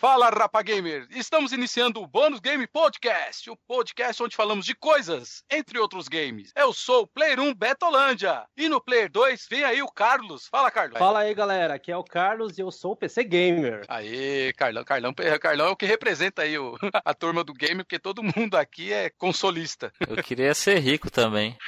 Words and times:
Fala, 0.00 0.30
Rapa 0.30 0.62
Gamer! 0.62 1.06
Estamos 1.10 1.52
iniciando 1.52 2.00
o 2.00 2.06
Bônus 2.06 2.40
Game 2.40 2.66
Podcast, 2.66 3.50
o 3.50 3.56
podcast 3.68 4.22
onde 4.22 4.34
falamos 4.34 4.64
de 4.64 4.74
coisas, 4.74 5.44
entre 5.52 5.78
outros 5.78 6.08
games. 6.08 6.52
Eu 6.56 6.72
sou 6.72 7.02
o 7.02 7.06
Player 7.06 7.38
1 7.38 7.54
Betolândia 7.54 8.46
e 8.56 8.66
no 8.66 8.80
Player 8.80 9.10
2 9.10 9.46
vem 9.50 9.62
aí 9.62 9.82
o 9.82 9.92
Carlos. 9.92 10.48
Fala, 10.50 10.70
Carlos. 10.70 10.98
Fala 10.98 11.18
aí, 11.18 11.34
galera. 11.34 11.74
Aqui 11.74 11.92
é 11.92 11.96
o 11.98 12.02
Carlos 12.02 12.56
e 12.56 12.62
eu 12.62 12.70
sou 12.70 12.92
o 12.92 12.96
PC 12.96 13.24
Gamer. 13.24 13.84
Aê, 13.88 14.54
Carlão. 14.54 14.84
Carlão, 14.84 15.12
Carlão 15.38 15.66
é 15.66 15.70
o 15.70 15.76
que 15.76 15.84
representa 15.84 16.40
aí 16.44 16.58
o, 16.58 16.78
a 17.04 17.12
turma 17.12 17.44
do 17.44 17.52
game, 17.52 17.84
porque 17.84 17.98
todo 17.98 18.22
mundo 18.22 18.54
aqui 18.54 18.94
é 18.94 19.10
consolista. 19.10 19.92
Eu 20.00 20.24
queria 20.24 20.54
ser 20.54 20.78
rico 20.78 21.10
também. 21.10 21.58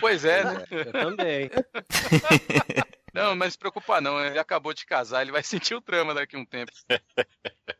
Pois 0.00 0.24
é, 0.24 0.42
né? 0.42 0.64
Eu 0.72 0.90
também. 0.90 1.50
Não, 3.16 3.34
mas 3.34 3.54
se 3.54 3.58
preocupa 3.58 4.00
não, 4.00 4.24
ele 4.24 4.38
acabou 4.38 4.72
de 4.72 4.84
casar, 4.84 5.22
ele 5.22 5.32
vai 5.32 5.42
sentir 5.70 5.74
o 5.74 5.80
trama 5.80 6.14
daqui 6.14 6.36
a 6.36 6.38
um 6.38 6.44
tempo. 6.44 6.72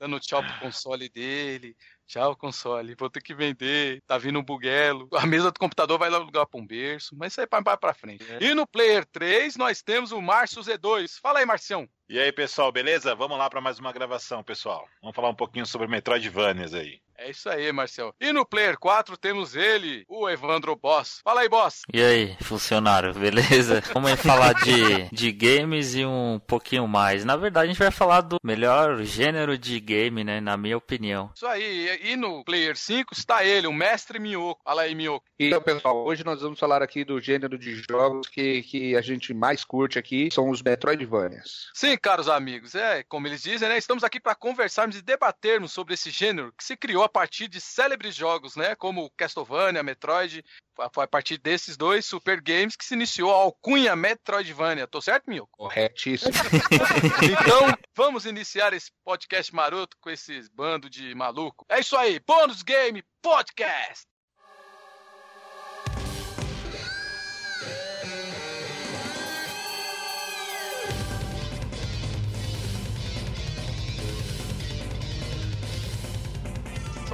Dando 0.01 0.19
tchau 0.21 0.43
pro 0.43 0.61
console 0.61 1.09
dele, 1.09 1.77
tchau 2.07 2.37
console, 2.37 2.95
vou 2.99 3.11
ter 3.11 3.23
que 3.23 3.35
vender, 3.35 4.03
tá 4.07 4.19
vindo 4.19 4.39
um 4.39 4.45
buguelo, 4.45 5.09
a 5.13 5.27
mesa 5.27 5.51
do 5.51 5.59
computador 5.59 5.99
vai 5.99 6.13
alugar 6.13 6.47
pra 6.47 6.61
um 6.61 6.67
berço, 6.67 7.17
mas 7.17 7.33
isso 7.33 7.41
aí 7.41 7.47
vai 7.51 7.77
pra 7.77 7.95
frente. 7.95 8.25
É. 8.31 8.45
E 8.45 8.55
no 8.55 8.67
Player 8.67 9.05
3 9.07 9.57
nós 9.57 9.83
temos 9.83 10.13
o 10.13 10.21
Márcio 10.21 10.63
Z2. 10.63 11.19
Fala 11.21 11.39
aí, 11.39 11.47
Marcião. 11.47 11.89
E 12.09 12.21
aí, 12.21 12.31
pessoal, 12.31 12.71
beleza? 12.71 13.17
Vamos 13.17 13.37
lá 13.37 13.51
para 13.51 13.61
mais 13.61 13.81
uma 13.81 13.93
gravação, 13.93 14.41
pessoal. 14.41 14.89
Vamos 15.03 15.17
falar 15.17 15.29
um 15.29 15.35
pouquinho 15.35 15.67
sobre 15.67 15.89
Metroidvanias 15.89 16.73
aí. 16.73 17.01
É 17.19 17.31
isso 17.31 17.49
aí, 17.49 17.73
Marcel. 17.73 18.15
E 18.21 18.31
no 18.33 18.45
Player 18.45 18.79
4 18.79 19.17
temos 19.17 19.57
ele, 19.57 20.05
o 20.07 20.29
Evandro 20.29 20.77
Boss. 20.77 21.21
Fala 21.25 21.41
aí, 21.41 21.49
Boss. 21.49 21.83
E 21.93 22.03
aí, 22.03 22.37
funcionário, 22.43 23.15
beleza? 23.15 23.83
Vamos 23.93 24.21
falar 24.21 24.53
de, 24.53 25.09
de 25.11 25.33
games 25.33 25.95
e 25.95 26.05
um 26.05 26.39
pouquinho 26.47 26.87
mais. 26.87 27.25
Na 27.25 27.37
verdade, 27.37 27.65
a 27.65 27.69
gente 27.69 27.79
vai 27.79 27.91
falar 27.91 28.21
do 28.21 28.37
melhor 28.45 29.03
gênero 29.03 29.57
de 29.57 29.81
game, 29.81 30.23
né? 30.23 30.41
Na 30.41 30.57
minha 30.57 30.77
opinião. 30.77 31.31
Isso 31.35 31.47
aí. 31.47 31.99
E 32.03 32.17
no 32.17 32.45
Player 32.45 32.77
5 32.77 33.15
está 33.15 33.45
ele, 33.45 33.67
o 33.67 33.73
Mestre 33.73 34.19
Miyoko. 34.19 34.61
Fala 34.63 34.83
aí, 34.83 34.95
Miyoko. 34.95 35.25
Então, 35.39 35.63
pessoal, 35.63 36.05
hoje 36.05 36.23
nós 36.23 36.43
vamos 36.43 36.59
falar 36.59 36.83
aqui 36.83 37.05
do 37.05 37.19
gênero 37.21 37.59
de 37.59 37.83
jogos 37.91 38.29
que, 38.29 38.63
que 38.63 38.95
a 38.95 39.01
gente 39.01 39.33
mais 39.33 39.65
curte 39.65 39.99
aqui, 39.99 40.29
são 40.31 40.51
os 40.51 40.63
Metroidvanias. 40.63 41.71
Sim, 41.73 41.96
caros 41.97 42.29
amigos. 42.29 42.75
É, 42.75 43.03
como 43.05 43.27
eles 43.27 43.43
dizem, 43.43 43.69
né? 43.69 43.79
Estamos 43.79 44.05
aqui 44.05 44.21
para 44.21 44.35
conversarmos 44.35 44.97
e 44.97 45.03
debatermos 45.03 45.73
sobre 45.73 45.95
esse 45.95 46.11
gênero 46.11 46.53
que 46.53 46.65
se 46.65 46.77
criou 46.77 47.03
a 47.03 47.09
partir 47.09 47.49
de 47.49 47.61
célebres 47.61 48.15
jogos, 48.15 48.57
né? 48.57 48.75
Como 48.75 49.11
Castlevania, 49.17 49.83
Metroid. 49.83 50.45
Foi 50.93 51.05
a 51.05 51.09
partir 51.09 51.39
desses 51.39 51.77
dois 51.77 52.05
super 52.05 52.41
games 52.41 52.77
que 52.77 52.85
se 52.85 52.95
iniciou 52.95 53.33
a 53.33 53.39
alcunha 53.39 53.97
Metroidvania. 53.97 54.87
Tô 54.87 55.01
certo, 55.01 55.31
Mil? 55.31 55.47
Corretíssimo. 55.47 56.33
então, 57.25 57.79
vamos 57.97 58.27
iniciar 58.27 58.75
esse 58.75 58.91
podcast 59.03 59.55
maroto 59.55 59.97
com 60.01 60.11
esses 60.11 60.49
bando 60.49 60.91
de 60.91 61.15
maluco. 61.15 61.65
É 61.69 61.81
isso 61.81 61.97
aí, 61.97 62.21
Bônus 62.21 62.63
Game 62.63 63.03
Podcast! 63.23 64.16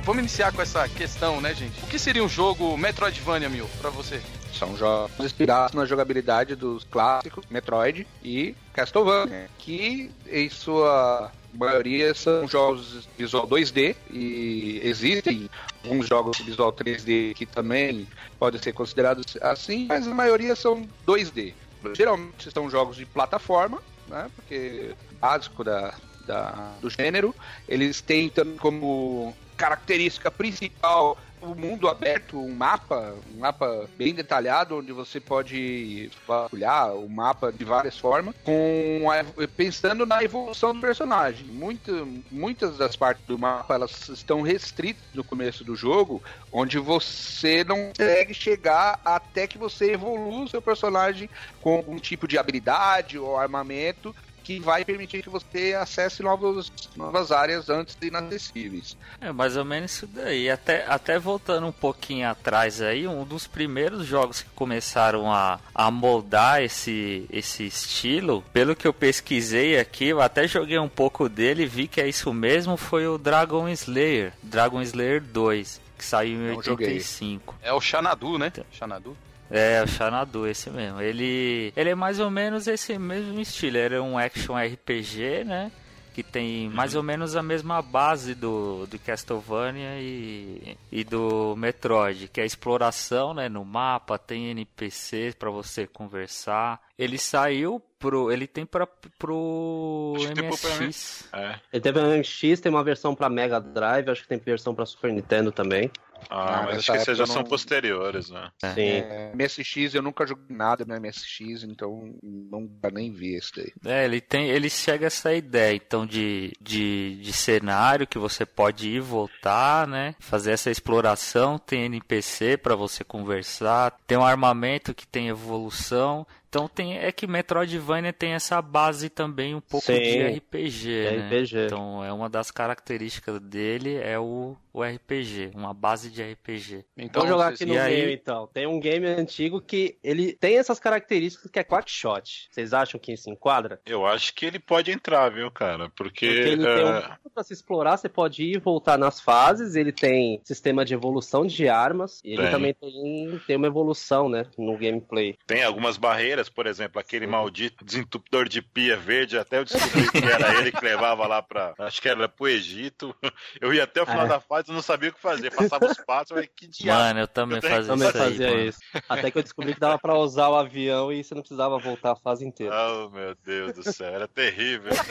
Vamos 0.05 0.21
iniciar 0.21 0.53
com 0.53 0.61
essa 0.61 0.89
questão, 0.89 1.41
né, 1.41 1.55
gente? 1.55 1.83
O 1.83 1.87
que 1.87 1.99
seria 1.99 2.23
um 2.23 2.29
jogo 2.29 2.77
Metroidvania, 2.77 3.49
Mil, 3.49 3.69
pra 3.81 3.91
você? 3.91 4.21
São 4.53 4.77
jogos 4.77 5.19
inspirados 5.19 5.75
na 5.75 5.85
jogabilidade 5.85 6.55
dos 6.55 6.85
clássicos 6.85 7.45
Metroid 7.51 8.07
e 8.23 8.55
Castlevania, 8.73 9.49
que 9.59 10.11
em 10.31 10.49
sua 10.49 11.33
maioria 11.55 12.15
são 12.15 12.47
jogos 12.47 13.09
visual 13.17 13.47
2D 13.47 13.97
e 14.11 14.81
existem 14.83 15.49
alguns 15.85 16.07
jogos 16.07 16.39
visual 16.39 16.73
3D 16.73 17.35
que 17.35 17.47
também 17.47 18.07
podem 18.39 18.61
ser 18.61 18.73
considerados 18.73 19.37
assim, 19.41 19.87
mas 19.87 20.07
a 20.07 20.15
maioria 20.15 20.55
são 20.55 20.87
2D. 21.07 21.55
Geralmente 21.95 22.51
são 22.53 22.71
jogos 22.71 22.97
de 22.97 23.05
plataforma, 23.05 23.83
né? 24.09 24.31
Porque 24.37 24.95
básico 25.21 25.65
da, 25.65 25.95
da, 26.27 26.73
do 26.81 26.89
gênero. 26.89 27.35
Eles 27.69 28.01
têm 28.01 28.29
também 28.29 28.57
como 28.57 29.35
característica 29.63 30.29
principal 30.29 31.17
o 31.41 31.55
mundo 31.55 31.89
aberto, 31.89 32.39
um 32.39 32.55
mapa, 32.55 33.17
um 33.35 33.41
mapa 33.41 33.89
bem 33.97 34.15
detalhado, 34.15 34.79
onde 34.79 34.93
você 34.93 35.21
pode 35.21 36.11
vasculhar 36.27 36.95
o 36.95 37.09
mapa 37.09 37.53
de 37.53 37.65
várias 37.65 37.99
formas, 37.99 38.35
com 38.45 39.09
a, 39.11 39.47
pensando 39.49 40.07
na 40.07 40.23
evolução 40.23 40.73
do 40.73 40.81
personagem. 40.81 41.45
Muito, 41.47 42.09
muitas 42.31 42.79
das 42.79 42.95
partes 42.95 43.25
do 43.27 43.39
mapa 43.39 43.75
elas 43.75 44.09
estão 44.09 44.41
restritas 44.41 45.03
no 45.15 45.25
começo 45.25 45.65
do 45.65 45.75
jogo, 45.75 46.23
onde 46.53 46.79
você 46.79 47.65
não 47.65 47.89
consegue 47.89 48.35
chegar 48.35 49.01
até 49.05 49.47
que 49.47 49.59
você 49.59 49.93
evolua 49.93 50.45
o 50.45 50.49
seu 50.49 50.63
personagem 50.63 51.29
com 51.61 51.77
algum 51.77 51.99
tipo 51.99 52.29
de 52.29 52.39
habilidade 52.39 53.19
ou 53.19 53.37
armamento 53.37 54.15
que 54.43 54.59
vai 54.61 54.85
permitir 54.85 55.23
que 55.23 55.31
você 55.31 55.75
acesse 55.79 56.23
novos, 56.23 56.73
novas 56.97 57.31
áreas 57.31 57.69
antes 57.69 57.95
de 57.95 58.09
inacessíveis. 58.09 58.97
É 59.21 59.33
mais 59.33 59.57
ou 59.57 59.65
menos 59.65 59.93
isso 59.93 60.07
daí. 60.07 60.51
Até, 60.51 60.85
até 60.87 61.19
voltando 61.19 61.67
um 61.67 61.73
pouquinho 61.73 62.29
atrás 62.29 62.83
aí, 62.83 63.07
um 63.07 63.25
dos 63.25 63.47
primeiros 63.47 64.07
jogos 64.07 64.43
que 64.43 64.51
começaram 64.51 65.33
a, 65.33 65.61
a 65.75 65.91
moldar 65.91 66.63
esse, 66.63 67.27
esse 67.31 67.67
estilo, 67.67 68.43
pelo 68.53 68.77
que 68.77 68.87
eu 68.87 68.93
pesquisei 68.93 69.79
aqui, 69.79 70.07
eu 70.07 70.21
até 70.21 70.47
joguei 70.47 70.79
um 70.79 70.89
pouco 70.89 71.29
dele 71.29 71.63
e 71.63 71.67
vi 71.67 71.89
que 71.89 72.01
é 72.01 72.09
isso 72.09 72.33
mesmo, 72.33 72.77
foi 72.77 73.07
o 73.07 73.19
Dragon 73.19 73.69
Slayer, 73.69 74.33
Dragon 74.43 74.83
Slayer 74.83 75.23
2, 75.23 75.81
que 75.97 76.05
saiu 76.05 76.39
em 76.39 76.49
Não 76.49 76.57
85. 76.57 77.55
Joguei. 77.55 77.71
É 77.71 77.73
o 77.73 77.81
Xanadu, 77.81 78.39
né? 78.39 78.53
Xanadu. 78.73 79.17
É, 79.53 79.83
o 79.83 79.87
Xanadu, 79.87 80.47
esse 80.47 80.71
mesmo. 80.71 80.99
Ele, 81.03 81.75
ele 81.77 81.91
é 81.91 81.95
mais 81.95 82.19
ou 82.19 82.31
menos 82.31 82.67
esse 82.67 82.99
mesmo 82.99 83.39
estilo. 83.39 83.77
Ele 83.77 83.97
é 83.97 84.01
um 84.01 84.17
action 84.17 84.55
RPG, 84.57 85.45
né? 85.45 85.71
Que 86.15 86.23
tem 86.23 86.69
uhum. 86.69 86.75
mais 86.75 86.95
ou 86.95 87.03
menos 87.03 87.37
a 87.37 87.43
mesma 87.43 87.83
base 87.83 88.35
do, 88.35 88.87
do 88.87 88.99
Castlevania 88.99 89.99
e, 89.99 90.77
e 90.91 91.05
do 91.05 91.55
Metroid, 91.57 92.29
que 92.29 92.41
é 92.41 92.43
a 92.43 92.47
exploração 92.47 93.33
né, 93.33 93.49
no 93.49 93.65
mapa, 93.65 94.19
tem 94.19 94.51
NPCs 94.51 95.35
para 95.35 95.51
você 95.51 95.87
conversar. 95.87 96.81
Ele 96.99 97.19
saiu 97.19 97.83
pro. 97.99 98.33
Ele 98.33 98.47
tem 98.47 98.65
pra, 98.65 98.87
pro 99.19 100.15
MSX. 100.19 101.29
É. 101.33 101.57
Ele 101.73 101.83
tem 101.83 101.93
pro 101.93 102.03
MSX, 102.03 102.61
tem 102.61 102.73
uma 102.73 102.85
versão 102.85 103.15
pra 103.15 103.29
Mega 103.29 103.61
Drive, 103.61 104.09
acho 104.09 104.23
que 104.23 104.29
tem 104.29 104.39
versão 104.39 104.75
pra 104.75 104.87
Super 104.87 105.13
Nintendo 105.13 105.53
também. 105.53 105.91
Ah, 106.31 106.61
ah 106.61 106.63
mas 106.67 106.79
acho 106.79 106.93
que 106.93 106.99
esses 106.99 107.19
já 107.19 107.27
não... 107.27 107.33
são 107.33 107.45
posteriores, 107.45 108.31
né? 108.31 108.51
Sim. 108.75 108.81
É, 108.81 109.33
MSX, 109.35 109.95
eu 109.95 110.03
nunca 110.03 110.27
joguei 110.27 110.57
nada 110.57 110.85
no 110.85 111.01
MSX, 111.01 111.65
então 111.65 112.15
não 112.23 112.67
dá 112.81 112.91
nem 112.91 113.13
ver 113.13 113.37
esse 113.37 113.53
daí. 113.57 113.73
É, 113.85 114.05
ele 114.05 114.21
tem, 114.21 114.49
ele 114.49 114.71
chega 114.71 115.07
a 115.07 115.09
essa 115.09 115.33
ideia, 115.35 115.75
então, 115.75 116.07
de, 116.07 116.53
de, 116.61 117.17
de 117.21 117.33
cenário 117.33 118.07
que 118.07 118.19
você 118.19 118.45
pode 118.45 118.89
ir 118.89 118.97
e 118.97 119.01
voltar, 119.01 119.87
né? 119.87 120.15
Fazer 120.19 120.53
essa 120.53 120.71
exploração, 120.71 121.59
tem 121.59 121.85
NPC 121.85 122.57
para 122.57 122.75
você 122.75 123.05
conversar, 123.05 123.97
tem 124.07 124.19
um 124.19 124.25
armamento 124.25 124.95
que 124.95 125.07
tem 125.07 125.29
evolução, 125.29 126.27
então 126.53 126.69
tem 126.69 126.99
é 126.99 127.11
que 127.11 127.27
Metroidvania 127.27 128.13
tem 128.13 128.35
essa 128.35 128.61
base 128.61 129.09
também 129.09 129.55
um 129.55 129.61
pouco 129.61 129.87
Sim, 129.87 129.99
de 129.99 130.23
RPG, 130.37 130.87
né? 130.87 131.27
RPG. 131.27 131.65
Então 131.65 132.05
é 132.05 132.13
uma 132.13 132.29
das 132.29 132.51
características 132.51 133.41
dele 133.41 133.97
é 133.97 134.19
o, 134.19 134.55
o 134.71 134.83
RPG, 134.83 135.53
uma 135.55 135.73
base 135.73 136.11
de 136.11 136.23
RPG. 136.23 136.85
Então 136.95 137.23
Vamos 137.23 137.31
jogar 137.31 137.55
aqui 137.55 137.65
no 137.65 137.81
aí... 137.81 137.97
game 137.97 138.13
então. 138.13 138.47
Tem 138.53 138.67
um 138.67 138.79
game 138.79 139.07
antigo 139.07 139.63
que 139.63 139.97
ele 140.05 140.35
tem 140.35 140.59
essas 140.59 140.79
características 140.79 141.51
que 141.51 141.59
é 141.59 141.65
quackshot. 141.65 142.49
Vocês 142.51 142.75
acham 142.75 143.01
que 143.01 143.15
isso 143.15 143.31
enquadra? 143.31 143.81
Eu 143.87 144.05
acho 144.05 144.35
que 144.35 144.45
ele 144.45 144.59
pode 144.59 144.91
entrar, 144.91 145.31
viu, 145.31 145.51
cara? 145.51 145.89
Porque, 145.97 146.27
Porque 146.27 146.49
ele 146.49 146.63
uh... 146.63 146.75
tem 146.75 146.85
um 146.85 146.89
é, 146.89 147.17
para 147.33 147.43
se 147.43 147.55
explorar, 147.55 147.97
você 147.97 148.11
pode 148.11 148.43
ir 148.45 148.57
e 148.57 148.59
voltar 148.59 148.99
nas 148.99 149.21
fases, 149.21 149.75
ele 149.75 149.91
tem 149.91 150.39
sistema 150.45 150.85
de 150.85 150.93
evolução 150.93 151.47
de 151.47 151.67
armas, 151.67 152.21
e 152.23 152.33
ele 152.33 152.43
tem. 152.43 152.51
também 152.51 152.75
tem, 152.75 153.41
tem 153.47 153.57
uma 153.57 153.67
evolução, 153.67 154.29
né, 154.29 154.47
no 154.59 154.77
gameplay. 154.77 155.37
Tem 155.47 155.65
algumas 155.65 155.97
barreiras 155.97 156.42
por 156.49 156.67
exemplo, 156.67 157.01
aquele 157.01 157.27
maldito 157.27 157.85
desentupidor 157.85 158.49
de 158.49 158.63
pia 158.63 158.97
verde, 158.97 159.39
até 159.39 159.59
eu 159.59 159.65
descobri 159.65 160.11
que 160.11 160.19
era 160.19 160.59
ele 160.59 160.73
que 160.73 160.85
levava 160.85 161.27
lá 161.27 161.43
pra. 161.43 161.75
Acho 161.79 162.01
que 162.01 162.09
era 162.09 162.29
pro 162.29 162.49
Egito. 162.49 163.15
Eu 163.61 163.73
ia 163.73 163.85
até 163.85 164.03
o 164.03 164.07
final 164.07 164.27
é. 164.27 164.29
da 164.29 164.41
fase 164.41 164.71
e 164.71 164.75
não 164.75 164.83
sabia 164.83 165.11
o 165.11 165.13
que 165.13 165.21
fazer. 165.21 165.51
Passava 165.51 165.87
os 165.87 165.99
passos, 165.99 166.33
mas 166.33 166.49
que 166.55 166.67
diabo. 166.67 167.01
Mano, 167.01 167.21
eu 167.21 167.29
também 167.29 167.57
eu 167.57 167.63
fazia, 167.63 167.93
também 167.93 168.09
isso, 168.09 168.19
fazia 168.19 168.49
aí, 168.49 168.69
isso. 168.69 168.79
Até 169.09 169.31
que 169.31 169.39
eu 169.39 169.43
descobri 169.43 169.75
que 169.75 169.81
dava 169.81 169.99
pra 169.99 170.17
usar 170.17 170.49
o 170.49 170.57
avião 170.57 171.13
e 171.13 171.23
você 171.23 171.35
não 171.35 171.43
precisava 171.43 171.79
voltar 171.79 172.13
a 172.13 172.17
fase 172.17 172.45
inteira. 172.47 172.75
Oh, 172.75 173.11
meu 173.11 173.35
Deus 173.45 173.75
do 173.75 173.83
céu, 173.83 174.13
era 174.13 174.29
terrível. 174.29 174.93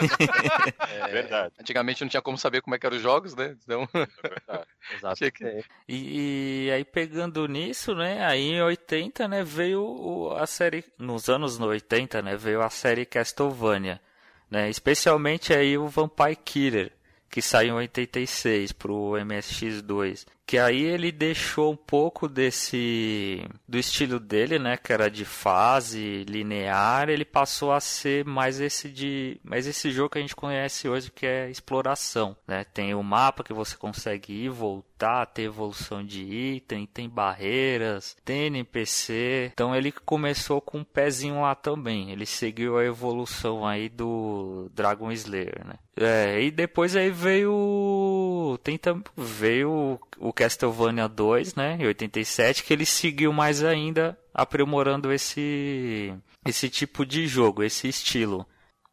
É, 0.91 1.07
verdade. 1.07 1.53
Antigamente 1.59 2.01
não 2.01 2.09
tinha 2.09 2.21
como 2.21 2.37
saber 2.37 2.61
como 2.61 2.75
é 2.75 2.79
que 2.79 2.85
eram 2.85 2.97
os 2.97 3.01
jogos, 3.01 3.35
né? 3.35 3.55
Então. 3.63 3.87
É 3.93 4.29
verdade. 4.29 4.67
Exato. 4.97 5.31
Que... 5.31 5.63
E, 5.87 6.65
e, 6.67 6.71
aí 6.71 6.83
pegando 6.83 7.47
nisso, 7.47 7.95
né? 7.95 8.25
Aí 8.25 8.41
em 8.41 8.61
80, 8.61 9.27
né, 9.27 9.43
veio 9.43 9.83
o, 9.83 10.33
a 10.35 10.45
série. 10.45 10.83
Nos 11.21 11.29
anos 11.29 11.59
80, 11.59 12.19
né, 12.23 12.35
veio 12.35 12.63
a 12.63 12.69
série 12.71 13.05
Castlevania, 13.05 14.01
né? 14.49 14.71
Especialmente 14.71 15.53
aí 15.53 15.77
o 15.77 15.87
Vampire 15.87 16.35
Killer, 16.35 16.91
que 17.29 17.43
saiu 17.43 17.75
em 17.75 17.83
86 17.83 18.71
pro 18.71 19.11
MSX2 19.11 20.25
que 20.45 20.57
aí 20.57 20.81
ele 20.81 21.11
deixou 21.11 21.71
um 21.71 21.77
pouco 21.77 22.27
desse 22.27 23.47
do 23.67 23.77
estilo 23.77 24.19
dele, 24.19 24.59
né, 24.59 24.77
que 24.77 24.91
era 24.91 25.09
de 25.09 25.23
fase 25.23 26.25
linear, 26.27 27.09
ele 27.09 27.23
passou 27.23 27.71
a 27.71 27.79
ser 27.79 28.25
mais 28.25 28.59
esse 28.59 28.89
de 28.89 29.39
mais 29.43 29.65
esse 29.65 29.91
jogo 29.91 30.09
que 30.09 30.17
a 30.17 30.21
gente 30.21 30.35
conhece 30.35 30.89
hoje 30.89 31.11
que 31.11 31.25
é 31.25 31.49
exploração, 31.49 32.35
né? 32.47 32.63
Tem 32.63 32.93
o 32.93 33.03
mapa 33.03 33.43
que 33.43 33.53
você 33.53 33.77
consegue 33.77 34.33
ir, 34.33 34.49
voltar, 34.49 35.25
ter 35.25 35.43
evolução 35.43 36.03
de 36.03 36.21
item, 36.21 36.85
tem 36.85 37.09
barreiras, 37.09 38.15
tem 38.23 38.47
NPC. 38.47 39.51
Então 39.53 39.75
ele 39.75 39.91
começou 39.91 40.61
com 40.61 40.79
um 40.79 40.83
pezinho 40.83 41.41
lá 41.41 41.55
também. 41.55 42.11
Ele 42.11 42.25
seguiu 42.25 42.77
a 42.77 42.85
evolução 42.85 43.65
aí 43.65 43.89
do 43.89 44.69
Dragon 44.73 45.11
Slayer, 45.11 45.65
né? 45.65 45.75
É, 45.95 46.41
e 46.41 46.49
depois 46.49 46.95
aí 46.95 47.11
veio 47.11 48.57
tem 48.63 48.79
veio 49.17 49.99
o 50.17 50.31
Castlevania 50.41 51.07
2, 51.07 51.53
né, 51.53 51.77
em 51.79 51.85
87, 51.85 52.63
que 52.63 52.73
ele 52.73 52.83
seguiu 52.83 53.31
mais 53.31 53.63
ainda 53.63 54.17
aprimorando 54.33 55.11
esse 55.13 56.17
esse 56.43 56.67
tipo 56.67 57.05
de 57.05 57.27
jogo, 57.27 57.61
esse 57.61 57.87
estilo. 57.87 58.47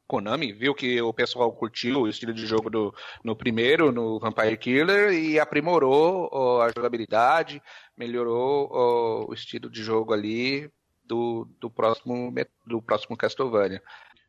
Konami 0.06 0.52
viu 0.52 0.74
que 0.74 1.00
o 1.00 1.10
pessoal 1.10 1.50
curtiu 1.50 2.02
o 2.02 2.08
estilo 2.08 2.34
de 2.34 2.46
jogo 2.46 2.68
do, 2.68 2.94
no 3.24 3.34
primeiro, 3.34 3.90
no 3.90 4.18
Vampire 4.18 4.58
Killer, 4.58 5.12
e 5.12 5.40
aprimorou 5.40 6.28
ó, 6.30 6.62
a 6.62 6.68
jogabilidade, 6.68 7.62
melhorou 7.96 8.68
ó, 8.70 9.26
o 9.30 9.32
estilo 9.32 9.70
de 9.70 9.82
jogo 9.82 10.12
ali 10.12 10.70
do, 11.02 11.48
do, 11.58 11.70
próximo, 11.70 12.30
do 12.66 12.82
próximo 12.82 13.16
Castlevania. 13.16 13.82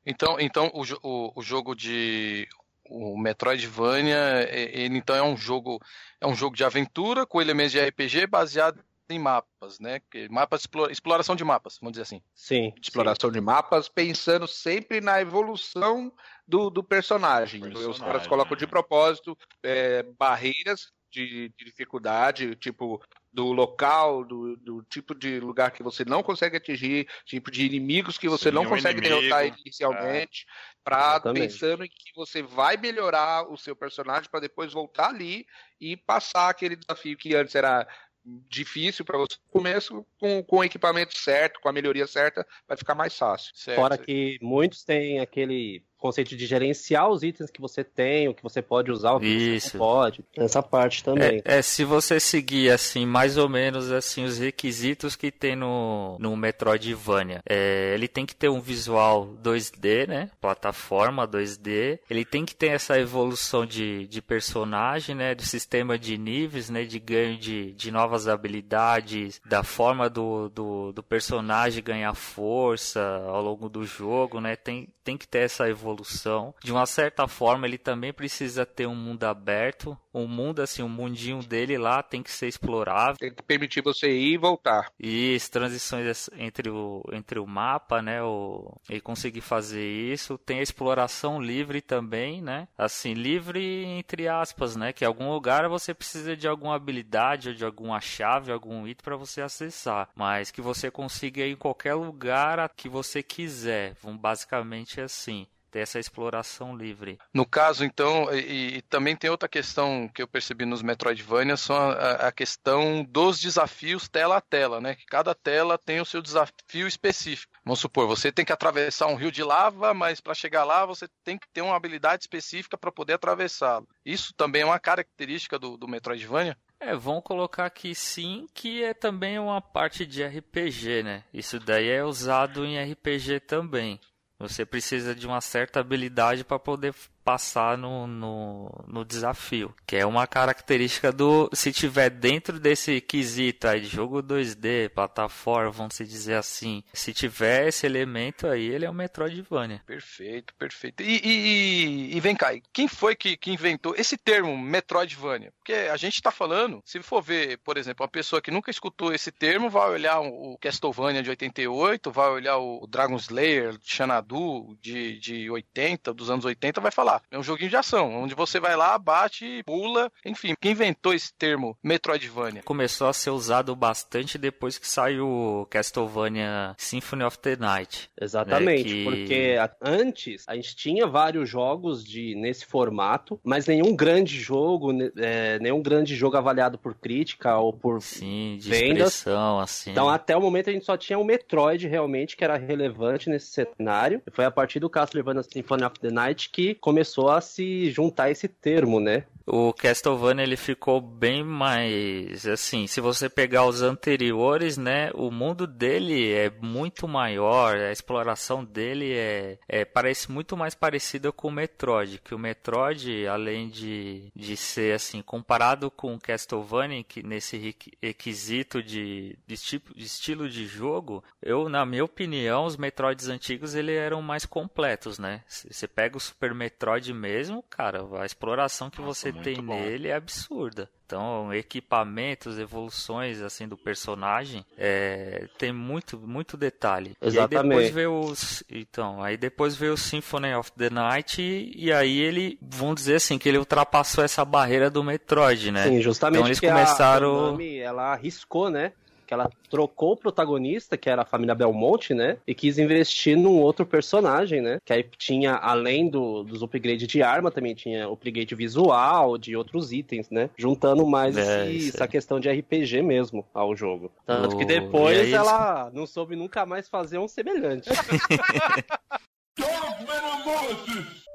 Então, 0.06 0.40
então 0.40 0.72
o, 0.74 0.84
o, 1.04 1.34
o 1.36 1.42
jogo 1.42 1.76
de 1.76 2.48
o 2.90 3.18
Metroidvania, 3.18 4.48
ele 4.52 4.98
então 4.98 5.16
é 5.16 5.24
um 5.24 5.38
jogo 5.38 5.80
é 6.20 6.28
um 6.28 6.36
jogo 6.36 6.56
de 6.56 6.64
aventura 6.64 7.26
com 7.26 7.42
elementos 7.42 7.72
de 7.72 7.80
RPG 7.80 8.28
baseado 8.28 8.84
em 9.10 9.20
mapas, 9.20 9.80
né? 9.80 10.02
Mapas 10.30 10.68
exploração 10.90 11.36
de 11.36 11.44
mapas, 11.44 11.78
vamos 11.80 11.94
dizer 11.94 12.04
assim. 12.04 12.22
Sim, 12.34 12.74
exploração 12.80 13.30
sim. 13.30 13.34
de 13.34 13.42
mapas, 13.42 13.90
pensando 13.90 14.48
sempre 14.48 15.02
na 15.02 15.20
evolução 15.20 16.12
do, 16.48 16.70
do 16.70 16.84
personagem. 16.84 17.62
personagem. 17.62 17.90
Os 17.90 18.00
caras 18.00 18.28
colocam 18.28 18.56
de 18.56 18.68
propósito 18.68 19.38
é, 19.64 20.04
barreiras 20.18 20.92
de, 21.12 21.52
de, 21.58 21.66
dificuldade, 21.66 22.56
tipo 22.56 23.02
do 23.32 23.52
local, 23.52 24.24
do, 24.24 24.58
do, 24.58 24.84
tipo 24.84 25.14
de 25.14 25.40
lugar 25.40 25.72
que 25.72 25.84
você 25.84 26.04
não 26.04 26.24
consegue 26.24 26.58
atingir, 26.58 27.08
tipo 27.26 27.52
de 27.52 27.66
inimigos 27.66 28.18
que 28.18 28.28
você 28.28 28.50
Sim, 28.50 28.56
não 28.56 28.66
consegue 28.66 29.00
inimigo, 29.00 29.22
derrotar 29.22 29.60
inicialmente, 29.60 30.46
é. 30.48 30.52
para 30.84 31.20
pensando 31.32 31.84
em 31.84 31.90
que 31.90 32.12
você 32.16 32.42
vai 32.42 32.76
melhorar 32.76 33.52
o 33.52 33.58
seu 33.58 33.76
personagem 33.76 34.30
para 34.30 34.40
depois 34.40 34.74
voltar 34.74 35.10
ali 35.10 35.46
e 35.80 35.96
passar 35.96 36.50
aquele 36.50 36.76
desafio 36.76 37.18
que 37.18 37.36
antes 37.36 37.54
era 37.54 37.88
difícil 38.26 39.06
para 39.06 39.18
você 39.18 39.36
no 39.46 39.52
começo, 39.52 40.06
com, 40.20 40.44
com 40.44 40.58
o 40.58 40.64
equipamento 40.64 41.18
certo, 41.18 41.60
com 41.62 41.70
a 41.70 41.74
melhoria 41.74 42.08
certa, 42.08 42.46
vai 42.68 42.78
ficar 42.78 42.96
mais 42.96 43.16
fácil. 43.18 43.52
Certo. 43.56 43.78
Fora 43.78 43.98
que 43.98 44.38
muitos 44.42 44.84
têm 44.84 45.20
aquele 45.20 45.84
conceito 46.00 46.36
de 46.36 46.46
gerenciar 46.46 47.10
os 47.10 47.22
itens 47.22 47.52
que 47.52 47.62
você 47.62 47.84
tem, 47.84 48.28
o 48.28 48.34
que 48.34 48.42
você 48.42 48.62
pode 48.62 48.92
usar, 48.92 49.14
o 49.14 49.20
que 49.20 49.28
Isso. 49.28 49.72
você 49.72 49.78
não 49.78 49.86
pode. 49.86 50.26
Essa 50.36 50.64
parte 50.64 51.04
também. 51.04 51.42
É, 51.46 51.60
é, 51.60 51.62
se 51.62 51.84
você 51.84 52.20
seguir 52.20 52.72
assim, 52.72 53.06
mais 53.06 53.38
ou 53.38 53.50
menos 53.50 53.92
assim 53.92 54.24
os 54.24 54.38
requisitos 54.40 55.16
que 55.16 55.30
tem 55.30 55.56
no, 55.56 56.18
no 56.20 56.36
Metroidvania. 56.36 57.42
É, 57.48 57.94
ele 57.94 58.08
tem 58.08 58.26
que 58.26 58.36
ter 58.36 58.50
um 58.50 58.62
visual 58.62 59.28
2D, 59.44 60.08
né? 60.08 60.32
Plataforma 60.40 61.28
2D. 61.28 62.00
Ele 62.10 62.24
tem 62.24 62.46
que 62.46 62.56
ter 62.56 62.68
essa 62.68 62.98
evolução 62.98 63.66
de, 63.66 64.08
de 64.08 64.22
personagem, 64.22 65.16
né? 65.16 65.36
Do 65.36 65.44
sistema 65.44 66.00
de 66.00 66.18
níveis, 66.18 66.70
né? 66.70 66.84
De 66.84 67.00
ganho 67.00 67.38
de, 67.38 67.74
de 67.74 67.92
novas 67.92 68.28
habilidades, 68.28 69.42
da 69.46 69.64
forma 69.64 70.10
do, 70.10 70.50
do, 70.50 70.92
do 70.94 71.04
personagem 71.04 71.84
ganhar 71.84 72.14
força 72.14 73.22
ao 73.28 73.42
longo 73.42 73.68
do 73.68 73.84
jogo, 73.86 74.40
né? 74.40 74.56
Tem, 74.56 74.88
tem 75.04 75.18
que 75.18 75.28
ter 75.28 75.40
essa 75.40 75.68
evolução 75.68 75.89
evolução. 75.90 76.54
De 76.64 76.72
uma 76.72 76.86
certa 76.86 77.28
forma, 77.28 77.68
ele 77.68 77.78
também 77.78 78.14
precisa 78.14 78.66
ter 78.66 78.88
um 78.88 78.96
mundo 78.96 79.24
aberto. 79.24 79.98
Um 80.14 80.28
mundo, 80.28 80.62
assim, 80.62 80.82
o 80.82 80.86
um 80.86 80.90
mundinho 80.90 81.42
dele 81.44 81.78
lá 81.78 82.02
tem 82.02 82.24
que 82.24 82.32
ser 82.32 82.48
explorável. 82.48 83.18
Tem 83.18 83.34
que 83.34 83.44
permitir 83.44 83.82
você 83.82 84.10
ir 84.10 84.34
e 84.34 84.38
voltar. 84.38 84.92
E 85.00 85.36
as 85.36 85.50
transições 85.50 86.30
entre 86.34 86.70
o, 86.70 87.04
entre 87.12 87.40
o 87.40 87.48
mapa, 87.48 88.02
né? 88.02 88.22
O, 88.24 88.76
e 88.90 89.00
conseguir 89.00 89.42
fazer 89.42 89.86
isso. 89.86 90.38
Tem 90.38 90.60
a 90.60 90.64
exploração 90.64 91.42
livre 91.42 91.82
também, 91.82 92.42
né? 92.42 92.68
Assim, 92.78 93.14
livre 93.14 93.86
entre 93.86 94.28
aspas, 94.28 94.76
né? 94.76 94.94
Que 94.94 95.04
em 95.04 95.08
algum 95.08 95.32
lugar 95.32 95.68
você 95.68 95.94
precisa 95.94 96.36
de 96.36 96.48
alguma 96.48 96.76
habilidade 96.76 97.50
ou 97.50 97.56
de 97.56 97.66
alguma 97.66 98.00
chave, 98.00 98.52
algum 98.52 98.88
item 98.88 99.04
para 99.04 99.16
você 99.16 99.42
acessar. 99.42 100.10
Mas 100.16 100.52
que 100.52 100.62
você 100.62 100.90
consiga 100.90 101.46
ir 101.46 101.54
em 101.54 101.56
qualquer 101.56 101.94
lugar 101.94 102.70
que 102.76 102.90
você 102.90 103.22
quiser. 103.22 103.96
Basicamente 104.20 105.00
assim 105.00 105.48
ter 105.70 105.80
essa 105.80 106.00
exploração 106.00 106.76
livre. 106.76 107.18
No 107.34 107.46
caso, 107.46 107.84
então, 107.84 108.34
e, 108.34 108.78
e, 108.78 108.82
também 108.84 109.16
tem 109.16 109.30
outra 109.30 109.48
questão 109.48 110.10
que 110.14 110.22
eu 110.22 110.28
percebi 110.28 110.66
nos 110.66 110.82
Metroidvania, 110.82 111.58
são 111.58 111.76
a, 111.76 112.12
a, 112.28 112.32
questão 112.32 113.04
dos 113.04 113.40
desafios 113.40 114.08
tela 114.08 114.38
a 114.38 114.42
tela, 114.42 114.82
né? 114.82 114.96
Que 114.96 115.06
cada 115.06 115.34
tela 115.36 115.78
tem 115.78 116.00
o 116.00 116.06
seu 116.06 116.22
desafio 116.22 116.88
específico. 116.88 117.54
Vamos 117.64 117.80
supor, 117.80 118.08
você 118.08 118.32
tem 118.32 118.46
que 118.46 118.54
atravessar 118.54 119.08
um 119.08 119.16
rio 119.16 119.32
de 119.32 119.44
lava, 119.44 119.94
mas 119.94 120.20
para 120.20 120.34
chegar 120.34 120.64
lá 120.64 120.86
você 120.86 121.08
tem 121.24 121.38
que 121.38 121.48
ter 121.54 121.62
uma 121.62 121.76
habilidade 121.76 122.24
específica 122.24 122.78
para 122.78 122.92
poder 122.92 123.14
atravessá-lo. 123.14 123.88
Isso 124.06 124.34
também 124.36 124.64
é 124.64 124.66
uma 124.66 124.80
característica 124.80 125.60
do, 125.60 125.78
do 125.78 125.88
Metroidvania? 125.88 126.58
É, 126.82 126.96
vão 126.96 127.22
colocar 127.22 127.66
aqui 127.66 127.94
sim 127.94 128.48
que 128.54 128.82
é 128.84 128.94
também 128.94 129.38
uma 129.38 129.62
parte 129.62 130.06
de 130.06 130.24
RPG, 130.24 131.04
né? 131.04 131.26
Isso 131.34 131.60
daí 131.60 131.90
é 131.90 132.04
usado 132.04 132.66
em 132.66 132.82
RPG 132.82 133.42
também. 133.42 134.00
Você 134.40 134.66
precisa 134.66 135.14
de 135.14 135.28
uma 135.28 135.42
certa 135.42 135.82
habilidade 135.82 136.46
para 136.46 136.58
poder 136.58 136.94
passar 137.30 137.78
no, 137.78 138.08
no, 138.08 138.86
no, 138.88 139.06
desafio. 139.06 139.72
Que 139.86 139.98
é 139.98 140.06
uma 140.06 140.26
característica 140.26 141.12
do. 141.12 141.48
Se 141.54 141.72
tiver 141.72 142.10
dentro 142.10 142.60
desse 142.60 143.00
quesito 143.00 143.68
aí 143.68 143.82
de 143.82 143.88
jogo 143.88 144.24
2D, 144.24 144.90
plataforma, 144.90 145.70
vamos 145.70 145.96
dizer 146.00 146.34
assim. 146.34 146.84
Se 146.92 147.14
tiver 147.14 147.68
esse 147.68 147.86
elemento 147.86 148.48
aí, 148.48 148.68
ele 148.68 148.84
é 148.84 148.90
um 148.90 148.94
Metroidvania. 148.94 149.84
Perfeito, 149.86 150.56
perfeito. 150.56 151.04
E, 151.04 151.22
e, 151.24 152.18
e 152.18 152.20
vem 152.20 152.36
cá, 152.36 152.50
quem 152.74 152.88
foi 152.88 153.16
que, 153.16 153.38
que 153.38 153.52
inventou 153.52 153.94
esse 153.96 154.18
termo 154.18 154.58
Metroidvania? 154.58 155.54
Porque 155.60 155.74
a 155.74 155.98
gente 155.98 156.16
está 156.16 156.32
falando, 156.32 156.82
se 156.84 157.00
for 157.04 157.22
ver, 157.22 157.60
por 157.60 157.78
exemplo, 157.78 158.04
uma 158.04 158.12
pessoa 158.12 158.42
que 158.42 158.50
nunca 158.50 158.72
escutou 158.72 159.14
esse 159.14 159.32
termo, 159.32 159.70
vai 159.70 159.88
olhar 159.88 160.20
o 160.20 160.58
Castlevania 160.60 161.22
de 161.22 161.30
88, 161.30 162.12
vai 162.12 162.30
olhar 162.30 162.58
o 162.58 162.88
Dragon 162.88 163.18
Slayer, 163.18 163.78
Xanadu 163.84 164.76
de, 164.82 165.20
de 165.20 165.48
80, 165.52 166.12
dos 166.12 166.32
anos 166.32 166.44
80, 166.44 166.82
vai 166.82 166.92
falar 166.92 167.19
é 167.32 167.38
um 167.38 167.44
joguinho 167.44 167.70
de 167.70 167.78
ação, 167.78 168.24
onde 168.24 168.36
você 168.36 168.60
vai 168.60 168.76
lá, 168.76 168.98
bate, 168.98 169.64
pula, 169.66 170.12
enfim. 170.26 170.54
Quem 170.60 170.72
inventou 170.72 171.14
esse 171.14 171.34
termo 171.34 171.78
Metroidvania? 171.84 172.64
Começou 172.64 173.08
a 173.08 173.14
ser 173.14 173.30
usado 173.30 173.76
bastante 173.76 174.38
depois 174.38 174.78
que 174.78 174.88
saiu 174.88 175.68
Castlevania 175.70 176.76
Symphony 176.78 177.24
of 177.24 177.40
the 177.40 177.56
Night. 177.56 178.10
Exatamente, 178.20 178.84
né, 178.84 178.90
que... 178.90 179.04
porque 179.04 179.58
antes 179.82 180.44
a 180.48 180.56
gente 180.56 180.76
tinha 180.76 181.08
vários 181.08 181.50
jogos 181.50 182.04
de 182.04 182.36
nesse 182.36 182.66
formato, 182.66 183.40
mas 183.44 183.68
nenhum 183.68 183.96
grande 183.96 184.40
jogo, 184.40 184.92
é, 185.18 185.60
nenhum 185.60 185.82
grande 185.82 186.16
jogo 186.16 186.38
avaliado 186.38 186.78
por 186.78 186.96
crítica 186.96 187.58
ou 187.58 187.74
por 187.74 188.02
Sim, 188.02 188.58
de 188.60 188.70
vendas. 188.70 189.26
assim. 189.62 189.92
Então 189.92 190.10
até 190.10 190.36
o 190.36 190.42
momento 190.42 190.70
a 190.70 190.74
gente 190.74 190.86
só 190.86 190.98
tinha 190.98 191.18
o 191.18 191.24
Metroid 191.24 191.88
realmente 191.88 192.36
que 192.36 192.44
era 192.44 192.58
relevante 192.58 193.30
nesse 193.30 193.48
cenário. 193.48 194.22
Foi 194.32 194.46
a 194.46 194.52
partir 194.52 194.80
do 194.80 194.90
Castlevania 194.90 195.44
Symphony 195.44 195.84
of 195.84 196.00
the 196.00 196.12
Night 196.12 196.50
que 196.50 196.76
começou 196.76 197.09
começou 197.10 197.30
a 197.30 197.42
se 197.42 197.90
juntar 197.90 198.30
esse 198.30 198.48
termo, 198.48 199.00
né? 199.00 199.26
O 199.50 199.74
Castlevania 199.74 200.44
ele 200.44 200.56
ficou 200.56 201.02
bem 201.02 201.44
mais 201.44 202.46
assim, 202.46 202.86
se 202.86 203.02
você 203.02 203.28
pegar 203.28 203.66
os 203.66 203.82
anteriores, 203.82 204.78
né, 204.78 205.10
o 205.16 205.32
mundo 205.32 205.66
dele 205.66 206.32
é 206.32 206.50
muito 206.50 207.08
maior, 207.08 207.76
a 207.76 207.92
exploração 207.92 208.64
dele 208.64 209.14
é, 209.14 209.58
é 209.68 209.86
parece 209.86 210.32
muito 210.32 210.56
mais 210.56 210.76
parecida 210.76 211.32
com 211.32 211.48
o 211.48 211.52
Metroid, 211.52 212.20
que 212.20 212.36
o 212.36 212.40
Metroid, 212.40 213.28
além 213.28 213.70
de, 213.70 214.32
de 214.36 214.56
ser 214.56 214.94
assim, 214.94 215.22
comparado 215.22 215.90
com 215.90 216.14
o 216.14 216.20
Castlevania, 216.20 217.04
que 217.04 217.24
nesse 217.24 217.76
requisito 218.02 218.84
de, 218.84 219.38
de, 219.48 219.58
tipo, 219.58 219.96
de 219.96 220.06
estilo 220.06 220.48
de 220.48 220.66
jogo, 220.68 221.24
eu, 221.42 221.68
na 221.68 221.86
minha 221.86 222.06
opinião, 222.06 222.66
os 222.66 222.78
Metroids 222.78 223.28
antigos 223.28 223.74
ele 223.74 223.94
eram 223.96 224.22
mais 224.22 224.46
completos, 224.46 225.18
né? 225.18 225.44
Você 225.48 225.88
pega 225.88 226.18
o 226.18 226.20
Super 226.20 226.54
Metroid 226.54 227.12
mesmo, 227.14 227.64
cara, 227.64 228.06
a 228.20 228.26
exploração 228.26 228.90
que 228.90 229.02
você 229.02 229.32
tem 229.44 229.62
bom. 229.64 229.74
nele 229.76 230.08
é 230.10 230.16
absurda. 230.16 230.90
Então, 231.06 231.52
equipamentos, 231.52 232.60
evoluções 232.60 233.42
assim 233.42 233.68
do 233.68 233.76
personagem, 233.76 234.64
é, 234.78 235.48
tem 235.58 235.74
muito, 235.74 236.20
muito 236.20 236.56
detalhe. 236.56 237.12
E 237.20 237.26
aí 237.26 237.28
Exatamente. 237.30 237.68
depois 237.70 237.90
veio 237.90 238.20
os, 238.20 238.64
então, 238.70 239.24
aí 239.24 239.36
depois 239.36 239.76
veio 239.76 239.94
o 239.94 239.98
Symphony 239.98 240.54
of 240.54 240.72
the 240.74 240.90
Night 240.92 241.42
e, 241.42 241.86
e 241.86 241.92
aí 241.92 242.20
ele, 242.20 242.60
vamos 242.62 242.96
dizer 242.96 243.16
assim, 243.16 243.40
que 243.40 243.50
ele 243.50 243.58
ultrapassou 243.58 244.24
essa 244.24 244.46
barreira 244.46 244.88
do 244.90 245.04
Metroid, 245.04 245.72
né? 245.72 245.88
Sim, 245.88 246.00
justamente 246.00 246.38
Então 246.38 246.48
eles 246.48 246.60
que 246.60 246.68
começaram- 246.68 247.34
a 247.36 247.40
Konami, 247.48 247.78
ela 247.80 248.14
arriscou, 248.14 248.70
né? 248.70 248.92
Que 249.30 249.34
ela 249.36 249.48
trocou 249.70 250.14
o 250.14 250.18
protagonista, 250.18 250.98
que 250.98 251.08
era 251.08 251.22
a 251.22 251.26
família 251.26 251.54
Belmonte, 251.54 252.16
né? 252.16 252.38
E 252.48 252.56
quis 252.56 252.80
investir 252.80 253.38
num 253.38 253.60
outro 253.62 253.86
personagem, 253.86 254.60
né? 254.60 254.80
Que 254.84 254.92
aí 254.92 255.06
tinha, 255.20 255.54
além 255.54 256.10
do, 256.10 256.42
dos 256.44 256.64
upgrades 256.64 257.08
de 257.08 257.22
arma, 257.22 257.52
também 257.52 257.76
tinha 257.76 258.10
upgrade 258.10 258.56
visual, 258.56 259.38
de 259.38 259.56
outros 259.56 259.92
itens, 259.92 260.32
né? 260.32 260.50
Juntando 260.58 261.06
mais 261.06 261.38
É, 261.38 261.72
esse- 261.72 261.90
essa 261.90 262.08
questão 262.08 262.40
de 262.40 262.50
RPG 262.50 263.04
mesmo 263.04 263.46
ao 263.54 263.76
jogo. 263.76 264.12
Tanto 264.26 264.58
que 264.58 264.64
Oh, 264.64 264.68
depois 264.68 265.16
e 265.16 265.20
aí 265.20 265.28
eles- 265.28 265.34
ela 265.36 265.92
não 265.94 266.08
soube 266.08 266.36
nunca 266.36 266.66
mais 266.66 266.90
fazer 266.90 267.20
um 267.20 267.28
semelhante. 267.28 267.88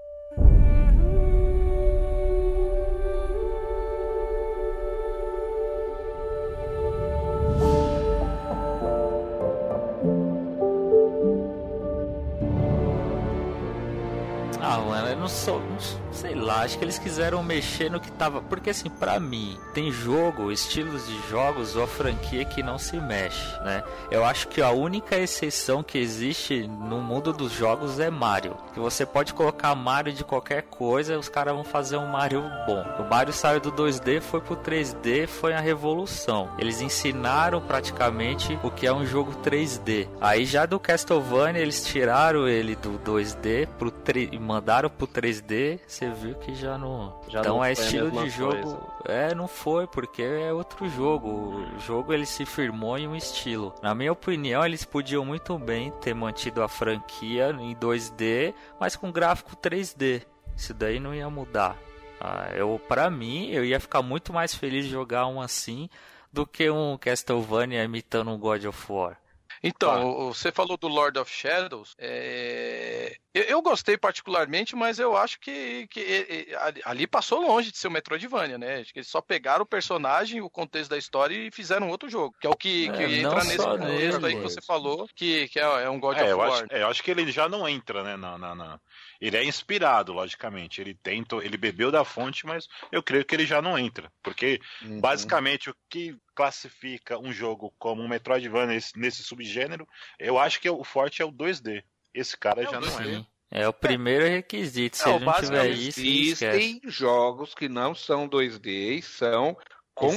Mano, 14.82 15.08
eu 15.08 15.16
não 15.16 15.28
sou, 15.28 15.60
não 15.60 15.78
sei 16.14 16.34
lá, 16.34 16.62
acho 16.62 16.78
que 16.78 16.84
eles 16.84 16.98
quiseram 16.98 17.42
mexer 17.42 17.90
no 17.90 18.00
que 18.00 18.10
tava, 18.12 18.40
porque 18.40 18.70
assim, 18.70 18.88
pra 18.88 19.18
mim, 19.18 19.58
tem 19.72 19.90
jogo, 19.90 20.50
estilos 20.50 21.06
de 21.06 21.28
jogos 21.28 21.76
ou 21.76 21.86
franquia 21.86 22.44
que 22.44 22.62
não 22.62 22.78
se 22.78 22.96
mexe, 22.96 23.46
né? 23.62 23.82
Eu 24.10 24.24
acho 24.24 24.48
que 24.48 24.62
a 24.62 24.70
única 24.70 25.16
exceção 25.18 25.82
que 25.82 25.98
existe 25.98 26.66
no 26.66 27.00
mundo 27.00 27.32
dos 27.32 27.52
jogos 27.52 27.98
é 27.98 28.10
Mario, 28.10 28.56
que 28.72 28.80
você 28.80 29.04
pode 29.04 29.34
colocar 29.34 29.74
Mario 29.74 30.12
de 30.12 30.24
qualquer 30.24 30.62
coisa, 30.62 31.18
os 31.18 31.28
caras 31.28 31.54
vão 31.54 31.64
fazer 31.64 31.96
um 31.96 32.06
Mario 32.06 32.42
bom. 32.66 32.84
O 32.98 33.08
Mario 33.08 33.32
saiu 33.32 33.60
do 33.60 33.72
2D, 33.72 34.20
foi 34.20 34.40
pro 34.40 34.56
3D, 34.56 35.26
foi 35.26 35.54
a 35.54 35.60
revolução. 35.60 36.50
Eles 36.58 36.80
ensinaram 36.80 37.60
praticamente 37.60 38.58
o 38.62 38.70
que 38.70 38.86
é 38.86 38.92
um 38.92 39.04
jogo 39.04 39.32
3D. 39.42 40.08
Aí 40.20 40.44
já 40.44 40.66
do 40.66 40.78
Castlevania 40.78 41.60
eles 41.60 41.84
tiraram 41.84 42.46
ele 42.48 42.76
do 42.76 42.98
2D 42.98 43.66
pro 43.78 43.90
3 43.90 44.30
e 44.32 44.38
mandaram 44.38 44.88
pro 44.88 45.06
3D, 45.06 45.80
você 46.04 46.10
viu 46.10 46.34
que 46.34 46.54
já 46.54 46.76
não. 46.76 47.18
Já 47.28 47.40
então 47.40 47.56
não 47.56 47.64
é 47.64 47.72
estilo 47.72 48.10
de 48.10 48.30
jogo. 48.30 48.52
coisa. 48.52 48.80
É, 49.06 49.34
não 49.34 49.48
foi, 49.48 49.86
porque 49.86 50.22
é 50.22 50.52
outro 50.52 50.88
jogo. 50.88 51.28
O 51.28 51.78
jogo 51.78 52.12
ele 52.12 52.26
se 52.26 52.44
firmou 52.44 52.98
em 52.98 53.08
um 53.08 53.16
estilo. 53.16 53.74
Na 53.82 53.94
minha 53.94 54.12
opinião, 54.12 54.64
eles 54.64 54.84
podiam 54.84 55.24
muito 55.24 55.58
bem 55.58 55.90
ter 56.00 56.14
mantido 56.14 56.62
a 56.62 56.68
franquia 56.68 57.50
em 57.58 57.74
2D, 57.74 58.54
mas 58.78 58.96
com 58.96 59.10
gráfico 59.10 59.56
3D. 59.56 60.22
Isso 60.56 60.74
daí 60.74 61.00
não 61.00 61.14
ia 61.14 61.28
mudar. 61.30 61.76
Ah, 62.20 62.50
eu, 62.54 62.80
pra 62.88 63.10
mim, 63.10 63.50
eu 63.50 63.64
ia 63.64 63.80
ficar 63.80 64.02
muito 64.02 64.32
mais 64.32 64.54
feliz 64.54 64.84
de 64.84 64.90
jogar 64.90 65.26
um 65.26 65.40
assim 65.40 65.88
do 66.32 66.46
que 66.46 66.68
um 66.70 66.96
Castlevania 66.98 67.84
imitando 67.84 68.30
um 68.30 68.38
God 68.38 68.64
of 68.64 68.92
War. 68.92 69.18
Então, 69.62 70.28
você 70.32 70.52
falou 70.52 70.76
do 70.76 70.88
Lord 70.88 71.18
of 71.18 71.30
Shadows. 71.30 71.94
é, 71.98 73.03
Eu, 73.32 73.42
eu 73.44 73.62
gostei 73.62 73.96
particularmente, 73.98 74.76
mas 74.76 74.98
eu 74.98 75.16
acho 75.16 75.38
que, 75.40 75.86
que 75.88 76.54
ali- 76.60 76.80
ali 76.84 77.06
passou 77.06 77.40
longe 77.40 77.70
de 77.72 77.78
ser 77.78 77.88
o 77.88 77.90
Metroidvania, 77.90 78.58
né? 78.58 78.80
Acho 78.80 78.92
que 78.92 78.98
eles 79.00 79.08
só 79.08 79.20
pegaram 79.20 79.62
o 79.64 79.66
personagem, 79.66 80.40
o 80.40 80.50
contexto 80.50 80.90
da 80.90 80.98
história 80.98 81.34
e 81.34 81.50
fizeram 81.50 81.88
outro 81.90 82.08
jogo. 82.08 82.34
Que 82.40 82.46
é 82.46 82.50
o 82.50 82.56
que, 82.56 82.90
que 82.90 83.02
É, 83.02 83.08
não 83.08 83.16
entra 83.22 83.44
nesse 83.44 83.68
contexto 83.68 84.24
aí 84.26 84.36
que 84.36 84.42
você 84.42 84.60
falou, 84.62 85.06
que, 85.14 85.48
que 85.48 85.58
é, 85.58 85.62
é 85.84 85.90
um 85.90 86.00
God 86.00 86.16
É, 86.16 86.22
of 86.22 86.32
eu 86.32 86.38
War. 86.38 86.64
acho, 86.64 86.66
é, 86.70 86.82
eu 86.82 86.88
acho 86.88 87.02
que 87.02 87.10
ele 87.10 87.30
já 87.32 87.48
não 87.48 87.68
entra, 87.68 88.02
né? 88.04 88.16
Na, 88.16 88.38
na, 88.38 88.54
na- 88.54 88.80
Ele 89.20 89.36
é 89.36 89.44
inspirado, 89.44 90.12
logicamente. 90.12 90.80
Ele 90.80 90.94
tenta, 90.94 91.36
ele 91.36 91.56
bebeu 91.56 91.90
da 91.90 92.04
fonte, 92.04 92.46
mas 92.46 92.68
eu 92.92 93.02
creio 93.02 93.24
que 93.24 93.34
ele 93.34 93.46
já 93.46 93.60
não 93.60 93.78
entra. 93.78 94.12
Porque 94.22 94.60
Uhum. 94.80 95.00
basicamente 95.00 95.70
o 95.70 95.76
que 95.90 96.16
classifica 96.34 97.18
um 97.18 97.32
jogo 97.32 97.74
como 97.78 98.02
um 98.02 98.08
Metroidvania 98.08 98.74
nesse, 98.74 98.98
nesse 98.98 99.22
subgênero, 99.24 99.86
eu 100.18 100.38
acho 100.38 100.60
que 100.60 100.68
o 100.70 100.84
forte 100.84 101.20
é 101.22 101.24
o 101.24 101.32
2D. 101.32 101.84
Esse 102.14 102.36
cara 102.36 102.62
É 102.62 102.68
o 102.68 102.70
já 102.70 102.80
não 102.80 102.88
2D. 102.88 103.00
é. 103.00 103.04
Sim. 103.16 103.26
É 103.50 103.68
o 103.68 103.72
primeiro 103.72 104.24
requisito. 104.24 104.96
Se 104.96 105.08
É, 105.08 105.12
o 105.12 105.16
ele 105.16 105.24
não 105.26 105.32
tiver 105.34 105.70
isso. 105.70 106.00
Existem 106.00 106.80
jogos 106.84 107.54
que 107.54 107.68
não 107.68 107.94
são 107.94 108.26
2D 108.28 108.98
e 108.98 109.02
são 109.02 109.56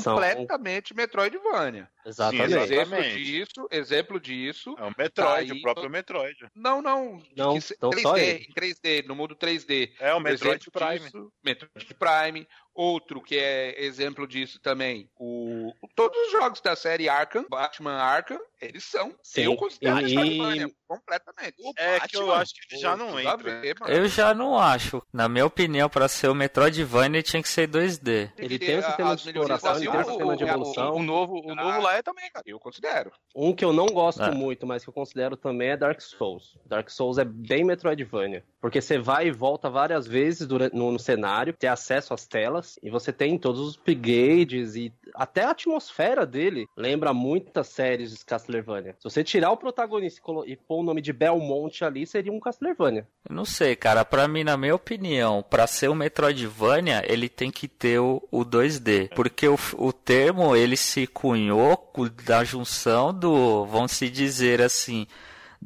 São- 0.02 0.16
completamente 0.16 0.92
Metroidvania. 0.96 1.88
Exatamente. 2.04 2.50
Sim, 2.50 2.56
Exemplo 2.58 2.74
Exatamente. 2.98 3.24
disso, 3.24 3.68
exemplo 3.70 4.20
disso. 4.20 4.76
É 4.80 4.84
o 4.84 4.94
Metroid, 4.98 5.14
Tá 5.14 5.36
aí, 5.36 5.52
o 5.52 5.62
próprio 5.62 5.88
Metroid. 5.90 6.48
Não, 6.56 6.82
não. 6.82 7.22
Não, 7.36 7.54
que 7.54 7.62
se- 7.62 7.76
então 7.78 7.92
só 7.92 8.14
3D, 8.14 8.20
ele. 8.24 8.46
em 8.50 8.54
3D, 8.54 9.08
no 9.08 9.16
mundo 9.16 9.36
3D. 9.36 9.94
É 10.00 10.14
o 10.16 10.20
Metroid 10.20 10.64
Exemplo 10.64 10.72
Prime. 10.72 11.00
disso, 11.06 11.32
Metroid 11.44 11.94
Prime. 11.94 12.48
Outro 12.80 13.20
que 13.22 13.36
é 13.38 13.84
exemplo 13.84 14.28
disso 14.28 14.60
também, 14.62 15.10
o 15.20 15.74
todos 15.96 16.16
os 16.28 16.32
jogos 16.32 16.62
da 16.62 16.76
série 16.76 17.10
Arkham, 17.10 17.44
Batman 17.50 17.94
Arkham, 17.96 18.40
eles 18.62 18.84
são. 18.84 19.16
Sim. 19.24 19.42
Eu 19.46 19.56
considero 19.56 20.08
E- 20.08 20.72
completamente. 20.88 21.56
O 21.60 21.74
É 21.76 22.00
que 22.02 22.16
eu 22.18 22.32
acho 22.32 22.54
que 22.54 22.76
ele 22.76 22.82
já 22.82 22.96
não 22.96 23.20
entra. 23.20 23.38
ver. 23.38 23.76
Eu 23.88 24.08
já 24.08 24.34
não 24.34 24.58
acho. 24.58 25.02
Na 25.12 25.28
minha 25.28 25.46
opinião, 25.46 25.90
pra 25.90 26.08
ser 26.08 26.28
o 26.28 26.36
Metroidvania 26.36 27.22
tinha 27.24 27.42
que 27.42 27.50
ser 27.50 27.68
2D. 27.68 28.32
Ele 28.38 28.58
tem 28.60 28.78
um 28.78 28.82
sistema 28.84 29.16
de 29.16 29.28
exploração, 29.28 29.76
ele 29.76 29.80
tem 29.86 29.90
um 29.90 30.00
assim, 30.00 30.10
sistema 30.12 30.38
de 30.38 30.44
o- 30.44 30.48
evolução. 30.48 30.96
O 30.96 31.04
novo, 31.04 31.34
o 31.44 31.56
novo 31.56 31.82
lá 31.82 31.96
é 31.98 32.02
também, 32.04 32.30
cara. 32.32 32.44
Eu 32.48 32.60
considero. 32.60 33.12
Um 33.36 33.54
que 33.54 33.66
eu 33.66 33.74
não 33.74 33.88
gosto 33.88 34.22
É. 34.24 34.32
muito, 34.32 34.66
mas 34.68 34.84
que 34.84 34.90
eu 34.90 34.94
considero 34.94 35.36
também 35.36 35.70
é 35.70 35.78
Dark 35.78 36.00
Souls. 36.00 36.58
Dark 36.66 36.90
Souls 36.90 37.18
é 37.18 37.26
bem 37.26 37.64
Metroidvania. 37.64 38.44
Porque 38.62 38.82
você 38.82 38.98
vai 38.98 39.28
e 39.28 39.32
volta 39.32 39.70
várias 39.70 40.08
vezes 40.08 40.48
durante, 40.48 40.76
no, 40.76 40.92
no 40.92 41.00
cenário, 41.00 41.54
tem 41.54 41.70
acesso 41.70 42.14
às 42.14 42.26
telas, 42.26 42.67
e 42.84 42.90
você 42.90 43.12
tem 43.14 43.38
todos 43.38 43.60
os 43.62 43.76
upgrades 43.76 44.76
e 44.76 44.92
até 45.14 45.44
a 45.44 45.52
atmosfera 45.52 46.26
dele 46.26 46.68
lembra 46.76 47.14
muitas 47.14 47.68
séries 47.68 48.14
de 48.16 48.26
Castlevania. 48.26 48.96
Se 49.00 49.04
você 49.04 49.24
tirar 49.24 49.52
o 49.52 49.58
protagonista 49.58 50.22
e 50.46 50.56
pôr 50.56 50.80
o 50.80 50.84
nome 50.84 51.02
de 51.02 51.14
Belmonte 51.14 51.84
ali, 51.84 52.06
seria 52.06 52.32
um 52.32 52.40
Castlevania. 52.40 53.08
Eu 53.30 53.36
não 53.36 53.46
sei, 53.46 53.76
cara. 53.76 54.04
Pra 54.06 54.28
mim, 54.28 54.44
na 54.44 54.58
minha 54.58 54.76
opinião, 54.76 55.44
pra 55.50 55.66
ser 55.68 55.90
um 55.90 55.96
Metroidvania, 55.96 57.04
ele 57.08 57.30
tem 57.30 57.50
que 57.52 57.68
ter 57.68 58.00
o, 58.00 58.22
o 58.32 58.44
2D. 58.46 59.10
Porque 59.16 59.48
o, 59.48 59.58
o 59.78 59.92
termo, 59.94 60.56
ele 60.56 60.78
se 60.78 61.08
cunhou 61.08 61.78
cu- 61.78 62.10
da 62.10 62.44
junção 62.44 63.14
do, 63.14 63.66
vamos 63.66 63.92
se 63.94 64.10
dizer 64.10 64.62
assim, 64.62 65.08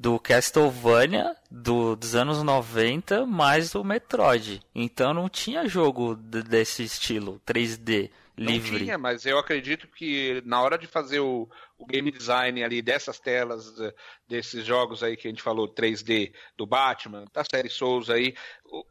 do 0.01 0.19
Castlevania 0.19 1.35
do, 1.49 1.95
dos 1.95 2.15
anos 2.15 2.41
90 2.41 3.25
mais 3.25 3.71
do 3.71 3.83
Metroid. 3.83 4.59
Então 4.73 5.13
não 5.13 5.29
tinha 5.29 5.67
jogo 5.67 6.15
de- 6.15 6.41
desse 6.41 6.83
estilo, 6.83 7.39
3D, 7.45 8.09
Não 8.35 8.51
livre. 8.51 8.79
tinha, 8.79 8.97
mas 8.97 9.25
eu 9.27 9.37
acredito 9.37 9.87
que 9.87 10.41
na 10.45 10.59
hora 10.61 10.77
de 10.77 10.87
fazer 10.87 11.19
o, 11.19 11.47
o 11.81 11.85
game 11.85 12.11
design 12.11 12.63
ali 12.63 12.81
dessas 12.81 13.19
telas, 13.19 13.73
eh, 13.79 13.93
desses 14.27 14.63
jogos 14.65 15.01
aí 15.03 15.17
que 15.17 15.27
a 15.27 15.31
gente 15.31 15.41
falou, 15.41 15.67
3D 15.67 16.31
do 16.55 16.65
Batman, 16.65 17.25
da 17.33 17.43
série 17.43 17.69
Souls 17.69 18.09
aí, 18.09 18.33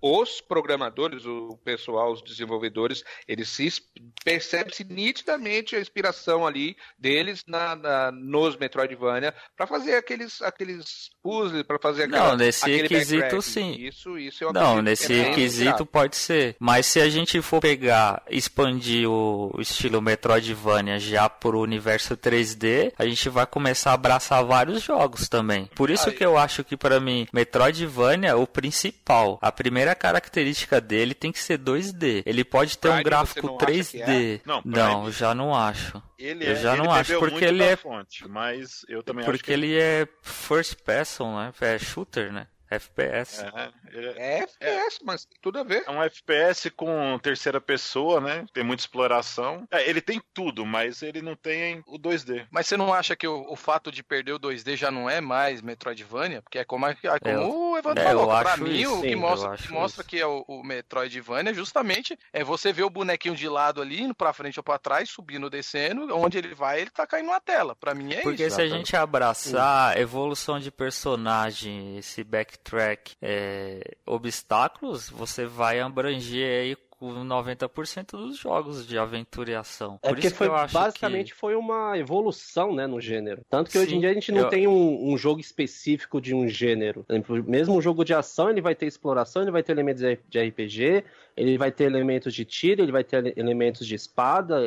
os 0.03 0.41
programadores, 0.43 1.25
o 1.25 1.57
pessoal, 1.65 2.13
os 2.13 2.23
desenvolvedores, 2.23 3.03
eles 3.27 3.49
se 3.49 3.67
es- 3.67 3.81
percebe-se 4.23 4.85
nitidamente 4.85 5.75
a 5.75 5.81
inspiração 5.81 6.47
ali 6.47 6.77
deles 6.99 7.43
na, 7.47 7.75
na- 7.77 8.13
nos 8.13 8.57
Metroidvania 8.57 9.35
para 9.57 9.67
fazer 9.67 9.95
aqueles, 9.97 10.43
aqueles 10.43 11.09
puzzles, 11.23 11.63
para 11.63 11.79
fazer 11.79 12.05
aquela, 12.05 12.31
Não, 12.31 12.37
nesse 12.37 12.69
backtracking. 12.69 13.41
sim. 13.41 13.73
Isso, 13.79 14.19
isso 14.19 14.45
eu 14.45 14.53
Não, 14.53 14.83
nesse 14.83 15.13
é 15.15 15.31
inspirado. 15.39 15.87
pode 15.87 16.17
ser. 16.17 16.57
Mas 16.59 16.85
se 16.87 17.01
a 17.01 17.09
gente 17.09 17.41
for 17.41 17.61
pegar, 17.61 18.23
expandir 18.29 19.09
o 19.09 19.55
estilo 19.59 20.03
Metroidvania 20.03 20.99
já 20.99 21.29
pro 21.29 21.59
universo 21.61 22.17
3D, 22.17 22.80
a 22.99 23.05
gente 23.05 23.29
vai 23.29 23.47
começar 23.47 23.91
a 23.91 23.95
abraçar 23.95 24.45
vários 24.45 24.83
jogos 24.83 25.29
também. 25.29 25.67
Por 25.75 25.91
isso 25.91 26.09
Aí- 26.09 26.15
que 26.15 26.25
eu 26.25 26.37
acho 26.39 26.65
que 26.65 26.77
pra 26.77 26.99
mim, 27.01 27.27
Metroidvania, 27.33 28.37
o 28.37 28.47
principal, 28.47 29.39
a 29.43 29.53
primeira 29.53 29.95
característica 29.95 30.81
dele 30.81 31.15
tem 31.15 31.31
que 31.33 31.39
ser 31.39 31.59
2D. 31.59 32.23
Ele 32.27 32.45
pode 32.45 32.79
ter 32.79 32.89
um 32.89 32.93
Prime, 32.93 33.05
você 33.05 33.11
gráfico 33.11 33.47
não 33.47 33.57
acha 33.57 33.67
que 33.67 33.73
3D. 33.73 34.41
Não, 34.45 34.63
Prime- 34.63 34.77
Não, 34.77 35.05
eu 35.07 35.13
já 35.13 35.35
não 35.35 35.55
acho. 35.55 36.03
Ele 36.19 36.47
Eu 36.47 36.53
é, 36.53 36.57
já 36.57 36.75
ele 36.75 36.83
não 36.83 36.93
acho, 36.93 37.19
porque 37.19 37.45
ele 37.45 37.63
é- 37.63 37.77
fonte, 37.77 38.29
mas 38.29 38.85
eu 38.89 39.03
também 39.03 39.23
acho 39.23 39.31
Porque 39.31 39.45
que 39.45 39.53
ele 39.53 39.79
é 39.79 40.07
first 40.23 40.77
person, 40.85 41.37
né? 41.37 41.53
É 41.61 41.79
shooter, 41.79 42.33
né? 42.33 42.47
FPS. 42.71 43.43
é, 43.45 43.71
é- 43.93 44.15
É 44.17 44.39
FPS, 44.43 44.99
mas 45.05 45.25
tem 45.25 45.39
tudo 45.43 45.59
a 45.59 45.63
ver. 45.65 45.83
É 45.87 45.91
um 45.91 46.03
FPS 46.03 46.71
com 46.71 47.19
terceira 47.19 47.61
pessoa, 47.61 48.21
né? 48.21 48.45
Tem 48.55 48.63
muita 48.65 48.83
exploração. 48.83 49.67
É, 49.71 49.89
ele 49.89 50.01
tem 50.01 50.21
tudo, 50.33 50.65
mas 50.65 51.03
ele 51.03 51.21
não 51.21 51.35
tem 51.37 51.83
o 51.87 51.99
2D. 51.99 52.47
Mas 52.51 52.67
você 52.67 52.77
não 52.77 52.93
acha 52.95 53.17
que 53.17 53.27
o, 53.27 53.45
o 53.51 53.57
fato 53.57 53.91
de 53.91 54.03
perder 54.03 54.33
o 54.33 54.39
2D 54.39 54.77
já 54.77 54.91
não 54.91 55.09
é 55.11 55.21
mais 55.21 55.61
Metroidvania? 55.61 56.43
Porque 56.43 56.59
é 56.59 56.65
como, 56.65 56.87
a- 56.87 56.95
como 57.21 57.73
o 57.73 57.79
Evandro 57.79 58.03
É, 58.03 58.07
falou. 58.07 58.23
eu 58.33 58.41
Pra 58.41 58.53
acho 58.55 58.63
mim, 58.63 58.71
isso, 58.77 58.99
o 58.99 59.03
que 59.03 59.09
sim, 59.11 59.15
mostra, 59.17 59.57
que 59.57 59.73
mostra 59.73 60.05
que 60.05 60.21
é 60.21 60.27
o, 60.27 60.45
o 60.47 60.63
Metroidvania 60.63 61.53
justamente 61.53 62.17
é 62.33 62.45
você 62.45 62.73
ver 62.73 62.85
o 62.85 62.91
bonequinho 62.91 63.35
de 63.35 63.49
lado 63.49 63.83
ali, 63.83 64.01
indo 64.03 64.15
pra 64.15 64.33
frente 64.33 64.59
ou 64.59 64.63
pra 64.65 64.79
trás, 64.79 65.11
subindo, 65.11 65.51
descendo, 65.51 66.15
onde 66.17 66.39
ele 66.39 66.55
vai, 66.55 66.81
ele 66.83 66.91
tá 66.91 67.07
caindo 67.07 67.29
na 67.29 67.41
tela. 67.41 67.75
Pra 67.75 67.95
mim 67.95 68.13
é 68.13 68.21
Porque 68.23 68.47
isso. 68.47 68.57
se 68.57 68.63
a 68.63 68.69
gente 68.69 68.95
abraçar 68.97 69.99
evolução 69.99 70.59
de 70.61 70.71
personagem, 70.71 71.99
esse 71.99 72.23
backtrack, 72.71 73.15
é, 73.23 73.97
obstáculos, 74.07 75.09
você 75.09 75.47
vai 75.47 75.81
abranger 75.81 76.61
aí 76.63 76.77
com 76.91 77.15
90% 77.25 78.11
dos 78.11 78.37
jogos 78.37 78.87
de 78.87 78.99
aventura 78.99 79.51
e 79.51 79.55
ação. 79.55 79.99
É 80.03 80.09
Por 80.09 80.15
porque 80.15 80.27
isso 80.27 80.35
que 80.35 80.39
foi 80.39 80.49
eu 80.49 80.55
acho 80.55 80.75
basicamente 80.75 81.33
foi 81.33 81.55
uma 81.57 81.97
evolução, 81.97 82.75
né, 82.75 82.87
no 82.87 83.01
gênero. 83.01 83.41
Tanto 83.49 83.71
que 83.71 83.79
hoje 83.79 83.91
Sim, 83.91 83.97
em 83.97 84.01
dia 84.01 84.11
a 84.11 84.13
gente 84.15 84.31
não 84.31 84.43
eu- 84.43 84.49
tem 84.51 84.69
um, 84.69 85.11
um 85.13 85.17
jogo 85.17 85.41
específico 85.41 86.21
de 86.21 86.35
um 86.35 86.47
gênero. 86.47 87.07
Mesmo 87.47 87.75
um 87.75 87.81
jogo 87.81 88.05
de 88.05 88.13
ação, 88.13 88.51
ele 88.51 88.61
vai 88.61 88.75
ter 88.75 88.87
exploração, 88.87 89.41
ele 89.41 89.51
vai 89.51 89.63
ter 89.63 89.73
elementos 89.73 90.03
de 90.29 90.39
RPG, 90.39 91.05
ele 91.35 91.57
vai 91.57 91.73
ter 91.73 91.85
elementos 91.85 92.35
de 92.35 92.45
tiro, 92.45 92.83
ele 92.83 92.93
vai 92.93 93.03
ter 93.03 93.17
ele- 93.25 93.35
elementos 93.35 93.87
de 93.87 93.95
espada. 93.95 94.61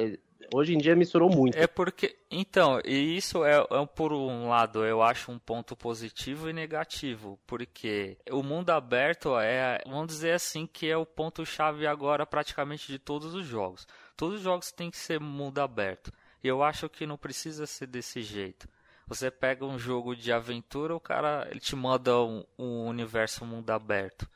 Hoje 0.53 0.75
em 0.75 0.77
dia 0.77 0.95
misturou 0.95 1.29
muito. 1.29 1.57
É 1.57 1.65
porque, 1.65 2.15
então, 2.29 2.79
e 2.85 3.17
isso 3.17 3.43
é, 3.43 3.55
é 3.57 3.85
por 3.87 4.13
um 4.13 4.49
lado, 4.49 4.85
eu 4.85 5.01
acho 5.01 5.31
um 5.31 5.39
ponto 5.39 5.75
positivo 5.75 6.47
e 6.47 6.53
negativo, 6.53 7.39
porque 7.47 8.17
o 8.29 8.43
mundo 8.43 8.69
aberto 8.69 9.37
é, 9.39 9.81
vamos 9.87 10.07
dizer 10.07 10.33
assim, 10.33 10.67
que 10.67 10.87
é 10.87 10.95
o 10.95 11.07
ponto 11.07 11.43
chave 11.43 11.87
agora 11.87 12.23
praticamente 12.23 12.91
de 12.91 12.99
todos 12.99 13.33
os 13.33 13.45
jogos. 13.45 13.87
Todos 14.15 14.35
os 14.37 14.41
jogos 14.41 14.71
têm 14.71 14.91
que 14.91 14.97
ser 14.97 15.19
mundo 15.19 15.59
aberto. 15.59 16.11
E 16.43 16.47
eu 16.47 16.61
acho 16.61 16.87
que 16.87 17.07
não 17.07 17.17
precisa 17.17 17.65
ser 17.65 17.87
desse 17.87 18.21
jeito. 18.21 18.67
Você 19.07 19.31
pega 19.31 19.65
um 19.65 19.79
jogo 19.79 20.15
de 20.15 20.31
aventura, 20.31 20.95
o 20.95 20.99
cara 20.99 21.47
ele 21.49 21.59
te 21.59 21.75
manda 21.75 22.21
um, 22.21 22.43
um 22.57 22.85
universo 22.85 23.45
mundo 23.45 23.69
aberto. 23.71 24.29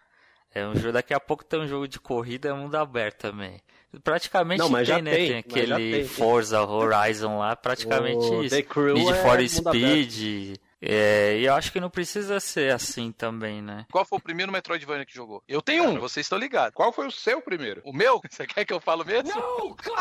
É 0.54 0.66
um 0.66 0.76
jogo, 0.76 0.94
daqui 0.94 1.14
a 1.14 1.20
pouco 1.20 1.44
tem 1.46 1.60
um 1.60 1.68
jogo 1.68 1.88
de 1.88 2.00
corrida, 2.00 2.50
é 2.50 2.54
mundo 2.54 2.76
aberto 2.76 3.20
também. 3.22 3.60
Praticamente 4.04 4.60
Não, 4.60 4.70
mas 4.70 4.88
tem, 4.88 4.96
já 4.98 5.02
né? 5.02 5.12
tem, 5.12 5.28
Tem 5.30 5.38
aquele 5.40 5.76
tem. 6.00 6.08
Forza 6.08 6.62
Horizon 6.62 7.38
lá, 7.40 7.56
praticamente 7.56 8.26
O 8.26 8.44
isso. 8.44 8.56
The 8.56 8.62
Crew 8.64 8.94
Need 8.96 9.12
é 9.12 9.16
for 9.24 9.50
Speed. 9.50 10.58
É, 10.80 11.38
e 11.40 11.46
eu 11.46 11.56
acho 11.56 11.72
que 11.72 11.80
não 11.80 11.90
precisa 11.90 12.40
ser 12.40 12.72
assim 12.72 13.12
também, 13.12 13.64
né? 13.64 13.86
Qual 13.92 14.06
foi 14.06 14.20
o 14.20 14.22
primeiro 14.22 14.52
Metroidvania 14.52 15.06
que 15.08 15.14
jogou? 15.16 15.42
Eu 15.48 15.60
tenho 15.60 15.84
um, 15.86 16.00
vocês 16.00 16.26
estão 16.26 16.38
ligados. 16.38 16.76
Qual 16.76 16.94
foi 16.94 17.08
o 17.08 17.12
seu 17.12 17.42
primeiro? 17.42 17.82
O 17.84 17.92
meu? 17.92 18.22
Você 18.30 18.46
quer 18.46 18.64
que 18.64 18.72
eu 18.74 18.80
falo 18.80 19.04
mesmo? 19.04 19.32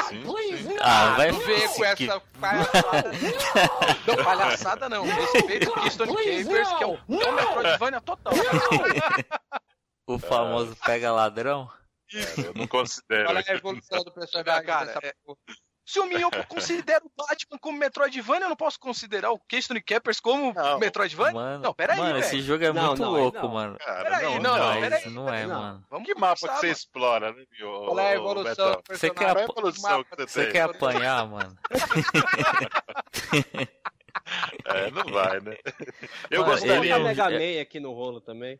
Sim, 0.08 0.22
sim. 0.58 0.76
Ah, 0.80 1.14
vai 1.16 1.30
Não 1.32 1.38
venha 1.40 1.68
com 1.68 1.74
que- 1.94 2.04
essa 2.04 2.20
palhaçada. 2.38 3.12
Não, 4.06 4.16
palhaçada 4.24 4.88
não. 4.90 5.04
Respeito 5.04 5.70
o 5.70 5.80
Keystone 5.80 6.14
Capers, 6.14 6.72
que 6.74 6.84
é 6.84 6.86
o, 6.86 6.94
é 6.94 7.28
o 7.30 7.34
Metroidvania 7.34 8.00
total. 8.02 8.34
O 10.06 10.18
famoso 10.18 10.76
pega 10.84 11.12
ladrão. 11.12 11.70
Eu 12.38 12.54
não 12.54 12.66
considero. 12.66 13.30
É 13.38 13.50
a 13.50 13.54
evolução 13.54 14.02
do 14.04 14.12
personagem? 14.12 14.64
Cara, 14.64 14.86
dessa 14.86 15.00
é- 15.02 15.14
porra? 15.24 15.38
Se 15.88 16.00
o 16.00 16.06
Minhoco 16.06 16.44
considera 16.48 17.00
o 17.04 17.10
Batman 17.16 17.58
como 17.60 17.78
Metroidvania, 17.78 18.46
eu 18.46 18.48
não 18.48 18.56
posso 18.56 18.76
considerar 18.80 19.30
o 19.30 19.38
Keystone 19.38 19.80
Capers 19.80 20.18
como 20.18 20.52
Não. 20.52 20.80
Metroidvania? 20.80 21.32
Mano, 21.32 21.62
não, 21.62 21.72
peraí, 21.72 21.96
mano 21.96 22.14
velho. 22.14 22.24
esse 22.24 22.40
jogo 22.40 22.64
é 22.64 22.72
Não, 22.72 22.86
muito 22.88 23.02
não, 23.02 23.10
louco, 23.12 23.38
não. 23.38 23.48
mano. 23.48 23.76
Cara, 23.78 24.02
Peraí, 24.02 24.38
não, 24.40 24.58
não, 24.58 24.80
peraí, 24.80 25.10
não 25.10 25.32
é, 25.32 25.46
não. 25.46 25.60
mano. 25.60 25.84
Vamos 25.88 26.06
Que 26.08 26.14
mapa 26.16 26.34
que 26.34 26.40
você 26.40 26.48
mano. 26.54 26.66
explora, 26.72 27.32
né, 27.32 27.44
meu? 27.52 27.70
Qual 27.84 27.98
é 28.00 28.08
a 28.08 28.14
evolução 28.16 28.82
Você 28.88 29.10
quer 29.10 29.14
Qual 29.14 29.36
é 29.36 29.40
a 29.40 29.44
evolução 29.44 30.02
que 30.04 30.16
você 30.26 30.46
quer 30.50 30.62
apanhar, 30.62 31.24
mano? 31.28 31.56
É, 34.64 34.90
não 34.90 35.04
vai, 35.04 35.40
né? 35.40 35.56
Eu 36.30 36.40
Mano, 36.40 36.56
Vamos 36.56 36.62
ele 36.64 36.76
botar 36.76 36.88
é 36.88 36.96
um- 36.98 37.04
Mega 37.04 37.32
é- 37.32 37.56
Man 37.56 37.62
aqui 37.62 37.78
no 37.78 37.92
rolo 37.92 38.20
também. 38.20 38.58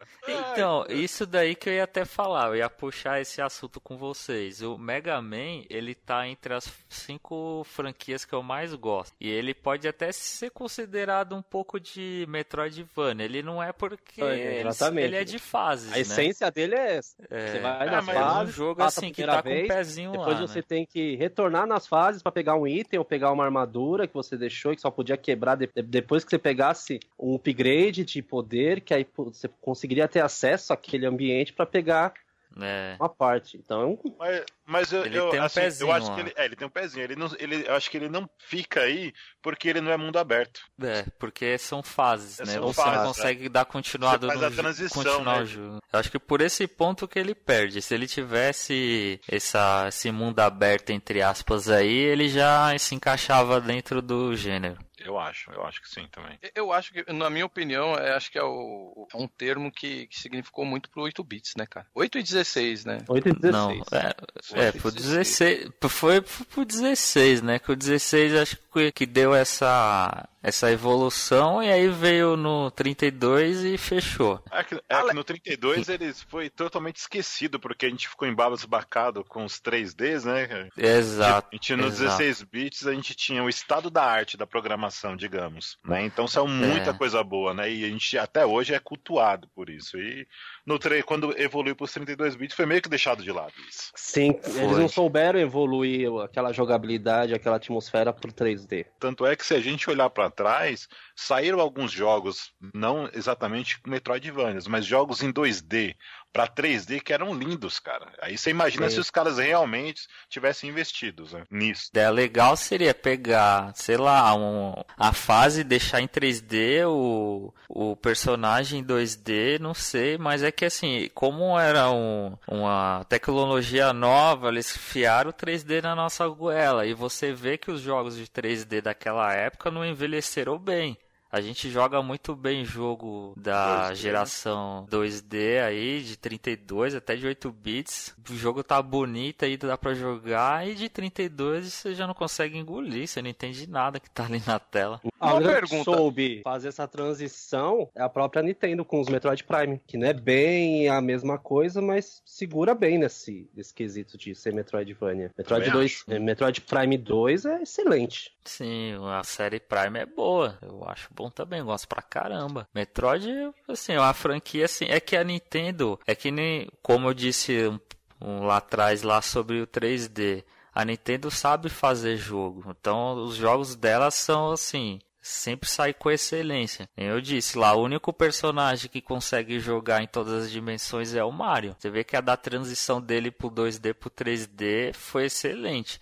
Então, 0.28 0.84
isso 0.88 1.24
daí 1.24 1.54
que 1.54 1.68
eu 1.68 1.74
ia 1.74 1.84
até 1.84 2.04
falar, 2.04 2.48
eu 2.48 2.56
ia 2.56 2.68
puxar 2.68 3.20
esse 3.20 3.40
assunto 3.40 3.80
com 3.80 3.96
vocês. 3.96 4.60
O 4.60 4.76
Mega 4.76 5.20
Man, 5.22 5.62
ele 5.70 5.94
tá 5.94 6.26
entre 6.26 6.52
as 6.52 6.72
cinco 6.88 7.62
franquias 7.64 8.24
que 8.24 8.32
eu 8.34 8.42
mais 8.42 8.74
gosto. 8.74 9.14
E 9.20 9.28
ele 9.30 9.54
pode 9.54 9.86
até 9.86 10.10
ser 10.10 10.50
considerado 10.50 11.36
um 11.36 11.42
pouco 11.42 11.78
de 11.78 12.26
Metroidvania. 12.28 13.24
Ele 13.24 13.42
não 13.42 13.62
é 13.62 13.72
porque 13.72 14.20
É, 14.20 14.64
ele, 14.96 15.16
é 15.16 15.24
de 15.24 15.38
fases, 15.38 15.92
A 15.92 15.94
né? 15.94 16.00
essência 16.00 16.50
dele 16.50 16.74
é 16.74 16.96
essa. 16.96 17.16
É. 17.30 17.46
Você 17.52 17.58
vai 17.60 17.86
Ah, 17.88 17.90
nas 17.92 18.04
mas 18.04 18.16
é 18.16 18.20
um 18.20 18.24
fases, 18.24 18.54
jogo 18.54 18.82
assim 18.82 19.12
que 19.12 19.24
tá 19.24 19.42
com 19.42 19.48
o 19.48 19.52
vez, 19.52 19.68
pezinho 19.68 20.10
Depois 20.12 20.40
lá, 20.40 20.46
você 20.46 20.58
né? 20.58 20.64
tem 20.66 20.86
que 20.86 21.14
retornar 21.16 21.66
nas 21.66 21.86
fases 21.86 22.22
pra 22.22 22.32
pegar 22.32 22.56
um 22.56 22.66
item 22.66 22.98
ou 22.98 23.04
pegar 23.04 23.30
uma 23.30 23.44
armadura 23.44 24.06
que 24.08 24.14
você 24.14 24.36
deixou 24.36 24.72
e 24.72 24.76
que 24.76 24.82
só 24.82 24.90
podia 24.90 25.16
quebrar 25.16 25.54
de- 25.56 25.70
depois 25.84 26.24
que 26.24 26.30
você 26.30 26.38
pegasse 26.38 26.98
um 27.18 27.36
upgrade 27.36 28.04
de 28.04 28.22
poder, 28.22 28.80
que 28.80 28.92
aí 28.92 29.06
você 29.16 29.48
conseguiria 29.86 30.08
ter 30.08 30.20
acesso 30.20 30.72
àquele 30.72 31.06
ambiente 31.06 31.52
pra 31.52 31.64
pegar 31.66 32.12
É. 32.60 32.96
uma 32.98 33.08
parte. 33.08 33.56
Então 33.58 33.82
é 33.82 33.86
um 33.86 33.98
Mas, 34.18 34.44
mas 34.66 34.92
eu, 34.92 35.04
Ele 35.04 35.18
eu, 35.18 35.28
tem 35.28 35.40
um 35.40 35.44
assim, 35.44 35.60
pezinho 35.60 35.88
eu 35.88 35.92
acho 35.92 36.08
lá. 36.08 36.14
que 36.14 36.20
ele, 36.22 36.32
é, 36.36 36.44
ele 36.46 36.56
tem 36.56 36.66
um 36.66 36.70
pezinho. 36.70 37.04
Ele 37.04 37.14
não, 37.14 37.28
ele, 37.38 37.64
eu 37.68 37.74
acho 37.74 37.90
que 37.90 37.96
ele 37.98 38.08
não 38.08 38.28
fica 38.38 38.80
aí 38.80 39.12
porque 39.42 39.68
ele 39.68 39.80
não 39.82 39.92
é 39.92 39.96
mundo 39.98 40.18
aberto. 40.18 40.60
É, 40.82 41.04
porque 41.18 41.58
são 41.58 41.82
fases, 41.82 42.40
É, 42.40 42.46
né? 42.46 42.52
são 42.54 42.62
Você 42.72 42.80
fases, 42.82 42.96
não 42.98 43.06
consegue 43.08 43.48
dar 43.50 43.64
continuado 43.66 44.26
Você 44.26 44.38
faz 44.38 44.40
no 44.40 44.46
a 44.46 44.62
transição, 44.62 45.02
continuar 45.04 45.36
né? 45.36 45.42
o 45.42 45.46
jogo. 45.46 45.78
Eu 45.92 46.00
acho 46.00 46.10
que 46.10 46.18
por 46.18 46.40
esse 46.40 46.66
ponto 46.66 47.06
que 47.06 47.18
ele 47.18 47.34
perde. 47.34 47.82
Se 47.82 47.94
ele 47.94 48.06
tivesse 48.08 49.20
essa, 49.28 49.84
esse 49.88 50.10
mundo 50.10 50.40
aberto, 50.40 50.90
entre 50.90 51.20
aspas, 51.20 51.68
aí, 51.68 51.92
ele 51.94 52.28
já 52.28 52.76
se 52.78 52.94
encaixava 52.94 53.60
dentro 53.60 54.00
do 54.00 54.34
gênero. 54.34 54.78
Eu 55.06 55.18
acho, 55.18 55.52
eu 55.52 55.64
acho 55.64 55.80
que 55.80 55.88
sim 55.88 56.08
também. 56.10 56.36
Eu 56.54 56.72
acho 56.72 56.92
que, 56.92 57.12
na 57.12 57.30
minha 57.30 57.46
opinião, 57.46 57.94
é, 57.94 58.12
acho 58.14 58.30
que 58.30 58.38
é, 58.38 58.42
o- 58.42 59.06
é 59.14 59.16
um 59.16 59.28
termo 59.28 59.70
que, 59.70 60.08
que 60.08 60.18
significou 60.18 60.64
muito 60.64 60.90
pro 60.90 61.02
8 61.02 61.22
bits, 61.22 61.52
né, 61.56 61.64
cara? 61.64 61.86
8 61.94 62.18
e 62.18 62.22
16, 62.24 62.84
né? 62.84 62.98
8 63.08 63.28
e 63.28 63.32
16. 63.32 63.52
Não, 63.52 63.70
é, 63.96 64.66
é, 64.68 64.72
pro 64.72 64.90
16. 64.90 65.28
16, 65.38 65.70
foi 65.88 66.20
pro 66.20 66.64
16, 66.64 67.40
né? 67.42 67.58
Que 67.60 67.70
o 67.70 67.76
16 67.76 68.34
acho 68.34 68.56
que, 68.72 68.90
que 68.90 69.06
deu 69.06 69.32
essa, 69.32 70.28
essa 70.46 70.70
evolução 70.70 71.60
e 71.60 71.68
aí 71.72 71.88
veio 71.88 72.36
no 72.36 72.70
32 72.70 73.64
e 73.64 73.76
fechou. 73.76 74.40
É 74.52 74.62
que, 74.62 74.76
é 74.88 75.02
que 75.02 75.12
no 75.12 75.24
32 75.24 75.88
ele 75.88 76.14
foi 76.28 76.48
totalmente 76.48 76.98
esquecido, 76.98 77.58
porque 77.58 77.84
a 77.86 77.88
gente 77.88 78.08
ficou 78.08 78.28
embasbacado 78.28 79.24
com 79.24 79.44
os 79.44 79.60
3Ds, 79.60 80.24
né? 80.24 80.68
Exato. 80.76 81.48
A 81.50 81.56
gente, 81.56 81.74
no 81.74 81.86
exato. 81.88 82.18
16 82.18 82.42
bits 82.42 82.86
a 82.86 82.94
gente 82.94 83.12
tinha 83.16 83.42
o 83.42 83.48
estado 83.48 83.90
da 83.90 84.04
arte 84.04 84.36
da 84.36 84.46
programação, 84.46 85.16
digamos. 85.16 85.78
Né? 85.84 86.04
Então 86.04 86.28
saiu 86.28 86.46
muita 86.46 86.90
É. 86.90 86.94
coisa 86.94 87.24
boa, 87.24 87.52
né? 87.52 87.68
E 87.68 87.84
a 87.84 87.88
gente 87.88 88.16
até 88.16 88.46
hoje 88.46 88.72
é 88.72 88.78
cultuado 88.78 89.48
por 89.52 89.68
isso. 89.68 89.98
E 89.98 90.28
no 90.66 90.78
3, 90.78 91.04
quando 91.04 91.38
evoluiu 91.40 91.76
para 91.76 91.84
os 91.84 91.92
32 91.92 92.34
bits 92.34 92.56
foi 92.56 92.66
meio 92.66 92.82
que 92.82 92.88
deixado 92.88 93.22
de 93.22 93.30
lado 93.30 93.52
isso. 93.68 93.92
Sim, 93.94 94.36
Foi. 94.42 94.62
eles 94.62 94.76
não 94.76 94.88
souberam 94.88 95.38
evoluir 95.38 96.10
aquela 96.24 96.52
jogabilidade, 96.52 97.32
aquela 97.32 97.56
atmosfera 97.56 98.12
pro 98.12 98.32
3D. 98.32 98.86
Tanto 98.98 99.24
é 99.24 99.36
que 99.36 99.46
se 99.46 99.54
a 99.54 99.60
gente 99.60 99.88
olhar 99.88 100.10
para 100.10 100.28
trás, 100.28 100.88
saíram 101.14 101.60
alguns 101.60 101.92
jogos, 101.92 102.52
não 102.74 103.08
exatamente 103.14 103.80
Metroidvanias, 103.86 104.66
mas 104.66 104.84
jogos 104.84 105.22
em 105.22 105.32
2D 105.32 105.94
para 106.32 106.46
3D 106.46 107.00
que 107.00 107.12
eram 107.12 107.32
lindos, 107.32 107.78
cara. 107.78 108.12
Aí 108.20 108.36
você 108.36 108.50
imagina 108.50 108.90
se 108.90 109.00
os 109.00 109.10
caras 109.10 109.38
realmente 109.38 110.02
tivessem 110.28 110.68
investidos 110.68 111.32
né, 111.32 111.44
nisso. 111.50 111.88
ideia 111.90 112.10
legal 112.10 112.56
seria 112.56 112.92
pegar, 112.94 113.72
sei 113.74 113.96
lá, 113.96 114.34
um, 114.34 114.74
a 114.98 115.12
fase, 115.12 115.64
deixar 115.64 116.00
em 116.00 116.06
3D, 116.08 116.84
o, 116.86 117.54
o 117.68 117.96
personagem 117.96 118.80
em 118.80 118.84
2D, 118.84 119.58
não 119.58 119.72
sei, 119.72 120.18
mas 120.18 120.42
é 120.42 120.52
que 120.52 120.64
assim, 120.66 121.08
como 121.14 121.58
era 121.58 121.90
um- 121.90 122.36
uma 122.48 123.04
tecnologia 123.08 123.92
nova, 123.92 124.48
eles 124.48 124.76
fiaram 124.76 125.30
o 125.30 125.32
3D 125.32 125.80
na 125.80 125.94
nossa 125.94 126.26
goela, 126.28 126.84
e 126.86 126.92
você 126.92 127.32
vê 127.32 127.56
que 127.56 127.70
os 127.70 127.80
jogos 127.80 128.16
de 128.16 128.26
3D 128.28 128.82
daquela 128.82 129.32
época 129.32 129.70
não 129.70 129.84
envelheceram 129.84 130.58
bem. 130.58 130.98
A 131.30 131.40
gente 131.40 131.68
joga 131.70 132.02
muito 132.02 132.34
bem 132.34 132.64
jogo 132.64 133.34
da 133.36 133.90
2D. 133.90 133.94
geração 133.96 134.86
2D 134.90 135.62
aí, 135.64 136.00
de 136.02 136.16
32 136.16 136.94
até 136.94 137.16
de 137.16 137.26
8 137.26 137.50
bits. 137.52 138.14
O 138.30 138.34
jogo 138.34 138.62
tá 138.62 138.80
bonito 138.80 139.44
aí, 139.44 139.56
dá 139.56 139.76
pra 139.76 139.92
jogar. 139.94 140.66
E 140.66 140.74
de 140.74 140.88
32 140.88 141.72
você 141.72 141.94
já 141.94 142.06
não 142.06 142.14
consegue 142.14 142.56
engolir, 142.56 143.06
você 143.06 143.20
não 143.20 143.28
entende 143.28 143.68
nada 143.68 143.98
que 144.00 144.08
tá 144.10 144.24
ali 144.24 144.42
na 144.46 144.58
tela. 144.58 145.00
A 145.18 145.26
Uma 145.28 145.34
única 145.36 145.52
pergunta. 145.52 145.76
que 145.76 145.84
soube 145.84 146.40
fazer 146.42 146.68
essa 146.68 146.86
transição 146.86 147.88
é 147.94 148.02
a 148.02 148.08
própria 148.08 148.42
Nintendo 148.42 148.84
com 148.84 149.00
os 149.00 149.08
Metroid 149.08 149.42
Prime, 149.44 149.80
que 149.86 149.96
não 149.96 150.06
é 150.06 150.12
bem 150.12 150.88
a 150.88 151.00
mesma 151.00 151.38
coisa, 151.38 151.82
mas 151.82 152.22
segura 152.24 152.74
bem 152.74 152.98
nesse, 152.98 153.48
nesse 153.54 153.74
quesito 153.74 154.16
de 154.16 154.34
ser 154.34 154.52
Metroidvania. 154.54 155.30
Metroid, 155.36 155.64
Também 155.66 155.80
2, 155.80 156.04
eh, 156.08 156.18
Metroid 156.18 156.60
Prime 156.60 156.96
2 156.98 157.44
é 157.46 157.62
excelente. 157.62 158.34
Sim, 158.44 158.94
a 159.10 159.24
série 159.24 159.58
Prime 159.58 159.98
é 159.98 160.06
boa. 160.06 160.56
Eu 160.62 160.84
acho 160.88 161.08
bom 161.16 161.30
também, 161.30 161.60
eu 161.60 161.64
gosto 161.66 161.88
pra 161.88 162.02
caramba. 162.02 162.68
Metroid, 162.74 163.26
assim, 163.66 163.94
é 163.94 164.00
uma 164.00 164.12
franquia 164.12 164.66
assim. 164.66 164.84
É 164.84 165.00
que 165.00 165.16
a 165.16 165.24
Nintendo, 165.24 165.98
é 166.06 166.14
que 166.14 166.30
nem, 166.30 166.68
como 166.82 167.08
eu 167.08 167.14
disse 167.14 167.66
um, 167.66 167.80
um 168.20 168.46
lá 168.46 168.58
atrás 168.58 169.02
lá 169.02 169.22
sobre 169.22 169.60
o 169.62 169.66
3D. 169.66 170.44
A 170.74 170.84
Nintendo 170.84 171.30
sabe 171.30 171.70
fazer 171.70 172.16
jogo. 172.18 172.64
Então 172.78 173.14
os 173.24 173.36
jogos 173.36 173.74
dela 173.74 174.10
são 174.10 174.52
assim. 174.52 175.00
sempre 175.22 175.68
sai 175.68 175.94
com 175.94 176.10
excelência. 176.10 176.88
Eu 176.94 177.18
disse 177.20 177.56
lá, 177.58 177.74
o 177.74 177.82
único 177.82 178.12
personagem 178.12 178.90
que 178.90 179.00
consegue 179.00 179.58
jogar 179.58 180.02
em 180.02 180.06
todas 180.06 180.44
as 180.44 180.50
dimensões 180.50 181.14
é 181.14 181.24
o 181.24 181.32
Mario. 181.32 181.74
Você 181.78 181.88
vê 181.88 182.04
que 182.04 182.14
a 182.14 182.20
da 182.20 182.36
transição 182.36 183.00
dele 183.00 183.30
pro 183.30 183.50
2D 183.50 183.94
pro 183.94 184.10
3D 184.10 184.92
foi 184.92 185.24
excelente. 185.24 185.98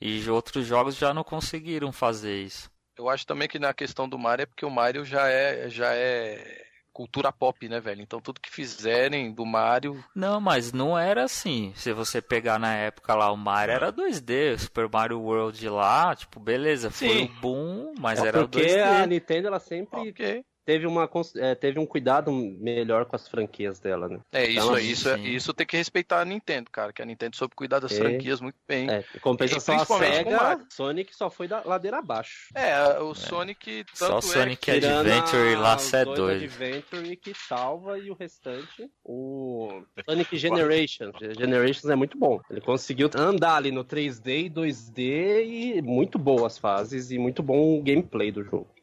E 0.00 0.28
outros 0.28 0.66
jogos 0.66 0.96
já 0.96 1.14
não 1.14 1.24
conseguiram 1.24 1.92
fazer 1.92 2.42
isso. 2.42 2.68
Eu 2.98 3.08
acho 3.08 3.26
também 3.26 3.48
que 3.48 3.58
na 3.58 3.74
questão 3.74 4.08
do 4.08 4.18
Mario 4.18 4.44
é 4.44 4.46
porque 4.46 4.64
o 4.64 4.70
Mario 4.70 5.04
já 5.04 5.28
é, 5.28 5.68
já 5.68 5.92
é 5.94 6.64
cultura 6.92 7.30
pop, 7.30 7.68
né, 7.68 7.78
velho? 7.78 8.00
Então 8.00 8.22
tudo 8.22 8.40
que 8.40 8.50
fizerem 8.50 9.30
do 9.30 9.44
Mario. 9.44 10.02
Não, 10.14 10.40
mas 10.40 10.72
não 10.72 10.98
era 10.98 11.24
assim. 11.24 11.72
Se 11.76 11.92
você 11.92 12.22
pegar 12.22 12.58
na 12.58 12.74
época 12.74 13.14
lá, 13.14 13.30
o 13.30 13.36
Mario 13.36 13.74
era 13.74 13.92
2D, 13.92 14.54
o 14.54 14.58
Super 14.58 14.88
Mario 14.90 15.20
World 15.20 15.68
lá, 15.68 16.16
tipo, 16.16 16.40
beleza, 16.40 16.90
foi 16.90 17.08
Sim. 17.08 17.24
o 17.24 17.40
boom, 17.40 17.94
mas 17.98 18.18
É 18.24 18.28
era 18.28 18.48
porque 18.48 18.62
2D. 18.62 19.02
a 19.02 19.06
Nintendo 19.06 19.48
ela 19.48 19.60
sempre 19.60 20.08
Ok. 20.08 20.44
Teve, 20.66 20.84
uma, 20.86 21.08
é, 21.36 21.54
teve 21.54 21.78
um 21.78 21.86
cuidado 21.86 22.32
melhor 22.32 23.06
com 23.06 23.14
as 23.14 23.28
franquias 23.28 23.78
dela, 23.78 24.08
né? 24.08 24.18
É 24.32 24.44
isso 24.46 24.58
Então, 24.58 24.74
aí, 24.74 24.90
isso, 24.90 25.08
é- 25.08 25.16
sim. 25.16 25.22
isso 25.28 25.54
tem 25.54 25.66
que 25.66 25.76
respeitar 25.76 26.20
a 26.20 26.24
Nintendo, 26.24 26.68
cara, 26.70 26.92
que 26.92 27.00
a 27.00 27.04
Nintendo 27.06 27.36
soube 27.36 27.54
cuidar 27.54 27.78
das 27.78 27.92
É. 27.92 27.96
franquias 27.96 28.40
muito 28.40 28.56
bem. 28.66 28.90
É, 28.90 29.04
em 29.14 29.20
compensação 29.20 29.74
E 29.74 29.76
a 29.76 29.78
principalmente 29.86 30.24
com 30.24 30.30
o 30.30 30.32
SEGA. 30.38 30.66
Sonic 30.70 31.16
só 31.16 31.30
foi 31.30 31.46
da 31.46 31.62
ladeira 31.64 31.98
abaixo. 31.98 32.48
É, 32.54 32.98
o 32.98 33.14
Sonic 33.14 33.84
Só 33.94 34.08
tanto 34.14 34.26
Sonic 34.26 34.70
é 34.70 34.80
que... 34.80 34.86
Adventure 34.86 35.54
a- 35.54 35.58
lá, 35.60 35.76
é 35.92 36.04
doido. 36.04 36.44
Adventure 36.44 37.16
que 37.16 37.32
salva 37.32 37.98
e 37.98 38.10
o 38.10 38.14
restante, 38.14 38.90
o 39.04 39.82
Sonic 40.08 40.36
Generations. 40.36 41.14
Generations 41.38 41.88
é 41.88 41.94
muito 41.94 42.18
bom. 42.18 42.40
Ele 42.50 42.60
conseguiu 42.60 43.08
andar 43.14 43.54
ali 43.56 43.70
no 43.70 43.84
3D 43.84 44.46
e 44.46 44.50
2D 44.50 45.44
e 45.78 45.82
muito 45.82 46.18
boas 46.18 46.58
fases 46.58 47.12
e 47.12 47.18
muito 47.18 47.42
bom 47.42 47.78
o 47.78 47.82
gameplay 47.82 48.32
do 48.32 48.42
jogo. 48.42 48.75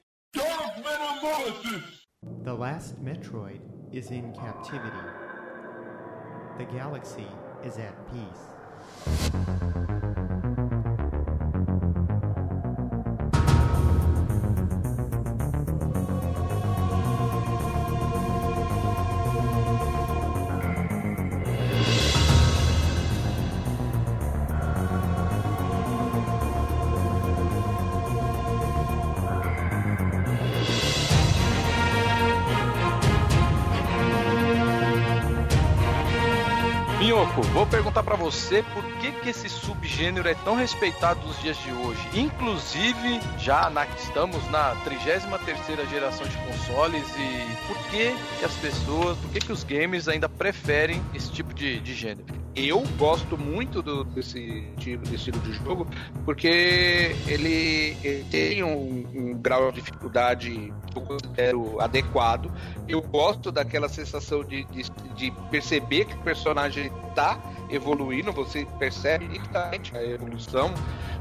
The 1.24 2.54
last 2.54 3.02
Metroid 3.02 3.62
is 3.94 4.12
in 4.12 4.34
captivity. 4.34 4.92
The 6.58 6.66
galaxy 6.66 7.28
is 7.64 7.78
at 7.78 7.96
peace. 8.12 10.03
Vou 37.64 37.68
perguntar 37.72 38.04
pra 38.04 38.18
você 38.18 38.62
por 38.74 38.84
que, 38.98 39.12
que 39.14 39.30
esse 39.30 39.48
subgênero 39.48 40.28
é 40.28 40.34
tão 40.36 40.54
respeitado 40.56 41.26
nos 41.26 41.40
dias 41.42 41.56
de 41.64 41.72
hoje. 41.72 42.02
Inclusive, 42.14 43.22
já 43.38 43.70
na- 43.70 43.86
estamos 43.86 44.46
na 44.52 44.76
33ª 44.84 45.88
geração 45.90 46.28
de 46.28 46.36
consoles 46.40 47.06
e 47.18 47.58
por 47.68 47.78
que, 47.90 48.14
que 48.40 48.46
as 48.46 48.54
pessoas, 48.56 49.18
por 49.18 49.30
que, 49.32 49.40
que 49.40 49.52
os 49.54 49.64
gamers 49.64 50.10
ainda 50.10 50.28
preferem 50.28 51.02
esse 51.14 51.32
tipo 51.32 51.54
de, 51.54 51.80
de 51.80 51.94
gênero? 51.94 52.43
Eu 52.56 52.84
gosto 53.00 53.36
muito 53.38 53.82
do- 53.82 54.04
desse 54.04 54.64
tipo 54.78 55.04
de 55.08 55.16
estilo 55.16 55.40
de 55.40 55.54
jogo 55.54 55.88
porque 56.24 56.48
ele, 57.28 57.98
ele 58.04 58.24
tem 58.30 58.64
um, 58.64 59.06
um 59.16 59.34
grau 59.42 59.72
de 59.72 59.82
dificuldade 59.82 60.72
que 60.92 60.98
eu 60.98 61.02
considero 61.02 61.82
adequado. 61.82 62.52
Eu 62.88 63.02
gosto 63.02 63.52
daquela 63.52 63.90
sensação 63.90 64.44
de, 64.44 64.64
de, 64.66 64.84
de 65.16 65.32
perceber 65.50 66.06
que 66.06 66.14
o 66.14 66.20
personagem 66.20 66.92
está 67.10 67.40
evoluindo, 67.74 68.32
você 68.32 68.66
percebe 68.78 69.28
nitidamente 69.28 69.96
a 69.96 70.04
evolução 70.04 70.74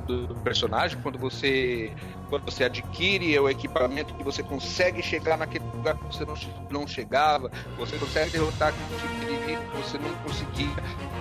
do, 0.07 0.35
personagem 0.43 0.99
quando 1.03 1.19
você 1.19 1.95
quando 2.29 2.45
você 2.47 2.65
adquire 2.65 3.39
o 3.39 3.49
equipamento 3.49 4.15
que 4.15 4.23
você 4.25 4.43
consegue 4.43 5.03
chegar 5.03 5.37
naquele 5.37 5.65
lugar 5.75 5.95
que 5.95 6.07
você 6.17 6.25
não, 6.25 6.35
não 6.71 6.87
chegava, 6.87 7.51
você 7.77 7.97
consegue 7.99 8.31
derrotar 8.31 8.69
aquele 8.69 9.01
tipo 9.01 9.15
de 9.21 9.33
inimigo 9.35 9.63
que 9.71 9.77
você 9.77 9.99
não 9.99 10.15
conseguia. 10.15 10.75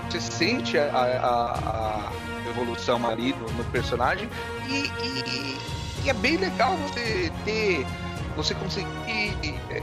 Você 0.09 0.19
sente 0.21 0.77
a, 0.77 0.85
a- 0.85 2.11
a 2.45 2.49
evolução 2.49 3.05
ali 3.07 3.33
no, 3.33 3.51
no 3.51 3.63
personagem 3.65 4.29
e, 4.67 4.85
e- 5.05 5.57
e 6.05 6.09
é 6.09 6.13
bem 6.13 6.37
legal 6.37 6.75
você 6.77 7.31
ter 7.45 7.85
você 8.35 8.55
conseguir 8.55 9.37
é, 9.69 9.81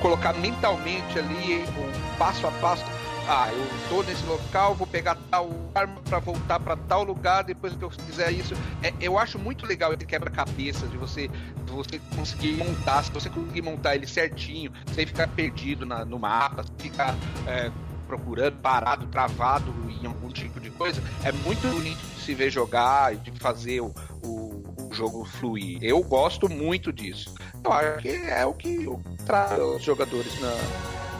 colocar 0.00 0.32
mentalmente 0.34 1.18
ali 1.18 1.64
um 1.78 2.16
passo 2.18 2.46
a 2.46 2.50
passo 2.52 2.84
ah, 3.28 3.50
eu 3.52 3.66
tô 3.88 4.02
nesse 4.02 4.24
local, 4.24 4.74
vou 4.74 4.86
pegar 4.86 5.16
tal 5.30 5.50
arma 5.74 6.00
pra 6.08 6.18
voltar 6.18 6.58
pra 6.58 6.76
tal 6.76 7.04
lugar 7.04 7.44
depois 7.44 7.74
que 7.74 7.82
eu 7.84 7.90
fizer 7.90 8.30
isso. 8.32 8.54
É, 8.82 8.92
eu 9.00 9.18
acho 9.18 9.38
muito 9.38 9.66
legal 9.66 9.92
esse 9.92 10.06
quebra-cabeça 10.06 10.86
de 10.88 10.96
você, 10.96 11.28
de 11.28 11.70
você 11.72 12.00
conseguir 12.16 12.52
montar. 12.54 13.04
Se 13.04 13.10
você 13.12 13.28
conseguir 13.28 13.62
montar 13.62 13.94
ele 13.94 14.06
certinho, 14.06 14.72
sem 14.94 15.04
ficar 15.06 15.28
perdido 15.28 15.84
na- 15.84 16.04
no 16.04 16.18
mapa, 16.18 16.64
sem 16.64 16.90
ficar 16.90 17.14
é, 17.46 17.70
procurando, 18.06 18.56
parado, 18.62 19.06
travado 19.08 19.72
em 20.02 20.06
algum 20.06 20.30
tipo 20.30 20.58
de 20.58 20.70
coisa, 20.70 21.02
é 21.22 21.30
muito 21.30 21.60
bonito 21.70 21.98
de 21.98 22.20
se 22.22 22.34
ver 22.34 22.50
jogar 22.50 23.12
e 23.14 23.16
de 23.18 23.30
fazer 23.38 23.80
o, 23.82 23.92
o- 24.24 24.88
o 24.88 24.94
jogo 24.94 25.24
fluir. 25.26 25.78
Eu 25.82 26.02
gosto 26.02 26.48
muito 26.48 26.90
disso. 26.92 27.34
Eu 27.62 27.72
acho 27.72 27.98
que 27.98 28.08
é 28.08 28.46
o 28.46 28.54
que 28.54 28.86
traz 29.26 29.60
os 29.60 29.82
jogadores 29.82 30.32
na, 30.40 30.48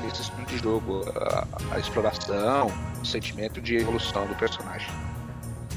nesse 0.03 0.23
estilo 0.23 0.47
de 0.47 0.59
jogo, 0.59 1.05
a, 1.17 1.47
a 1.75 1.79
exploração, 1.79 2.73
o 3.01 3.07
sentimento 3.07 3.61
de 3.61 3.77
evolução 3.77 4.27
do 4.27 4.35
personagem. 4.35 4.89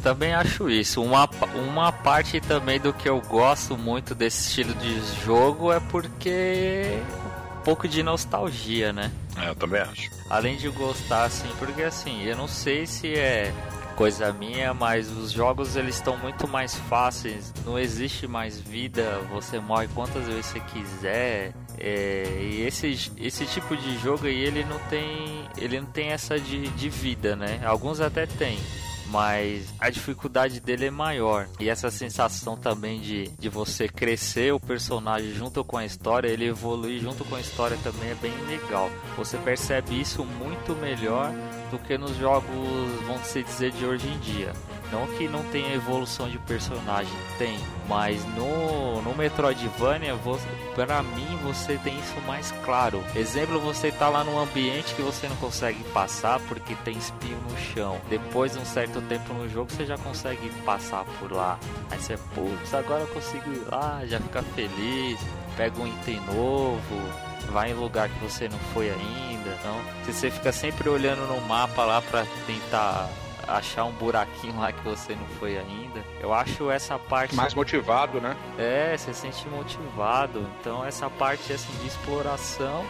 Também 0.01 0.33
acho 0.33 0.69
isso. 0.69 1.01
Uma, 1.01 1.29
uma 1.53 1.91
parte 1.91 2.41
também 2.41 2.79
do 2.79 2.91
que 2.91 3.07
eu 3.07 3.21
gosto 3.21 3.77
muito 3.77 4.15
desse 4.15 4.47
estilo 4.47 4.73
de 4.73 4.99
jogo 5.23 5.71
é 5.71 5.79
porque 5.79 6.99
um 7.59 7.63
pouco 7.63 7.87
de 7.87 8.01
nostalgia, 8.01 8.91
né? 8.91 9.11
É, 9.37 9.49
eu 9.49 9.55
também 9.55 9.81
acho. 9.81 10.09
Além 10.29 10.57
de 10.57 10.67
gostar, 10.69 11.25
assim, 11.25 11.49
porque 11.59 11.83
assim, 11.83 12.23
eu 12.23 12.35
não 12.35 12.47
sei 12.47 12.87
se 12.87 13.13
é 13.13 13.53
coisa 13.95 14.33
minha, 14.33 14.73
mas 14.73 15.11
os 15.11 15.31
jogos 15.31 15.75
eles 15.75 15.95
estão 15.95 16.17
muito 16.17 16.47
mais 16.47 16.73
fáceis, 16.73 17.53
não 17.63 17.77
existe 17.77 18.27
mais 18.27 18.59
vida, 18.59 19.19
você 19.31 19.59
morre 19.59 19.87
quantas 19.93 20.25
vezes 20.25 20.47
você 20.47 20.59
quiser. 20.61 21.53
É, 21.83 22.23
e 22.39 22.61
esse, 22.61 23.11
esse 23.17 23.45
tipo 23.47 23.75
de 23.75 23.97
jogo 23.97 24.27
aí 24.27 24.39
ele 24.39 24.63
não 24.63 24.77
tem. 24.81 25.49
Ele 25.57 25.81
não 25.81 25.87
tem 25.87 26.09
essa 26.09 26.39
de, 26.39 26.67
de 26.69 26.89
vida, 26.89 27.35
né? 27.35 27.59
Alguns 27.65 27.99
até 27.99 28.27
tem. 28.27 28.59
Mas 29.07 29.65
a 29.79 29.89
dificuldade 29.89 30.59
dele 30.59 30.85
é 30.85 30.91
maior. 30.91 31.49
E 31.59 31.69
essa 31.69 31.89
sensação 31.89 32.55
também 32.55 33.01
de, 33.01 33.27
de 33.31 33.49
você 33.49 33.89
crescer 33.89 34.53
o 34.53 34.59
personagem 34.59 35.33
junto 35.33 35.65
com 35.65 35.75
a 35.75 35.83
história, 35.83 36.29
ele 36.29 36.45
evoluir 36.45 37.01
junto 37.01 37.25
com 37.25 37.35
a 37.35 37.41
história 37.41 37.77
também 37.83 38.11
é 38.11 38.15
bem 38.15 38.33
legal. 38.47 38.89
Você 39.17 39.37
percebe 39.37 39.99
isso 39.99 40.23
muito 40.23 40.75
melhor 40.75 41.33
do 41.71 41.79
que 41.79 41.97
nos 41.97 42.15
jogos, 42.15 42.47
vamos 43.05 43.23
dizer, 43.33 43.71
de 43.71 43.85
hoje 43.85 44.07
em 44.07 44.19
dia. 44.19 44.53
Não 44.91 45.07
que 45.07 45.27
não 45.27 45.43
tenha 45.45 45.73
evolução 45.73 46.29
de 46.29 46.37
personagem, 46.39 47.13
tem. 47.37 47.57
Mas 47.87 48.23
no, 48.35 49.01
no 49.01 49.15
Metroidvania, 49.15 50.15
você, 50.15 50.47
pra 50.75 51.01
mim, 51.01 51.37
você 51.43 51.77
tem 51.77 51.97
isso 51.97 52.19
mais 52.27 52.51
claro. 52.63 53.03
Exemplo, 53.15 53.59
você 53.59 53.91
tá 53.91 54.09
lá 54.09 54.23
num 54.23 54.37
ambiente 54.37 54.93
que 54.93 55.01
você 55.01 55.27
não 55.27 55.35
consegue 55.37 55.83
passar 55.85 56.39
porque 56.41 56.75
tem 56.83 56.97
espinho 56.97 57.37
no 57.49 57.57
chão. 57.57 57.99
Depois 58.09 58.53
de 58.53 58.59
um 58.59 58.65
certo 58.65 59.01
tempo 59.01 59.33
no 59.33 59.49
jogo, 59.49 59.71
você 59.71 59.85
já 59.85 59.97
consegue 59.97 60.49
passar 60.65 61.05
por 61.19 61.31
lá. 61.31 61.57
Aí 61.89 61.99
você, 61.99 62.17
putz, 62.35 62.73
agora 62.73 63.01
eu 63.01 63.07
consigo 63.07 63.51
ir 63.51 63.65
lá, 63.71 64.01
já 64.05 64.19
fica 64.19 64.43
feliz. 64.43 65.19
Pega 65.55 65.81
um 65.81 65.87
item 65.87 66.19
novo, 66.33 66.79
vai 67.51 67.71
em 67.71 67.73
lugar 67.73 68.09
que 68.09 68.19
você 68.19 68.47
não 68.47 68.59
foi 68.73 68.89
ainda. 68.89 69.57
Então, 69.59 69.81
se 70.05 70.13
você 70.13 70.31
fica 70.31 70.51
sempre 70.51 70.89
olhando 70.89 71.27
no 71.27 71.41
mapa 71.41 71.83
lá 71.83 72.01
pra 72.01 72.25
tentar 72.47 73.09
achar 73.57 73.85
um 73.85 73.91
buraquinho 73.91 74.59
lá 74.59 74.71
que 74.71 74.83
você 74.83 75.15
não 75.15 75.25
foi 75.39 75.57
ainda. 75.57 76.03
Eu 76.19 76.33
acho 76.33 76.69
essa 76.71 76.97
parte 76.97 77.35
Mais 77.35 77.53
motivado, 77.53 78.19
né? 78.21 78.35
é, 78.57 78.95
você 78.97 79.13
se 79.13 79.21
sente 79.21 79.47
motivado. 79.49 80.47
Então 80.59 80.83
essa 80.85 81.09
parte 81.09 81.51
assim 81.53 81.71
de 81.81 81.87
exploração 81.87 82.85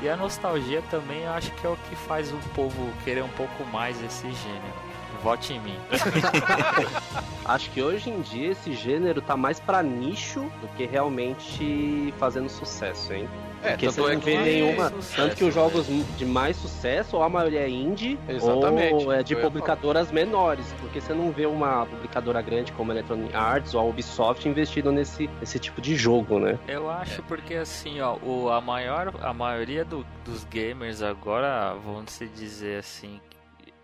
e 0.00 0.08
a 0.08 0.16
nostalgia 0.16 0.82
também 0.90 1.22
eu 1.22 1.32
acho 1.32 1.50
que 1.52 1.66
é 1.66 1.70
o 1.70 1.76
que 1.88 1.96
faz 1.96 2.32
o 2.32 2.38
povo 2.54 2.92
querer 3.04 3.22
um 3.24 3.28
pouco 3.30 3.64
mais 3.66 4.02
esse 4.02 4.30
gênero. 4.30 4.88
Vote 5.22 5.52
em 5.52 5.60
mim. 5.60 5.76
Acho 7.44 7.70
que 7.70 7.82
hoje 7.82 8.08
em 8.08 8.20
dia 8.20 8.52
esse 8.52 8.72
gênero 8.72 9.20
tá 9.20 9.36
mais 9.36 9.58
pra 9.58 9.82
nicho 9.82 10.40
do 10.60 10.68
que 10.76 10.86
realmente 10.86 12.14
fazendo 12.18 12.48
sucesso, 12.48 13.12
hein? 13.12 13.28
É, 13.62 13.70
Porque 13.70 13.86
você 13.86 14.00
tanto 14.00 14.10
é 14.10 14.14
não 14.14 14.20
que 14.20 14.26
vê 14.30 14.38
nenhuma. 14.38 14.88
sucesso, 14.90 15.16
tanto 15.16 15.36
que 15.36 15.44
os 15.44 15.54
jogos 15.54 15.86
de 16.16 16.24
mais 16.26 16.56
sucesso, 16.56 17.16
ou 17.16 17.22
a 17.22 17.28
maioria 17.28 17.60
é 17.60 17.68
indie, 17.68 18.18
Exatamente, 18.28 18.94
ou 19.04 19.12
é 19.12 19.22
de 19.22 19.34
publicadoras 19.36 20.10
menores. 20.12 20.64
Porque 20.80 21.00
você 21.00 21.12
não 21.12 21.30
vê 21.32 21.46
uma 21.46 21.84
publicadora 21.86 22.40
grande 22.40 22.70
como 22.72 22.92
a 22.92 22.94
Electronic 22.94 23.34
Arts 23.34 23.74
ou 23.74 23.80
a 23.80 23.84
Ubisoft 23.84 24.48
investindo 24.48 24.92
nesse, 24.92 25.28
nesse 25.40 25.58
tipo 25.58 25.80
de 25.80 25.96
jogo, 25.96 26.38
né? 26.38 26.58
Eu 26.68 26.88
acho 26.90 27.22
porque 27.24 27.54
assim, 27.54 28.00
ó, 28.00 28.16
o, 28.22 28.48
a 28.50 28.60
maior, 28.60 29.12
a 29.20 29.32
maioria 29.32 29.84
do- 29.84 30.06
dos 30.24 30.44
gamers 30.44 31.02
agora, 31.02 31.74
vamos 31.84 32.12
se 32.12 32.26
dizer 32.26 32.78
assim, 32.78 33.20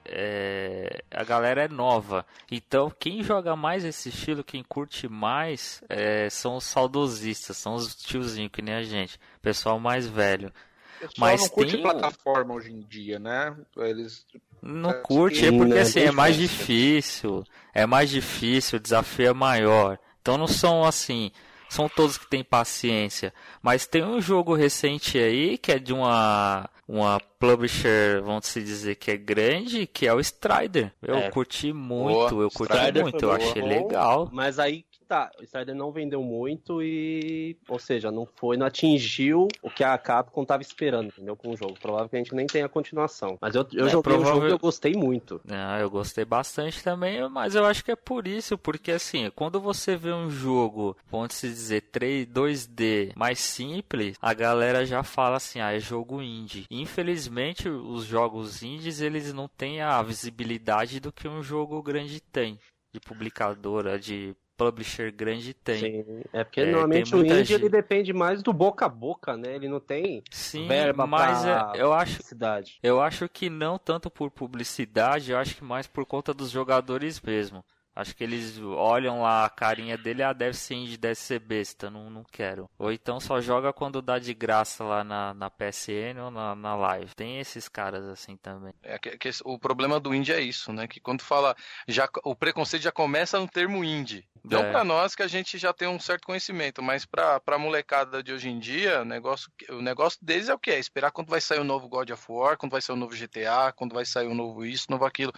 é, 0.06 1.02
a 1.10 1.24
galera 1.24 1.64
é 1.64 1.68
nova. 1.68 2.24
Então, 2.50 2.90
quem 2.98 3.22
joga 3.22 3.54
mais 3.56 3.84
esse 3.84 4.08
estilo, 4.10 4.44
quem 4.44 4.62
curte 4.62 5.08
mais, 5.08 5.82
é, 5.88 6.28
são 6.30 6.56
os 6.56 6.64
saudosistas, 6.64 7.56
são 7.56 7.74
os 7.74 7.94
tiozinhos 7.94 8.50
que 8.52 8.62
nem 8.62 8.74
a 8.74 8.82
gente, 8.82 9.18
pessoal 9.42 9.78
mais 9.80 10.06
velho. 10.06 10.52
Pessoal 10.98 11.14
Mas 11.18 11.40
não 11.42 11.48
curte 11.48 11.72
tem 11.72 11.82
plataforma 11.82 12.54
hoje 12.54 12.72
em 12.72 12.80
dia, 12.80 13.18
né? 13.18 13.54
Eles 13.76 14.24
Não 14.62 14.90
É, 14.90 14.94
curte, 14.94 15.44
é 15.44 15.50
porque 15.52 15.74
né? 15.74 15.80
assim, 15.80 16.00
é 16.00 16.10
mais 16.10 16.36
difícil. 16.36 17.40
difícil, 17.42 17.44
é 17.74 17.86
mais 17.86 18.08
difícil, 18.10 18.78
o 18.78 18.80
desafio 18.82 19.28
é 19.28 19.32
maior. 19.32 19.98
Então 20.22 20.38
não 20.38 20.46
são 20.46 20.84
assim, 20.84 21.30
são 21.68 21.88
todos 21.88 22.16
que 22.16 22.26
têm 22.30 22.42
paciência. 22.44 23.34
Mas 23.60 23.86
tem 23.86 24.02
um 24.04 24.20
jogo 24.20 24.54
recente 24.54 25.18
aí 25.18 25.58
que 25.58 25.72
é 25.72 25.78
de 25.78 25.92
uma 25.92 26.70
uma 26.86 27.18
publisher, 27.38 28.20
vamos 28.22 28.46
se 28.46 28.62
dizer 28.62 28.96
que 28.96 29.10
é 29.10 29.16
grande, 29.16 29.86
que 29.86 30.06
é 30.06 30.12
o 30.14 30.20
Strider. 30.20 30.92
Eu 31.02 31.16
É. 31.16 31.30
curti 31.30 31.72
muito, 31.72 32.30
Boa. 32.30 32.42
eu 32.44 32.50
curti 32.50 32.72
Strider 32.74 33.02
muito, 33.02 33.16
eu 33.16 33.28
boa. 33.28 33.36
achei 33.36 33.62
legal. 33.62 34.28
Mas 34.32 34.58
aí 34.58 34.84
que 34.90 35.04
tá, 35.06 35.30
o 35.38 35.42
Strider 35.44 35.74
não 35.74 35.92
vendeu 35.92 36.22
muito 36.22 36.82
e. 36.82 37.56
Ou 37.68 37.78
seja, 37.78 38.10
não 38.10 38.26
foi, 38.36 38.56
não 38.56 38.66
atingiu 38.66 39.48
o 39.62 39.70
que 39.70 39.84
a 39.84 39.96
Capcom 39.98 40.44
tava 40.44 40.62
esperando, 40.62 41.08
entendeu? 41.08 41.36
Com 41.36 41.50
o 41.50 41.56
jogo. 41.56 41.74
Provavelmente 41.80 42.34
nem 42.34 42.46
tem 42.46 42.62
a 42.62 42.68
continuação. 42.68 43.36
Mas 43.40 43.54
eu, 43.54 43.66
eu 43.72 43.86
É, 43.86 43.90
joguei 43.90 44.12
o 44.12 44.16
jogo 44.16 44.22
provável- 44.24 44.48
e 44.48 44.52
eu 44.52 44.58
gostei 44.58 44.92
muito. 44.94 45.40
Ah, 45.50 45.78
eu 45.80 45.90
gostei 45.90 46.24
bastante 46.24 46.82
também, 46.82 47.28
mas 47.28 47.54
eu 47.54 47.64
acho 47.66 47.84
que 47.84 47.90
é 47.92 47.96
por 47.96 48.26
isso, 48.26 48.56
porque 48.58 48.92
assim, 48.92 49.30
quando 49.34 49.60
você 49.60 49.96
vê 49.96 50.12
um 50.12 50.30
jogo, 50.30 50.96
vamos 51.10 51.34
se 51.34 51.48
dizer, 51.48 51.82
3, 51.92 52.26
2D 52.26 53.12
mais 53.14 53.38
simples, 53.38 54.16
a 54.20 54.32
galera 54.34 54.84
já 54.86 55.02
fala 55.02 55.36
assim, 55.36 55.60
ah, 55.60 55.72
é 55.72 55.78
jogo 55.80 56.22
indie. 56.22 56.66
Infelizmente, 56.80 57.68
os 57.68 58.04
jogos 58.04 58.62
indies, 58.62 59.00
eles 59.00 59.32
não 59.32 59.48
têm 59.48 59.80
a 59.80 60.02
visibilidade 60.02 61.00
do 61.00 61.12
que 61.12 61.28
um 61.28 61.42
jogo 61.42 61.82
grande 61.82 62.20
tem, 62.20 62.58
de 62.92 63.00
publicadora, 63.00 63.98
de 63.98 64.34
publisher 64.56 65.10
grande 65.12 65.52
tem. 65.54 65.80
Sim, 65.80 66.04
é 66.32 66.44
porque 66.44 66.60
É, 66.60 66.66
normalmente 66.66 67.14
o 67.14 67.18
indie 67.20 67.32
ele 67.32 67.44
gente- 67.44 67.68
depende 67.68 68.12
mais 68.12 68.42
do 68.42 68.52
boca 68.52 68.86
a 68.86 68.88
boca, 68.88 69.36
né? 69.36 69.54
Ele 69.56 69.68
não 69.68 69.80
tem 69.80 70.22
Sim, 70.30 70.66
verba 70.68 71.06
mas 71.06 71.44
é- 71.44 71.80
eu 71.80 71.92
acho 71.92 72.22
cidade. 72.22 72.78
Eu 72.82 73.00
acho 73.00 73.28
que 73.28 73.50
não 73.50 73.78
tanto 73.78 74.10
por 74.10 74.30
publicidade, 74.30 75.32
eu 75.32 75.38
acho 75.38 75.56
que 75.56 75.64
mais 75.64 75.86
por 75.86 76.04
conta 76.06 76.32
dos 76.32 76.50
jogadores 76.50 77.20
mesmo. 77.20 77.64
Acho 77.96 78.14
que 78.16 78.24
eles 78.24 78.58
olham 78.60 79.22
lá 79.22 79.44
a 79.44 79.50
carinha 79.50 79.96
dele, 79.96 80.22
ah, 80.22 80.32
deve 80.32 80.56
ser 80.56 80.74
indie, 80.74 80.96
deve 80.96 81.14
ser 81.14 81.38
besta, 81.38 81.88
não, 81.90 82.10
não 82.10 82.24
quero. 82.24 82.68
Ou 82.78 82.90
então 82.92 83.20
só 83.20 83.40
joga 83.40 83.72
quando 83.72 84.02
dá 84.02 84.18
de 84.18 84.34
graça 84.34 84.82
lá 84.82 85.04
na, 85.04 85.32
na 85.34 85.48
PSN 85.50 86.18
ou 86.24 86.30
na, 86.30 86.54
na 86.56 86.74
live. 86.74 87.14
Tem 87.14 87.38
esses 87.38 87.68
caras 87.68 88.04
assim 88.06 88.36
também. 88.36 88.72
É 88.82 88.98
que- 88.98 89.16
que 89.16 89.30
o 89.44 89.58
problema 89.58 90.00
do 90.00 90.14
indie 90.14 90.32
é 90.32 90.40
isso, 90.40 90.72
né? 90.72 90.88
Que 90.88 90.98
quando 91.00 91.22
fala. 91.22 91.54
Já, 91.86 92.08
o 92.24 92.34
preconceito 92.34 92.82
já 92.82 92.92
começa 92.92 93.38
no 93.38 93.46
termo 93.48 93.84
indie. 93.84 94.26
Não 94.42 94.60
É. 94.60 94.70
pra 94.72 94.84
nós 94.84 95.14
que 95.14 95.22
a 95.22 95.26
gente 95.28 95.56
já 95.56 95.72
tem 95.72 95.88
um 95.88 95.98
certo 95.98 96.26
conhecimento, 96.26 96.82
mas 96.82 97.06
pra, 97.06 97.40
pra 97.40 97.56
molecada 97.58 98.22
de 98.22 98.32
hoje 98.32 98.48
em 98.50 98.58
dia, 98.58 99.00
o 99.00 99.04
negócio, 99.04 99.50
o 99.70 99.80
negócio 99.80 100.18
deles 100.20 100.48
é 100.50 100.54
o 100.54 100.58
quê? 100.58 100.72
É 100.72 100.78
esperar 100.78 101.10
quando 101.12 101.30
vai 101.30 101.40
sair 101.40 101.60
o 101.60 101.64
novo 101.64 101.88
God 101.88 102.10
of 102.10 102.22
War, 102.28 102.56
quando 102.58 102.72
vai 102.72 102.82
sair 102.82 102.94
o 102.94 102.98
novo 102.98 103.14
GTA, 103.16 103.72
quando 103.74 103.94
vai 103.94 104.04
sair 104.04 104.26
o 104.26 104.34
novo 104.34 104.64
isso, 104.66 104.86
novo 104.90 105.04
aquilo. 105.06 105.32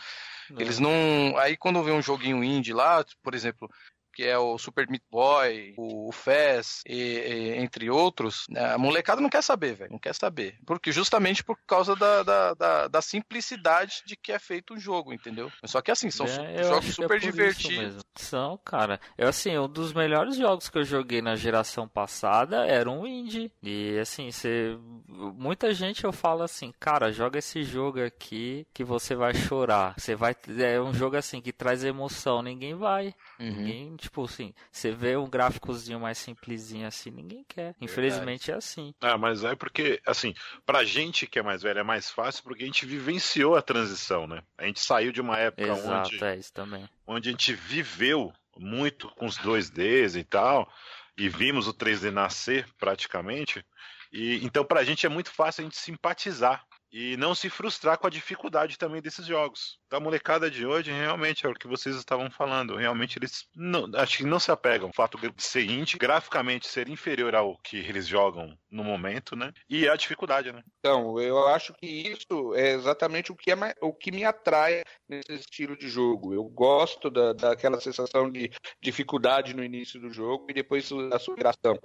Eles 0.59 0.78
não. 0.78 1.37
Aí 1.38 1.56
quando 1.56 1.82
vê 1.82 1.90
um 1.92 2.02
joguinho 2.02 2.42
indie 2.44 2.72
lá, 2.72 3.04
por 3.22 3.35
exemplo, 3.35 3.70
que 4.16 4.24
é 4.24 4.38
o 4.38 4.57
Super 4.57 4.88
Meat 4.88 5.02
Boy, 5.11 5.74
o 5.76 6.11
Fez, 6.11 6.81
e, 6.88 6.94
e- 6.94 7.55
entre 7.59 7.90
outros, 7.90 8.46
né, 8.48 8.72
a 8.72 8.79
molecada 8.79 9.20
não 9.20 9.29
quer 9.29 9.42
saber, 9.42 9.74
velho. 9.74 9.92
Não 9.92 9.98
quer 9.98 10.14
saber. 10.14 10.57
Porque 10.66 10.90
justamente 10.90 11.44
por 11.44 11.59
causa 11.66 11.94
da, 11.94 12.22
da, 12.22 12.55
da, 12.55 12.88
da 12.88 13.02
simplicidade 13.02 14.02
de 14.07 14.16
que 14.16 14.33
é 14.33 14.38
feito 14.38 14.72
o 14.74 14.79
jogo, 14.81 15.12
entendeu? 15.12 15.52
Só 15.64 15.83
que 15.83 15.90
assim, 15.90 16.11
são 16.11 16.24
É, 16.26 16.62
jogos 16.64 16.88
é 16.88 16.92
super 16.92 17.18
isso 17.18 17.31
divertidos. 17.31 18.02
São, 18.14 18.59
cara. 18.64 18.98
Eu 19.18 19.29
assim, 19.29 19.57
um 19.59 19.68
dos 19.68 19.92
melhores 19.92 20.37
jogos 20.37 20.70
que 20.70 20.79
eu 20.79 20.85
joguei 20.85 21.20
na 21.20 21.37
geração 21.37 21.87
passada 21.87 22.64
era 22.66 22.90
um 22.90 23.07
indie. 23.07 23.52
E 23.62 23.98
assim, 23.98 24.31
você 24.31 24.79
muita 25.07 25.74
gente 25.74 26.05
eu 26.05 26.12
falo 26.12 26.42
assim, 26.42 26.72
cara, 26.81 27.12
joga 27.12 27.38
esse 27.38 27.62
jogo 27.62 28.02
aqui 28.02 28.66
que 28.72 28.83
você 28.83 29.14
vai 29.14 29.35
chorar. 29.35 29.94
Você 29.98 30.14
vai 30.14 30.35
é 30.59 30.81
um 30.81 30.94
jogo 30.94 31.16
assim 31.16 31.40
que 31.42 31.52
traz 31.52 31.85
emoção, 31.85 32.42
ninguém 32.42 32.74
vai. 32.74 33.14
Uhum. 33.38 33.46
Ninguém, 33.57 33.96
tipo 34.07 34.25
assim, 34.25 34.55
você 34.71 34.92
vê 34.92 35.16
um 35.16 35.29
gráficozinho 35.29 36.01
mais 36.01 36.19
simplesinho 36.19 36.87
assim, 36.87 37.11
ninguém 37.11 37.45
quer. 37.49 37.75
Infelizmente 37.81 38.51
é 38.51 38.55
assim. 38.55 38.95
Ah, 39.01 39.19
mas 39.19 39.45
é 39.45 39.55
porque, 39.55 40.01
assim, 40.07 40.33
pra 40.64 40.85
gente 40.85 41.27
que 41.27 41.38
é 41.38 41.42
mais 41.42 41.62
velho 41.62 41.81
é 41.81 41.83
mais 41.83 42.11
fácil 42.11 42.42
porque 42.42 42.62
a 42.62 42.66
gente 42.66 42.87
vivenciou 42.87 43.57
a 43.57 43.62
transição, 43.62 44.27
né? 44.27 44.42
A 44.57 44.64
gente 44.64 44.81
saiu 44.81 45.12
de 45.12 45.21
uma 45.21 45.37
época 45.38 45.69
Exato, 45.69 46.14
onde, 46.14 46.25
é 46.25 46.37
isso 46.37 46.53
também. 46.53 46.88
onde 47.07 47.29
a 47.29 47.33
gente 47.33 47.53
viveu 47.55 48.33
muito 48.57 49.09
com 49.16 49.27
os 49.27 49.37
2Ds 49.38 50.19
e 50.19 50.25
tal, 50.25 50.71
e 51.16 51.29
vimos 51.29 51.66
o 51.66 51.75
3D 51.75 52.11
nascer 52.11 52.66
praticamente. 52.79 53.64
E 54.12 54.45
então 54.45 54.64
pra 54.64 54.85
gente 54.85 55.05
é 55.05 55.09
muito 55.09 55.31
fácil 55.31 55.62
a 55.62 55.64
gente 55.64 55.77
simpatizar 55.77 56.64
e 56.92 57.16
não 57.16 57.35
se 57.35 57.51
frustrar 57.51 57.99
com 57.99 58.07
a 58.07 58.11
dificuldade 58.11 58.79
também 58.79 59.03
desses 59.03 59.27
jogos. 59.27 59.79
Da 59.90 60.01
molecada 60.01 60.51
de 60.51 60.66
hoje, 60.66 60.90
realmente 60.90 61.46
é 61.46 61.49
o 61.49 61.55
que 61.55 61.66
vocês 61.66 61.96
estavam 61.96 62.31
falando. 62.31 62.77
Realmente 62.77 63.18
eles 63.18 63.44
não, 63.55 63.88
acho 63.94 64.18
que 64.18 64.25
não 64.25 64.38
se 64.38 64.51
apegam 64.51 64.88
ao 64.88 64.94
fato 64.94 65.18
indie, 65.57 65.99
graficamente 65.99 66.66
ser 66.66 66.88
inferior 66.88 67.35
ao 67.35 67.59
que 67.59 67.77
eles 67.77 68.07
jogam 68.07 68.57
no 68.70 68.85
momento, 68.85 69.37
né? 69.37 69.53
E 69.68 69.88
a 69.88 69.96
dificuldade, 69.96 70.53
né? 70.53 70.62
Então, 70.79 71.20
eu 71.20 71.46
acho 71.49 71.72
que 71.75 71.87
isso 71.87 72.55
é 72.55 72.72
exatamente 72.72 73.33
o 73.33 73.37
que, 73.37 73.51
é, 73.51 73.57
o 73.81 73.92
que 73.92 74.11
me 74.11 74.25
atrai 74.25 74.83
nesse 75.09 75.33
estilo 75.35 75.77
de 75.77 75.88
jogo. 75.88 76.35
Eu 76.35 76.44
gosto 76.44 77.11
da, 77.11 77.33
daquela 77.33 77.81
sensação 77.81 78.31
de 78.31 78.51
dificuldade 78.83 79.55
no 79.55 79.64
início 79.64 80.01
do 80.01 80.11
jogo 80.11 80.46
e 80.49 80.55
depois 80.55 80.90
a 81.12 81.18
superação. 81.18 81.79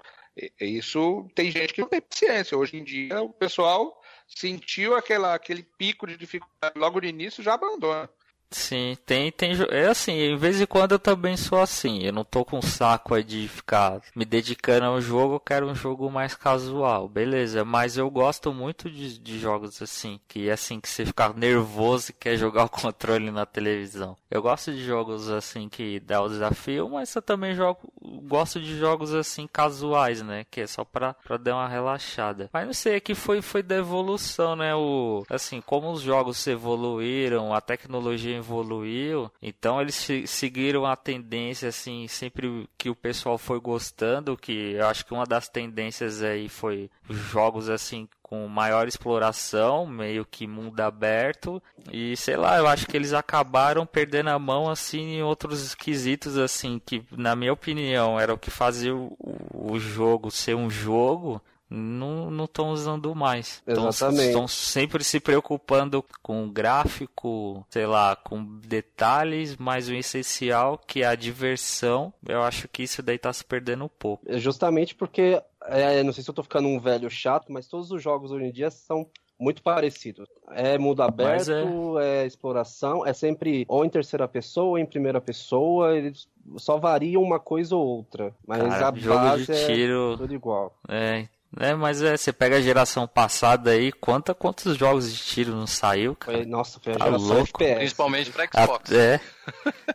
Isso 0.60 1.28
tem 1.36 1.52
gente 1.52 1.74
que 1.74 1.82
não 1.82 1.90
tem 1.90 2.02
paciência. 2.02 2.58
Hoje 2.58 2.78
em 2.78 2.84
dia, 2.84 3.22
o 3.22 3.34
pessoal 3.34 4.01
sentiu 4.36 4.96
aquela, 4.96 5.34
aquele 5.34 5.63
pico 5.78 6.08
de 6.08 6.17
dificuldade 6.17 6.78
logo 6.78 7.00
no 7.02 7.08
início 7.08 7.44
já 7.44 7.54
abandona. 7.54 8.10
Sim, 8.52 8.98
tem, 9.06 9.32
tem. 9.32 9.54
É 9.70 9.88
assim, 9.88 10.12
em 10.12 10.36
vez 10.36 10.60
em 10.60 10.66
quando 10.66 10.92
eu 10.92 11.00
também 11.00 11.38
sou 11.38 11.60
assim. 11.60 12.04
Eu 12.04 12.12
não 12.12 12.26
tô 12.26 12.44
com 12.44 12.62
saco 12.62 13.14
aí 13.16 13.24
de 13.24 13.48
ficar 13.48 14.02
me 14.14 14.26
dedicando 14.26 14.86
ao 14.86 15.00
jogo, 15.00 15.36
eu 15.36 15.40
quero 15.40 15.68
um 15.68 15.76
jogo 15.76 16.12
mais 16.12 16.36
casual, 16.36 17.08
beleza. 17.08 17.64
Mas 17.64 17.98
eu 17.98 18.10
gosto 18.10 18.54
muito 18.54 18.90
de, 18.90 19.18
de 19.18 19.40
jogos 19.40 19.82
assim, 19.82 20.20
que 20.28 20.50
é 20.50 20.52
assim, 20.52 20.82
que 20.82 20.90
você 20.90 21.06
fica 21.06 21.32
nervoso 21.32 22.12
e 22.12 22.14
quer 22.14 22.36
jogar 22.36 22.66
o 22.66 22.70
controle 22.70 23.32
na 23.32 23.46
televisão. 23.46 24.18
Eu 24.30 24.42
gosto 24.42 24.72
de 24.72 24.84
jogos 24.84 25.30
assim 25.30 25.70
que 25.70 26.00
dá 26.02 26.22
o 26.22 26.28
desafio, 26.28 26.90
mas 26.90 27.16
eu 27.16 27.22
também 27.22 27.56
jogo, 27.56 27.80
gosto 28.24 28.60
de 28.60 28.78
jogos 28.78 29.14
assim 29.14 29.48
casuais, 29.48 30.22
né? 30.22 30.46
Que 30.52 30.62
é 30.62 30.68
só 30.68 30.84
pra, 30.84 31.14
pra 31.14 31.38
dar 31.38 31.56
uma 31.56 31.70
relaxada. 31.70 32.50
Mas 32.52 32.66
não 32.66 32.74
sei, 32.74 32.96
é 32.96 33.00
que 33.00 33.16
foi, 33.16 33.42
foi 33.42 33.64
da 33.64 33.78
evolução, 33.78 34.58
né? 34.58 34.76
O, 34.76 35.24
assim, 35.30 35.62
como 35.62 35.90
os 35.90 36.02
jogos 36.02 36.46
evoluíram, 36.48 37.54
a 37.54 37.62
tecnologia 37.62 38.41
evoluiu, 38.42 39.32
então 39.42 39.80
eles 39.82 39.96
se- 39.96 40.28
seguiram 40.28 40.86
a 40.86 40.96
tendência, 40.96 41.70
assim, 41.70 42.08
sempre 42.08 42.68
que 42.78 42.90
o 42.90 42.96
pessoal 42.96 43.38
foi 43.38 43.60
gostando, 43.60 44.36
que 44.38 44.74
eu 44.74 44.88
acho 44.88 45.06
que 45.06 45.14
uma 45.14 45.26
das 45.26 45.48
tendências 45.48 46.22
aí 46.22 46.50
foi 46.50 46.90
os 47.08 47.16
jogos, 47.18 47.70
assim, 47.70 48.08
com 48.22 48.48
maior 48.48 48.88
exploração, 48.88 49.86
meio 49.86 50.26
que 50.26 50.48
mundo 50.48 50.80
aberto, 50.80 51.62
e 51.92 52.16
sei 52.16 52.38
lá, 52.38 52.58
eu 52.58 52.68
acho 52.68 52.88
que 52.88 52.96
eles 52.96 53.12
acabaram 53.14 53.86
perdendo 53.86 54.30
a 54.30 54.40
mão, 54.40 54.70
assim, 54.70 55.16
em 55.18 55.24
outros 55.24 55.76
quesitos, 55.76 56.38
assim, 56.38 56.82
que 56.86 57.04
na 57.12 57.36
minha 57.36 57.52
opinião 57.54 58.20
era 58.20 58.34
o 58.34 58.38
que 58.38 58.50
fazia 58.50 58.96
o, 58.96 59.16
o 59.54 59.80
jogo 59.80 60.32
ser 60.32 60.56
um 60.56 60.70
jogo, 60.70 61.42
não 61.72 62.46
estão 62.46 62.70
usando 62.72 63.16
mais. 63.16 63.64
Exatamente. 63.66 64.28
Estão 64.28 64.48
sempre 64.48 65.04
se 65.04 65.20
preocupando 65.20 66.04
com 66.22 66.46
o 66.46 66.52
gráfico, 66.52 67.66
sei 67.70 67.86
lá, 67.86 68.16
com 68.16 68.44
detalhes, 68.44 69.56
mas 69.58 69.88
o 69.88 69.94
essencial, 69.94 70.78
que 70.78 71.02
é 71.04 71.08
a 71.08 71.16
diversão, 71.16 72.14
eu 72.28 72.42
acho 72.44 72.68
que 72.68 72.84
isso 72.84 73.02
daí 73.02 73.18
tá 73.18 73.32
se 73.32 73.44
perdendo 73.46 73.86
um 73.86 73.90
pouco. 73.90 74.24
É 74.28 74.38
Justamente 74.38 74.94
porque, 74.96 75.42
é, 75.68 76.04
não 76.04 76.12
sei 76.12 76.24
se 76.24 76.30
eu 76.30 76.34
tô 76.34 76.44
ficando 76.44 76.68
um 76.68 76.80
velho 76.80 77.10
chato, 77.10 77.52
mas 77.52 77.68
todos 77.68 77.92
os 77.92 78.02
jogos 78.02 78.32
hoje 78.32 78.46
em 78.46 78.52
dia 78.52 78.70
são 78.70 79.08
muito 79.40 79.64
parecido. 79.64 80.28
É 80.52 80.78
mundo 80.78 81.02
aberto, 81.02 81.48
Mas 81.48 81.50
é- 81.50 82.24
é... 82.24 82.28
exploração, 82.28 83.06
é 83.06 83.12
sempre 83.12 83.66
ou 83.68 83.84
em 83.84 83.90
terceira 83.90 84.28
pessoa 84.28 84.68
ou 84.68 84.78
em 84.78 84.86
primeira 84.86 85.20
pessoa, 85.20 85.98
eles 85.98 86.28
só 86.58 86.78
variam 86.78 87.24
uma 87.24 87.40
coisa 87.40 87.76
ou 87.76 87.84
outra. 87.84 88.36
Mas 88.46 88.62
Cara, 88.62 88.90
a 88.90 88.96
jogo 88.96 89.16
base 89.20 89.46
de 89.46 89.52
é 89.52 89.66
tiro. 89.66 90.16
tudo 90.18 90.34
igual. 90.34 90.78
É, 90.88 91.28
é, 91.60 91.74
mas 91.76 92.02
é, 92.02 92.16
você 92.16 92.32
pega 92.32 92.58
a 92.58 92.62
geração 92.62 93.08
passada 93.08 93.72
aí, 93.72 93.92
quanta, 93.92 94.34
quantos 94.34 94.78
jogos 94.78 95.12
de 95.12 95.18
tiro 95.20 95.52
não 95.54 95.68
saiu, 95.68 96.16
cara? 96.16 96.38
Foi, 96.38 96.46
nossa, 96.46 96.80
foi 96.82 96.94
a 96.94 96.98
Tá 96.98 97.06
geração 97.06 97.28
louco. 97.28 97.50
FPS. 97.64 97.76
Principalmente 97.80 98.32
pra 98.32 98.48
Xbox. 98.48 98.92
é. 98.92 99.20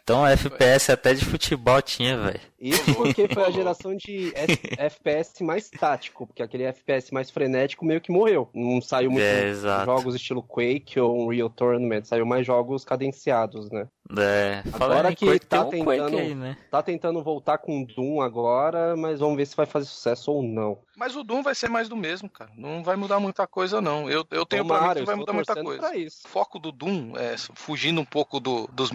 Então 0.03 0.27
FPS 0.27 0.91
até 0.93 1.15
de 1.15 1.25
futebol 1.25 1.81
tinha, 1.83 2.17
velho. 2.17 2.41
Isso 2.61 2.95
porque 2.95 3.29
foi 3.29 3.45
a 3.45 3.51
geração 3.51 3.95
de 3.95 4.33
FPS 4.79 5.43
mais 5.43 5.69
tático, 5.69 6.27
porque 6.27 6.43
aquele 6.43 6.65
FPS 6.65 7.13
mais 7.13 7.31
frenético 7.31 7.85
meio 7.85 8.01
que 8.01 8.11
morreu. 8.11 8.49
Não 8.55 8.81
saiu 8.81 9.11
muito 9.11 9.23
É, 9.25 9.53
jogos 9.85 10.15
estilo 10.15 10.43
Quake 10.43 10.99
ou 10.99 11.27
Unreal 11.27 11.51
Tournament, 11.51 12.05
saiu 12.05 12.25
mais 12.25 12.47
jogos 12.47 12.85
cadenciados, 12.85 13.71
né? 13.71 13.87
É, 14.17 14.63
Agora 14.73 15.13
que 15.15 15.27
Quake, 15.27 15.47
tá 15.47 15.65
tem 15.65 15.83
um 15.83 15.85
Quake 15.85 16.01
tentando- 16.01 16.19
aí, 16.19 16.35
né? 16.35 16.57
Tá 16.71 16.81
tentando 16.83 17.23
voltar 17.25 17.59
com 17.59 17.83
Doom 17.83 18.21
agora, 18.21 18.97
mas 18.97 19.19
vamos 19.19 19.37
ver 19.37 19.47
se 19.47 19.57
vai 19.57 19.67
fazer 19.67 19.87
sucesso 19.87 20.31
ou 20.31 20.43
não. 20.43 20.79
Mas 20.97 21.17
o 21.17 21.25
Doom 21.25 21.43
vai 21.43 21.55
ser 21.57 21.69
mais 21.69 21.89
do 21.89 21.97
mesmo, 21.97 22.31
cara. 22.31 22.51
Não 22.57 22.83
vai 22.85 22.95
mudar 22.97 23.19
muita 23.19 23.47
coisa, 23.49 23.81
não. 23.81 24.09
Eu, 24.09 24.25
eu 24.31 24.47
tenho 24.47 24.65
pra 24.65 24.77
mim 24.77 24.81
Tomara, 24.81 25.01
que 25.01 25.07
vai 25.07 25.17
mudar 25.17 25.33
muita 25.33 25.55
coisa. 25.63 25.81
pra 25.81 25.97
isso. 25.97 26.21
O 26.25 26.29
foco 26.29 26.59
do 26.59 26.71
Doom, 26.71 27.15
é, 27.17 27.35
fugindo 27.55 28.01
um 28.01 28.05
pouco 28.05 28.39
do- 28.39 28.69
dos 28.73 28.93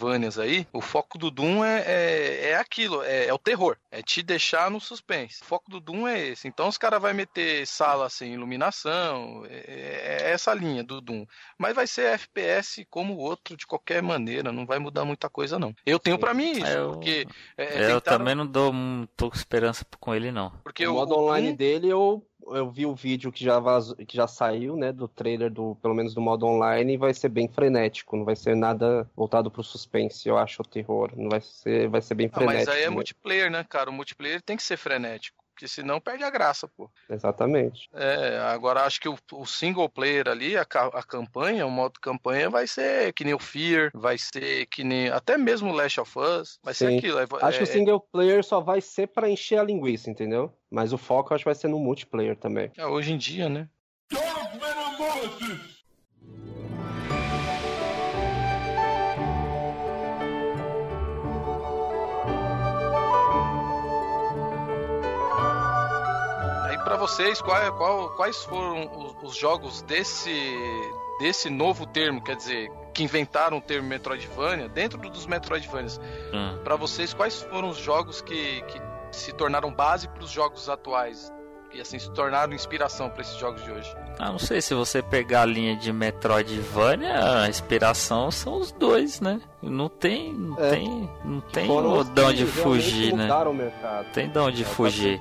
Metroidvanias 0.00 0.38
aí, 0.38 0.66
o 0.72 0.80
foco 0.80 1.18
do 1.18 1.30
Doom 1.30 1.64
é, 1.64 1.82
é, 1.86 2.48
é 2.50 2.56
aquilo, 2.56 3.02
é, 3.02 3.26
é 3.26 3.34
o 3.34 3.38
terror, 3.38 3.76
é 3.90 4.02
te 4.02 4.22
deixar 4.22 4.70
no 4.70 4.80
suspense. 4.80 5.42
O 5.42 5.44
foco 5.44 5.70
do 5.70 5.80
Doom 5.80 6.06
é 6.08 6.28
esse. 6.28 6.48
Então 6.48 6.68
os 6.68 6.78
caras 6.78 7.00
vão 7.00 7.12
meter 7.12 7.66
sala 7.66 8.08
sem 8.08 8.32
iluminação, 8.34 9.44
é, 9.48 10.22
é 10.24 10.30
essa 10.30 10.54
linha 10.54 10.82
do 10.82 11.00
Doom. 11.00 11.24
Mas 11.58 11.74
vai 11.74 11.86
ser 11.86 12.06
FPS 12.14 12.86
como 12.88 13.14
o 13.14 13.18
outro 13.18 13.56
de 13.56 13.66
qualquer 13.66 14.02
maneira, 14.02 14.50
não 14.52 14.64
vai 14.66 14.78
mudar 14.78 15.04
muita 15.04 15.28
coisa 15.28 15.58
não. 15.58 15.74
Eu 15.84 15.98
tenho 15.98 16.18
pra 16.18 16.32
mim 16.34 16.52
isso, 16.52 16.66
Eu- 16.66 16.92
porque 16.92 17.26
é, 17.56 17.64
eu 17.64 18.00
tentaram- 18.00 18.00
também 18.18 18.34
não 18.34 18.46
dou 18.46 18.72
muito 18.72 19.30
esperança 19.34 19.84
com 19.98 20.14
ele, 20.14 20.30
não. 20.32 20.50
porque 20.64 20.86
o 20.86 20.92
o, 20.92 20.94
modo 20.94 21.14
o 21.14 21.18
online 21.24 21.48
Doom- 21.48 21.56
dele, 21.56 21.88
eu, 21.88 22.24
eu 22.48 22.70
vi 22.70 22.86
o 22.86 22.94
vídeo 22.94 23.30
que 23.32 23.44
já, 23.44 23.58
vazou, 23.58 23.96
que 23.96 24.16
já 24.16 24.26
saiu, 24.26 24.76
né, 24.76 24.92
do 24.92 25.06
trailer, 25.08 25.50
do, 25.50 25.76
pelo 25.76 25.94
menos 25.94 26.14
do 26.14 26.20
modo 26.20 26.46
online, 26.46 26.94
e 26.94 26.96
vai 26.96 27.12
ser 27.14 27.28
bem 27.28 27.48
frenético, 27.48 28.16
não 28.16 28.24
vai 28.24 28.36
ser 28.36 28.54
nada 28.56 29.08
voltado 29.16 29.50
pro 29.50 29.62
suspense, 29.62 30.28
eu 30.28 30.36
acho, 30.38 30.62
o 30.62 30.64
terror. 30.66 31.12
Não 31.16 31.28
vai 31.28 31.40
ser, 31.40 31.88
vai 31.88 32.02
ser 32.02 32.14
bem 32.14 32.28
Ah, 32.32 32.36
frenético. 32.36 32.66
mas 32.66 32.76
aí 32.76 32.82
é 32.82 32.84
mesmo. 32.84 32.94
multiplayer, 32.96 33.50
né, 33.50 33.64
cara? 33.68 33.90
O 33.90 33.92
multiplayer 33.92 34.42
tem 34.42 34.56
que 34.56 34.62
ser 34.62 34.76
frenético. 34.76 35.39
Porque 35.60 35.68
senão 35.68 36.00
perde 36.00 36.24
a 36.24 36.30
graça, 36.30 36.66
pô. 36.66 36.90
Exatamente. 37.10 37.90
É, 37.92 38.38
agora 38.38 38.80
acho 38.84 38.98
que 38.98 39.10
o, 39.10 39.18
o 39.34 39.44
single 39.44 39.90
player 39.90 40.26
ali, 40.26 40.56
a, 40.56 40.62
a 40.62 41.02
campanha, 41.02 41.66
o 41.66 41.70
modo 41.70 42.00
campanha 42.00 42.48
vai 42.48 42.66
ser 42.66 43.12
que 43.12 43.24
nem 43.24 43.34
o 43.34 43.38
Fear, 43.38 43.90
vai 43.92 44.16
ser 44.16 44.64
que 44.66 44.82
nem. 44.82 45.10
Até 45.10 45.36
mesmo 45.36 45.70
o 45.70 45.74
Last 45.74 46.00
of 46.00 46.18
Us, 46.18 46.58
vai 46.62 46.72
ser 46.72 46.88
Sim. 46.88 46.96
aquilo. 46.96 47.18
é- 47.18 47.26
Acho 47.42 47.58
que 47.58 47.64
o 47.64 47.68
é- 47.68 47.72
single 47.72 48.00
player 48.00 48.42
só 48.42 48.58
vai 48.58 48.80
ser 48.80 49.08
pra 49.08 49.28
encher 49.28 49.58
a 49.58 49.62
linguiça, 49.62 50.08
entendeu? 50.08 50.50
Mas 50.70 50.94
o 50.94 50.98
foco 50.98 51.34
acho 51.34 51.44
que 51.44 51.48
vai 51.50 51.54
ser 51.54 51.68
no 51.68 51.78
multiplayer 51.78 52.36
também. 52.38 52.72
é, 52.78 52.86
hoje 52.86 53.12
em 53.12 53.18
dia, 53.18 53.50
né? 53.50 53.68
Vocês, 67.00 67.40
qual, 67.42 67.72
qual- 67.76 68.10
quais 68.10 68.44
foram 68.44 68.88
os, 69.22 69.30
os 69.30 69.36
jogos 69.36 69.82
desse 69.82 70.30
desse 71.18 71.50
novo 71.50 71.84
termo, 71.86 72.22
quer 72.22 72.34
dizer, 72.36 72.70
que 72.94 73.02
inventaram 73.02 73.58
o 73.58 73.60
termo 73.60 73.86
Metroidvania, 73.88 74.68
dentro 74.70 74.98
dos 75.10 75.26
Metroidvanias, 75.26 76.00
Hum. 76.32 76.58
Pra 76.64 76.76
vocês, 76.76 77.12
quais 77.12 77.42
foram 77.42 77.68
os 77.68 77.76
jogos 77.76 78.22
que, 78.22 78.62
que 78.62 78.80
se 79.12 79.30
tornaram 79.34 79.70
base 79.70 80.08
para 80.08 80.22
os 80.24 80.30
jogos 80.30 80.68
atuais? 80.68 81.30
E 81.74 81.80
assim, 81.80 81.98
se 82.00 82.10
tornaram 82.12 82.52
inspiração 82.54 83.08
para 83.10 83.20
esses 83.20 83.36
jogos 83.36 83.62
de 83.62 83.70
hoje? 83.70 83.94
Ah, 84.18 84.32
não 84.32 84.38
sei, 84.40 84.60
se 84.62 84.74
você 84.74 85.02
pegar 85.02 85.42
a 85.42 85.46
linha 85.46 85.76
de 85.76 85.92
Metroidvania, 85.92 87.42
a 87.42 87.48
inspiração 87.48 88.30
são 88.30 88.56
os 88.58 88.72
dois, 88.72 89.20
né? 89.20 89.40
Não 89.62 89.88
tem, 89.88 90.32
não 90.32 90.58
É. 90.58 90.70
tem, 90.70 91.10
não 91.24 91.40
tem 91.40 91.66
Foram 91.66 91.98
os 91.98 92.08
de 92.08 92.20
onde 92.22 92.46
fugir, 92.46 93.14
né? 93.14 93.24
mudaram 93.24 93.50
o 93.50 93.54
mercado. 93.54 94.10
Tem 94.12 94.28
de 94.28 94.38
onde 94.38 94.62
É, 94.62 94.64
fugir. 94.66 95.20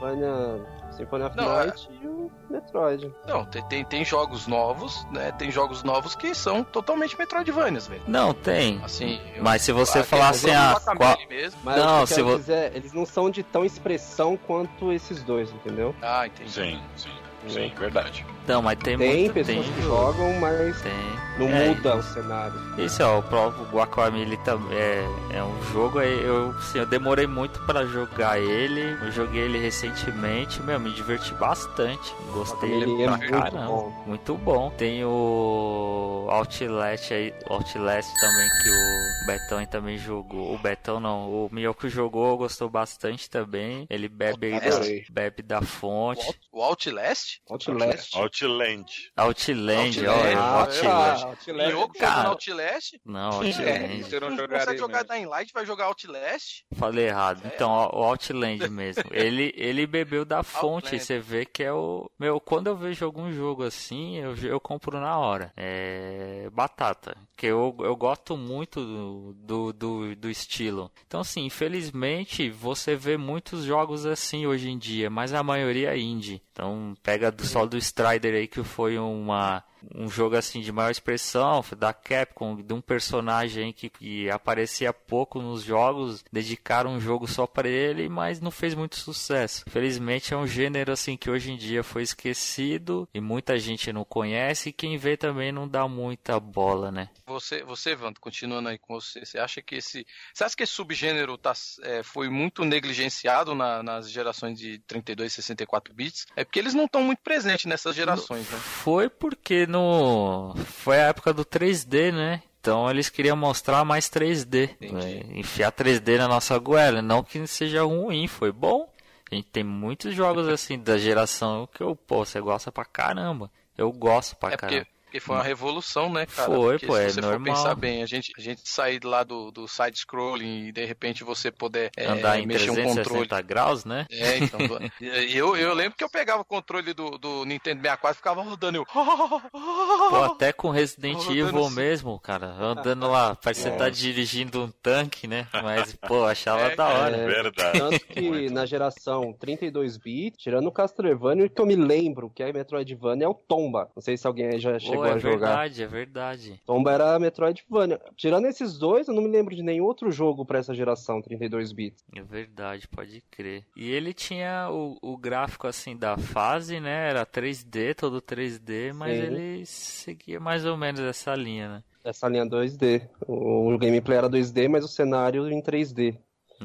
Symphony 0.99 1.23
of 1.23 1.38
Não, 1.38 1.62
é- 1.62 1.65
Night 1.67 1.89
e 2.01 2.07
o 2.07 2.29
Metroid. 2.49 3.13
Não, 3.25 3.45
tem, 3.45 3.63
tem, 3.69 3.85
tem 3.85 4.03
jogos 4.05 4.47
novos, 4.47 5.05
né? 5.12 5.31
Tem 5.31 5.49
jogos 5.49 5.81
novos 5.81 6.13
que 6.13 6.35
são 6.35 6.62
totalmente 6.63 7.17
Metroidvanias, 7.17 7.88
velho. 7.88 8.01
Não, 8.05 8.33
tem. 8.33 8.81
Assim, 8.83 9.19
eu- 9.33 9.41
Mas 9.43 9.62
se 9.62 9.71
você 9.71 10.03
falar 10.03 10.29
assim, 10.29 10.51
ah, 10.51 10.73
Guacamelee 10.73 11.15
qual... 11.15 11.27
mesmo. 11.29 11.59
Mas 11.63 11.75
Não, 11.77 12.05
se 12.05 12.15
quero 12.15 12.27
vo- 12.27 12.38
dizer, 12.38 12.75
eles 12.75 12.91
não 12.91 13.05
são 13.05 13.29
de 13.29 13.41
tão 13.43 13.63
expressão 13.63 14.35
quanto 14.35 14.91
esses 14.91 15.23
dois, 15.23 15.49
entendeu? 15.51 15.95
Ah, 16.01 16.27
entendi. 16.27 16.51
Sim, 16.51 16.81
sim, 16.97 17.09
sim, 17.47 17.73
verdade. 17.77 18.25
Não, 18.49 18.62
mas 18.63 18.79
tem, 18.79 18.97
Tem, 18.97 19.15
muito, 19.19 19.33
pessoas 19.33 19.65
tem 19.65 19.73
que 19.73 19.81
jogo. 19.83 19.95
jogam, 19.95 20.33
mas 20.39 20.81
Tem. 20.81 20.91
não 21.38 21.47
É, 21.49 21.67
muda 21.69 21.95
o 21.97 22.01
cenário. 22.03 22.59
Esse 22.79 23.03
ó, 23.03 23.19
o 23.19 23.23
próprio 23.23 23.63
Guacamole 23.65 24.38
também 24.38 24.75
é, 24.77 25.05
é 25.35 25.43
um 25.43 25.63
jogo 25.71 26.01
eu, 26.01 26.49
assim, 26.57 26.79
eu 26.79 26.85
demorei 26.88 27.27
muito 27.27 27.59
pra 27.67 27.85
jogar 27.85 28.39
ele. 28.39 28.97
Eu 29.05 29.12
joguei 29.12 29.41
ele 29.43 29.59
recentemente, 29.59 30.62
meu, 30.63 30.79
me 30.79 30.91
diverti 30.91 31.31
bastante. 31.35 32.13
Gostei 32.33 32.69
dele 32.69 33.03
é 33.03 33.05
pra 33.05 33.17
muito 33.17 33.29
caramba. 33.31 33.65
bom. 33.67 34.03
Muito 34.07 34.33
bom. 34.35 34.69
Tem 34.71 35.05
o 35.05 36.27
Outlast 36.29 37.12
aí, 37.13 37.33
Outlast 37.47 38.09
também 38.19 38.49
que 38.63 38.69
o 38.69 39.25
Betão 39.27 39.57
aí 39.59 39.67
também 39.67 39.97
jogou. 39.97 40.55
O 40.55 40.57
Betão 40.57 40.99
não, 40.99 41.29
o 41.29 41.49
Miyoko 41.51 41.88
jogou, 41.88 42.35
gostou 42.38 42.69
bastante 42.69 43.29
também. 43.29 43.85
Ele 43.89 44.09
bebe, 44.09 44.51
da, 44.59 44.79
bebe 45.12 45.43
da 45.43 45.59
O, 45.59 45.65
fonte. 45.65 46.25
Out- 46.25 46.39
o 46.51 46.63
Outlast? 46.63 47.38
Outlast. 47.49 48.15
Outland. 48.15 48.38
Outland, 48.41 49.12
Outland, 49.15 50.08
olha, 50.08 50.38
ah, 50.39 50.60
Outlast. 50.62 50.82
tá, 50.82 51.28
Outlast. 51.28 51.47
Miyoko 51.73 51.93
cara. 51.97 52.30
Outlast? 52.30 52.99
Não, 53.06 53.43
É, 53.43 53.47
Outland. 53.47 54.04
você 54.04 54.19
não 54.19 54.30
Não 54.32 54.47
consegue 54.47 54.78
jogar 54.78 54.97
mesmo. 55.04 55.13
Dying 55.13 55.25
Light, 55.25 55.54
vai 55.54 55.65
jogar 55.65 55.86
Outlast? 55.86 56.63
Falei 56.75 57.08
errado. 57.08 57.41
É. 57.45 57.52
Então, 57.54 57.69
o 57.71 58.04
Outland 58.04 58.69
mesmo. 58.69 59.04
Ele, 59.12 59.54
ele 59.56 59.86
bebeu 59.88 60.23
da 60.25 60.43
fonte. 60.43 60.86
Outland. 60.86 60.99
Você 61.04 61.19
vê 61.19 61.45
que 61.45 61.63
é 61.63 61.73
o. 61.73 62.10
Meu, 62.19 62.39
quando 62.39 62.67
eu 62.67 62.75
vejo 62.75 63.04
algum 63.06 63.32
jogo 63.32 63.63
assim, 63.63 64.17
eu, 64.17 64.36
eu 64.38 64.60
compro 64.60 64.99
na 64.99 65.17
hora. 65.17 65.52
É. 65.58 66.49
Batata. 66.52 67.15
Que 67.36 67.47
eu, 67.47 67.75
eu 67.80 67.95
gosto 67.95 68.36
muito 68.36 68.84
do, 68.84 69.34
do, 69.34 69.73
do, 69.73 70.15
do 70.15 70.30
estilo. 70.30 70.91
Então, 71.08 71.21
assim, 71.21 71.45
infelizmente, 71.45 72.49
você 72.49 72.95
vê 72.95 73.15
muitos 73.17 73.63
jogos 73.63 74.06
assim 74.06 74.45
hoje 74.45 74.69
em 74.69 74.78
dia, 74.78 75.10
mas 75.10 75.34
a 75.34 75.41
maioria 75.41 75.93
é 75.93 75.97
indie. 75.97 76.41
Então, 76.52 76.93
pega 77.02 77.32
do, 77.32 77.45
só 77.45 77.65
do 77.65 77.78
Strider 77.78 78.29
aí, 78.36 78.48
que 78.48 78.63
foi 78.63 78.98
uma 78.98 79.63
um 79.96 80.10
jogo 80.10 80.36
assim 80.36 80.62
de 80.62 80.72
maior 80.72 80.89
expressão 80.92 81.63
da 81.78 81.94
Capcom, 81.94 82.56
de 82.56 82.74
um 82.74 82.82
personagem 82.82 83.72
que, 83.74 83.89
que 83.89 84.30
aparecia 84.30 84.92
pouco 84.94 85.42
nos 85.42 85.63
jogos, 85.63 86.24
dedicaram 86.32 86.92
um 86.96 87.00
jogo 87.00 87.28
só 87.28 87.46
para 87.48 87.68
ele, 87.68 88.10
mas 88.10 88.39
não 88.42 88.52
fez 88.52 88.74
muito 88.76 88.96
sucesso. 88.98 89.63
Felizmente 89.70 90.34
é 90.34 90.38
um 90.38 90.48
gênero 90.48 90.92
assim 90.92 91.15
que 91.18 91.30
hoje 91.30 91.52
em 91.52 91.58
dia 91.58 91.84
foi 91.84 92.04
esquecido 92.04 93.08
e 93.13 93.20
muita 93.20 93.58
gente 93.60 93.92
não 93.92 94.04
conhece 94.04 94.70
e 94.70 94.74
quem 94.74 94.98
vê 94.98 95.15
também 95.18 95.52
não 95.52 95.68
dá 95.68 95.88
muita 95.88 96.39
bola, 96.39 96.92
né? 96.92 97.10
Você, 97.26 97.63
você, 97.63 97.96
Vanto, 97.96 98.20
continuando 98.22 98.70
aí 98.70 98.78
com 98.78 98.94
você, 99.00 99.26
você 99.26 99.38
acha 99.38 99.62
que 99.62 99.76
esse. 99.76 100.06
Você 100.34 100.44
acha 100.44 100.56
que 100.56 100.63
esse 100.63 100.74
subgênero 100.74 101.38
tá, 101.38 101.54
é, 101.84 102.04
foi 102.04 102.30
muito 102.30 102.63
negligenciado 102.65 103.54
na- 103.56 103.84
nas 103.84 104.10
gerações 104.10 104.58
de 104.60 104.80
32 104.80 105.32
e 105.32 105.36
64 105.36 105.94
bits? 105.94 106.26
É 106.36 106.44
porque 106.44 106.60
eles 106.60 106.74
não 106.74 106.86
estão 106.86 107.04
muito 107.04 107.20
presentes 107.20 107.65
nessas 107.65 107.96
gerações, 107.96 108.50
né? 108.50 108.58
Foi 108.58 109.10
porque 109.10 109.65
no 109.69 110.53
foi 110.65 110.99
a 110.99 111.08
época 111.08 111.34
do 111.34 111.45
3D, 111.45 112.12
né? 112.12 112.41
Então 112.60 112.89
eles 112.89 113.10
queriam 113.10 113.38
mostrar 113.38 113.86
mais 113.86 114.10
3D, 114.10 114.71
Entendi. 114.82 114.93
né? 114.93 115.23
enfiar 115.39 115.71
3D 115.71 116.17
na 116.17 116.27
nossa 116.27 116.58
goela, 116.58 117.01
não 117.01 117.23
que 117.23 117.45
seja 117.47 117.84
ruim, 117.84 118.27
foi 118.27 118.51
bom. 118.51 118.91
A 119.32 119.36
gente 119.36 119.47
tem 119.47 119.63
muitos 119.63 120.13
jogos 120.13 120.47
assim 120.49 120.77
da 120.77 120.97
geração 120.97 121.67
que 121.73 121.82
eu, 121.82 121.95
pô, 121.95 122.25
você 122.25 122.41
gosta 122.41 122.71
pra 122.71 122.84
caramba. 122.84 123.49
Eu 123.77 123.91
gosto 123.93 124.36
pra 124.36 124.53
É 124.53 124.58
caramba. 124.58 124.79
Porque 124.86 124.98
foi 125.17 125.36
uma 125.36 125.43
revolução, 125.43 126.12
né, 126.12 126.26
cara? 126.26 126.54
Foi, 126.54 126.74
Porque 126.74 126.88
pô, 126.88 126.95
se 126.95 127.02
é 127.02 127.10
você 127.10 127.22
normal. 127.22 127.39
for 127.39 127.45
pensar 127.45 127.76
bem, 127.76 128.04
a 128.04 128.06
gente, 128.06 128.34
a 128.38 128.41
gente 128.41 128.62
sair 128.65 129.02
lá 129.04 129.24
do, 129.24 129.50
do 129.50 129.65
side-scrolling 129.65 130.67
e 130.67 130.72
de 130.74 130.84
repente 130.84 131.24
você 131.24 131.50
poder 131.50 131.89
é, 131.95 132.06
Andar 132.06 132.39
em 132.39 132.45
mexer 132.45 132.72
um 132.72 132.76
360 132.76 133.10
controle. 133.10 133.43
graus, 133.43 133.86
né? 133.86 134.06
É, 134.12 134.38
então. 134.39 134.60
eu, 135.02 135.56
eu 135.56 135.74
lembro 135.74 135.98
que 135.98 136.04
eu 136.04 136.10
pegava 136.10 136.41
o 136.41 136.45
controle 136.45 136.93
do, 136.93 137.17
do 137.17 137.45
Nintendo 137.45 137.82
64 137.82 138.15
e 138.15 138.17
ficava 138.17 138.41
rodando. 138.41 138.78
Eu... 138.80 138.86
Pô, 138.86 140.24
até 140.24 140.52
com 140.52 140.69
Resident 140.69 141.26
Evil 141.30 141.65
assim. 141.65 141.76
mesmo, 141.76 142.19
cara. 142.19 142.48
Andando 142.48 143.08
lá, 143.08 143.36
parece 143.36 143.63
que 143.63 143.69
você 143.69 143.78
tá 143.78 143.89
dirigindo 143.89 144.63
um 144.63 144.72
tanque, 144.82 145.28
né? 145.28 145.48
Mas, 145.63 145.95
pô, 145.95 146.26
achava 146.26 146.62
É, 146.62 146.76
da 146.76 146.88
hora. 146.88 147.15
É, 147.15 147.26
Verdade. 147.26 147.80
Tanto 147.80 148.08
que 148.08 148.50
na 148.50 148.65
geração 148.65 149.34
32-bit, 149.34 150.38
tirando 150.38 150.67
o 150.67 150.72
Castlevania, 150.72 151.45
o 151.45 151.50
que 151.50 151.62
eu 151.62 151.65
me 151.65 151.76
lembro 151.76 152.30
que 152.30 152.43
é 152.43 152.52
Metroidvania 152.52 153.25
é 153.25 153.29
o 153.29 153.33
Tomba. 153.33 153.90
Não 153.96 154.02
sei 154.02 154.17
se 154.17 154.27
alguém 154.27 154.48
aí 154.48 154.60
já 154.60 154.77
chegou 154.79 154.98
Pô, 155.00 155.06
é 155.06 155.13
a 155.13 155.17
jogar. 155.17 155.37
verdade, 155.37 155.83
é 155.83 155.87
verdade. 155.87 156.62
Tomba 156.65 156.91
era 156.91 157.19
Metroidvania. 157.19 158.00
Tirando 158.15 158.45
esses 158.45 158.77
dois, 158.77 159.08
eu 159.08 159.13
não 159.13 159.21
me 159.21 159.29
lembro 159.29 159.56
de 159.56 159.63
nenhum 159.63 159.85
outro 159.85 160.12
jogo 160.12 160.45
pra 160.45 160.60
essa 160.60 160.73
geração 160.73 161.21
32-bit. 161.21 161.95
É 162.15 162.21
verdade, 162.21 162.87
pode 162.87 163.23
crer. 163.31 163.65
E 163.75 163.89
ele 163.89 164.13
tinha 164.13 164.69
o, 164.71 164.97
o 165.02 165.17
gráfico 165.17 165.67
assim 165.67 165.95
da 165.95 166.17
fase, 166.17 166.79
né? 166.79 167.10
Era 167.10 167.25
3D, 167.25 167.95
todo 167.95 168.21
3D, 168.21 168.93
mas 168.93 169.17
Sim. 169.17 169.23
ele 169.23 169.65
seguia 169.65 170.39
mais 170.39 170.65
ou 170.65 170.77
menos 170.77 171.00
essa 171.02 171.33
linha, 171.35 171.69
né? 171.69 171.83
Essa 172.04 172.27
linha 172.27 172.45
2D. 172.45 173.08
O, 173.27 173.73
o 173.73 173.77
gameplay 173.77 174.17
era 174.17 174.29
2D, 174.29 174.67
mas 174.69 174.83
o 174.83 174.87
cenário 174.87 175.50
em 175.50 175.62
3D. 175.62 176.17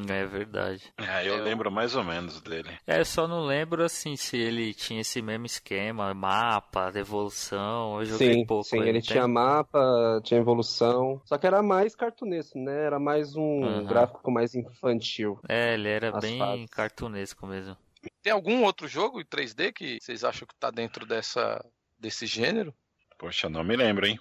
É 0.09 0.26
verdade. 0.26 0.92
É, 0.99 1.28
eu 1.28 1.42
lembro 1.42 1.70
mais 1.70 1.95
ou 1.95 2.03
menos 2.03 2.40
dele. 2.40 2.76
É, 2.86 3.01
eu 3.01 3.05
só 3.05 3.28
não 3.28 3.45
lembro 3.45 3.84
assim 3.84 4.16
se 4.16 4.36
ele 4.36 4.74
tinha 4.74 5.01
esse 5.01 5.22
mesmo 5.22 5.47
esquema, 5.47 6.12
mapa, 6.12 6.90
evolução. 6.97 8.01
Eu 8.01 8.07
joguei 8.07 8.34
Sim, 8.34 8.47
pouco. 8.47 8.64
sim, 8.64 8.80
ele 8.80 9.01
tinha 9.01 9.28
mapa, 9.28 10.20
tinha 10.24 10.40
evolução. 10.40 11.20
Só 11.24 11.38
que 11.38 11.47
era 11.47 11.62
mais 11.62 11.95
cartunesco, 11.95 12.59
né? 12.59 12.84
Era 12.86 12.99
mais 12.99 13.36
um 13.36 13.61
Aham. 13.62 13.86
gráfico 13.86 14.30
mais 14.30 14.55
infantil. 14.55 15.38
É, 15.49 15.74
ele 15.74 15.88
era 15.88 16.11
bem 16.12 16.38
fases. 16.38 16.70
cartunesco 16.70 17.47
mesmo. 17.47 17.76
Tem 18.22 18.32
algum 18.32 18.64
outro 18.64 18.88
jogo 18.88 19.20
em 19.20 19.24
3D 19.24 19.72
que 19.72 19.99
vocês 20.01 20.24
acham 20.24 20.47
que 20.47 20.55
tá 20.57 20.70
dentro 20.70 21.07
dessa, 21.07 21.64
desse 21.99 22.26
gênero? 22.26 22.74
Poxa, 23.18 23.49
não 23.49 23.62
me 23.64 23.76
lembro, 23.76 24.07
hein? 24.07 24.18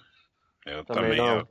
Eu 0.64 0.84
Também 0.84 1.10
também, 1.10 1.18
não. 1.18 1.38
eu- 1.38 1.48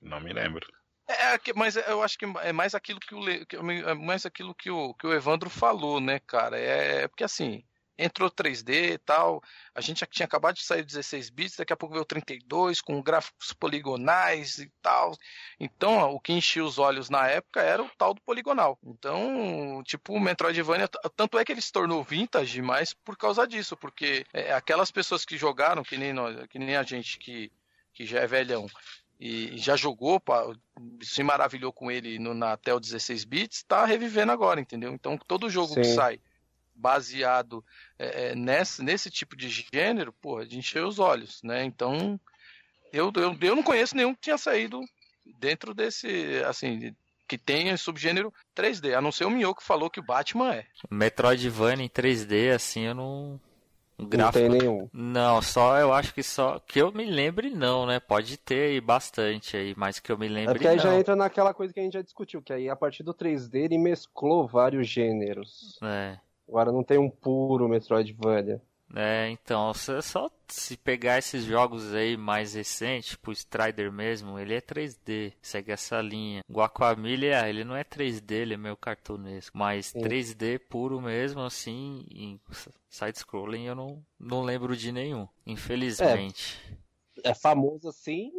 não 0.00 0.20
me 0.20 0.32
lembro. 0.32 0.66
É, 1.06 1.38
que- 1.38 1.52
mas 1.54 1.76
eu 1.76 2.02
acho 2.02 2.18
que 2.18 2.24
é 2.42 2.52
mais 2.52 2.74
aquilo 2.74 2.98
que 3.00 3.14
o, 3.14 3.28
é 3.28 3.94
mais 3.94 4.24
aquilo 4.24 4.54
que 4.54 4.70
o, 4.70 4.94
que 4.94 5.06
o 5.06 5.12
Evandro 5.12 5.50
falou, 5.50 6.00
né, 6.00 6.18
cara? 6.20 6.58
É, 6.58 7.02
é 7.02 7.08
porque 7.08 7.24
assim, 7.24 7.62
entrou 7.98 8.30
3D 8.30 8.94
e 8.94 8.98
tal, 8.98 9.40
a 9.74 9.80
gente 9.82 10.00
já 10.00 10.06
tinha 10.06 10.24
acabado 10.26 10.56
de 10.56 10.64
sair 10.64 10.82
do 10.82 10.86
16 10.86 11.28
bits, 11.30 11.56
daqui 11.56 11.72
a 11.74 11.76
pouco 11.76 11.92
veio 11.92 12.02
o 12.02 12.06
32 12.06 12.80
com 12.80 13.02
gráficos 13.02 13.52
poligonais 13.52 14.58
e 14.58 14.72
tal. 14.80 15.12
Então, 15.60 16.10
o 16.12 16.18
que 16.20 16.32
enchia 16.32 16.64
os 16.64 16.78
olhos 16.78 17.10
na 17.10 17.28
época 17.28 17.60
era 17.60 17.82
o 17.82 17.90
tal 17.98 18.14
do 18.14 18.22
poligonal. 18.22 18.78
Então, 18.82 19.82
tipo, 19.84 20.14
o 20.14 20.20
Metroidvania, 20.20 20.88
tanto 21.16 21.38
é 21.38 21.44
que 21.44 21.52
ele 21.52 21.60
se 21.60 21.70
tornou 21.72 22.02
vintage 22.02 22.62
mais 22.62 22.94
por 22.94 23.16
causa 23.16 23.46
disso, 23.46 23.76
porque 23.76 24.24
é, 24.32 24.52
aquelas 24.54 24.90
pessoas 24.90 25.24
que 25.24 25.36
jogaram, 25.36 25.82
que 25.82 25.96
nem 25.98 26.12
nós, 26.14 26.46
que 26.48 26.58
nem 26.58 26.76
a 26.76 26.82
gente 26.82 27.18
que, 27.18 27.52
que 27.92 28.06
já 28.06 28.20
é 28.20 28.26
velhão, 28.26 28.66
e 29.18 29.56
já 29.58 29.76
jogou, 29.76 30.20
pá, 30.20 30.44
se 31.02 31.22
maravilhou 31.22 31.72
com 31.72 31.90
ele 31.90 32.18
no, 32.18 32.34
na 32.34 32.56
Tel 32.56 32.80
16 32.80 33.24
bits, 33.24 33.62
tá 33.62 33.84
revivendo 33.84 34.32
agora, 34.32 34.60
entendeu? 34.60 34.92
Então 34.92 35.16
todo 35.16 35.50
jogo 35.50 35.74
que 35.74 35.84
Sim. 35.84 35.94
sai 35.94 36.20
baseado 36.74 37.64
é, 37.98 38.30
é, 38.30 38.34
nesse, 38.34 38.82
nesse 38.82 39.10
tipo 39.10 39.36
de 39.36 39.48
gênero, 39.48 40.12
porra, 40.12 40.44
de 40.44 40.58
encher 40.58 40.84
os 40.84 40.98
olhos, 40.98 41.42
né? 41.42 41.64
Então 41.64 42.18
eu, 42.92 43.12
eu, 43.16 43.36
eu 43.40 43.56
não 43.56 43.62
conheço 43.62 43.96
nenhum 43.96 44.14
que 44.14 44.22
tinha 44.22 44.38
saído 44.38 44.80
dentro 45.38 45.72
desse, 45.72 46.42
assim, 46.46 46.94
que 47.26 47.38
tenha 47.38 47.76
subgênero 47.76 48.32
3D, 48.54 48.96
a 48.96 49.00
não 49.00 49.10
ser 49.10 49.24
o 49.24 49.30
Miyoko 49.30 49.60
que 49.60 49.66
falou 49.66 49.90
que 49.90 50.00
o 50.00 50.04
Batman 50.04 50.54
é. 50.54 50.66
Metroidvania 50.90 51.84
em 51.84 51.88
3D, 51.88 52.54
assim, 52.54 52.82
eu 52.82 52.94
não. 52.94 53.40
O 53.98 54.02
Não 54.02 54.08
gráfico. 54.08 54.32
tem 54.32 54.48
nenhum. 54.48 54.88
Não, 54.92 55.40
só 55.42 55.78
eu 55.78 55.92
acho 55.92 56.12
que 56.14 56.22
só. 56.22 56.58
Que 56.60 56.80
eu 56.80 56.92
me 56.92 57.04
lembre, 57.04 57.50
não, 57.50 57.86
né? 57.86 58.00
Pode 58.00 58.36
ter 58.36 58.70
aí 58.72 58.80
bastante 58.80 59.56
aí, 59.56 59.74
mas 59.76 59.98
que 60.00 60.10
eu 60.10 60.18
me 60.18 60.26
É 60.26 60.30
lembre, 60.30 60.52
porque 60.54 60.66
aí 60.68 60.78
já 60.78 60.90
não. 60.90 60.98
entra 60.98 61.14
naquela 61.16 61.54
coisa 61.54 61.72
que 61.72 61.80
a 61.80 61.82
gente 61.82 61.92
já 61.94 62.02
discutiu, 62.02 62.42
que 62.42 62.52
aí 62.52 62.68
a 62.68 62.76
partir 62.76 63.02
do 63.02 63.14
3D 63.14 63.54
ele 63.64 63.78
mesclou 63.78 64.46
vários 64.48 64.88
gêneros. 64.88 65.78
É. 65.82 66.18
Agora 66.48 66.72
não 66.72 66.82
tem 66.84 66.98
um 66.98 67.08
puro 67.10 67.68
Metroidvania. 67.68 68.60
É, 68.94 69.28
então, 69.30 69.72
só, 69.74 70.00
só 70.00 70.30
se 70.48 70.76
pegar 70.76 71.18
esses 71.18 71.44
jogos 71.44 71.92
aí 71.94 72.16
mais 72.16 72.54
recentes, 72.54 73.10
tipo 73.10 73.30
o 73.30 73.32
Strider 73.32 73.90
mesmo, 73.90 74.38
ele 74.38 74.54
é 74.54 74.60
3D, 74.60 75.32
segue 75.40 75.72
essa 75.72 76.00
linha. 76.00 76.42
Guacamole, 76.50 77.26
ele 77.26 77.64
não 77.64 77.74
é 77.74 77.82
3D, 77.82 78.32
ele 78.32 78.54
é 78.54 78.56
meio 78.56 78.76
cartunesco, 78.76 79.56
mas 79.56 79.86
Sim. 79.86 80.00
3D 80.00 80.58
puro 80.58 81.00
mesmo, 81.00 81.40
assim, 81.40 82.06
em 82.10 82.40
side-scrolling 82.88 83.64
eu 83.64 83.74
não, 83.74 84.04
não 84.18 84.42
lembro 84.42 84.76
de 84.76 84.92
nenhum, 84.92 85.26
infelizmente. 85.46 86.60
É 87.24 87.34
famoso 87.34 87.88
assim, 87.88 88.30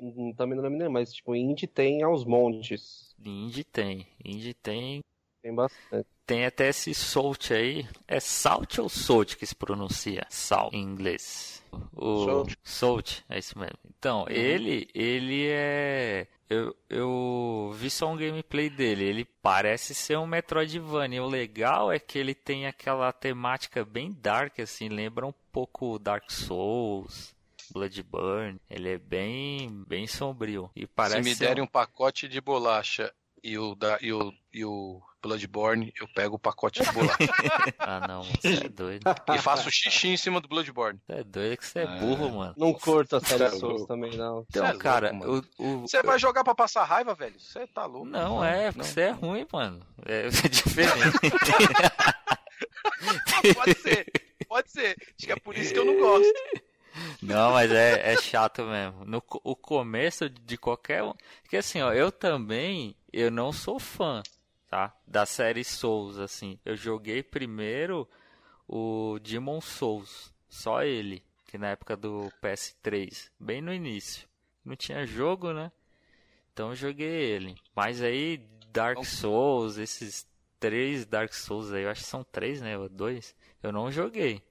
hum, 0.00 0.32
também 0.36 0.56
não 0.56 0.64
lembro 0.64 0.78
nem, 0.78 0.88
mas 0.88 1.12
tipo, 1.12 1.34
indie 1.34 1.66
tem 1.66 2.02
aos 2.02 2.24
montes. 2.24 3.14
Indie 3.24 3.64
tem, 3.64 4.06
Indie 4.24 4.54
tem, 4.54 5.00
Tem 5.44 5.54
bastante. 5.54 6.08
tem 6.26 6.46
até 6.46 6.70
esse 6.70 6.94
Salt 6.94 7.50
aí, 7.50 7.86
é 8.08 8.18
Salt 8.18 8.78
ou 8.78 8.88
Salt 8.88 9.36
que 9.36 9.44
se 9.44 9.54
pronuncia? 9.54 10.26
Salt 10.30 10.72
em 10.72 10.80
inglês. 10.80 11.62
O 11.92 12.24
Salt. 12.24 12.54
Salt, 12.64 13.18
é 13.28 13.38
isso 13.38 13.58
mesmo. 13.58 13.78
Então, 13.98 14.24
ele, 14.30 14.88
ele 14.94 15.46
é 15.50 16.26
eu, 16.48 16.74
eu 16.88 17.72
vi 17.74 17.90
só 17.90 18.10
um 18.10 18.16
gameplay 18.16 18.70
dele. 18.70 19.04
Ele 19.04 19.24
parece 19.42 19.94
ser 19.94 20.16
um 20.16 20.26
Metroidvania. 20.26 21.22
O 21.22 21.28
legal 21.28 21.92
é 21.92 21.98
que 21.98 22.18
ele 22.18 22.34
tem 22.34 22.66
aquela 22.66 23.12
temática 23.12 23.84
bem 23.84 24.10
dark, 24.12 24.60
assim, 24.60 24.88
lembra 24.88 25.26
um 25.26 25.34
pouco 25.52 25.98
Dark 25.98 26.30
Souls, 26.30 27.34
Bloodborne. 27.70 28.58
Ele 28.70 28.90
é 28.92 28.98
bem, 28.98 29.84
bem 29.86 30.06
sombrio. 30.06 30.70
E 30.74 30.86
parece 30.86 31.16
Se 31.16 31.28
me 31.28 31.34
ser 31.34 31.44
um- 31.44 31.48
derem 31.48 31.64
um 31.64 31.66
pacote 31.66 32.28
de 32.28 32.40
bolacha 32.40 33.12
e 33.42 33.58
o, 33.58 33.74
da, 33.74 33.98
e 34.00 34.10
o, 34.12 34.32
e 34.52 34.64
o 34.64 35.02
Bloodborne, 35.28 35.92
eu 36.00 36.06
pego 36.14 36.36
o 36.36 36.38
pacote 36.38 36.82
de 36.82 36.92
bolacha. 36.92 37.16
Ah, 37.78 38.06
não, 38.06 38.22
você 38.22 38.64
é 38.64 38.68
doido. 38.68 39.04
e 39.34 39.38
faço 39.38 39.70
xixi 39.70 40.08
em 40.08 40.16
cima 40.16 40.40
do 40.40 40.48
Bloodborne. 40.48 41.00
Você 41.06 41.12
é 41.20 41.24
doido 41.24 41.56
que 41.56 41.66
você 41.66 41.78
é 41.80 41.86
burro, 41.86 42.30
mano. 42.38 42.54
Não 42.56 42.72
curto 42.72 43.16
a 43.16 43.20
série 43.20 43.44
Tá 43.44 43.50
Souls 43.50 43.86
também, 43.86 44.16
não. 44.16 44.44
Então, 44.48 44.66
é 44.66 44.76
cara, 44.76 45.10
louco, 45.12 45.26
mano. 45.28 45.44
o, 45.58 45.64
o- 45.76 45.80
Você 45.82 46.02
vai 46.02 46.18
jogar 46.18 46.44
pra 46.44 46.54
passar 46.54 46.84
raiva, 46.84 47.14
velho? 47.14 47.38
Você 47.40 47.66
tá 47.66 47.86
louco? 47.86 48.06
Não, 48.06 48.44
é, 48.44 48.70
porque 48.72 48.86
você 48.88 49.00
é 49.02 49.10
ruim, 49.10 49.46
mano. 49.52 49.80
É, 50.06 50.26
é 50.44 50.48
diferente. 50.48 51.18
Pode 53.54 53.74
ser, 53.80 54.06
pode 54.48 54.70
ser. 54.70 54.96
Acho 55.00 55.26
que 55.26 55.32
é 55.32 55.36
por 55.36 55.56
isso 55.56 55.72
que 55.72 55.78
eu 55.78 55.84
não 55.84 55.98
gosto. 55.98 56.32
Não, 57.20 57.52
mas 57.52 57.70
é, 57.72 58.12
é 58.12 58.16
chato 58.20 58.62
mesmo. 58.62 59.04
No 59.04 59.22
o 59.42 59.56
começo 59.56 60.28
de 60.30 60.56
qualquer 60.56 61.02
um. 61.02 61.12
Porque 61.42 61.56
assim, 61.56 61.82
ó, 61.82 61.92
eu 61.92 62.12
também, 62.12 62.94
eu 63.12 63.30
não 63.30 63.52
sou 63.52 63.80
fã, 63.80 64.22
tá? 64.74 64.92
Da 65.06 65.24
série 65.24 65.62
Souls, 65.62 66.18
assim. 66.18 66.58
Eu 66.64 66.74
joguei 66.76 67.22
primeiro 67.22 68.08
o 68.68 69.18
Demon 69.22 69.60
Souls, 69.60 70.34
só 70.48 70.82
ele, 70.82 71.22
que 71.46 71.56
na 71.56 71.68
época 71.68 71.96
do 71.96 72.28
PS3, 72.42 73.30
bem 73.38 73.60
no 73.62 73.72
início. 73.72 74.26
Não 74.64 74.74
tinha 74.74 75.06
jogo, 75.06 75.52
né? 75.52 75.70
Então 76.52 76.70
eu 76.70 76.74
joguei 76.74 77.06
ele. 77.08 77.54
Mas 77.74 78.02
aí 78.02 78.38
Dark 78.72 78.98
Então- 78.98 79.04
Souls, 79.04 79.76
esses 79.78 80.26
três 80.58 81.04
Dark 81.06 81.32
Souls 81.32 81.72
aí, 81.72 81.84
eu 81.84 81.90
acho 81.90 82.02
que 82.02 82.08
são 82.08 82.24
três, 82.24 82.60
né? 82.60 82.72
Dois. 82.90 83.34
Eu 83.62 83.70
não 83.70 83.92
joguei. 83.92 84.42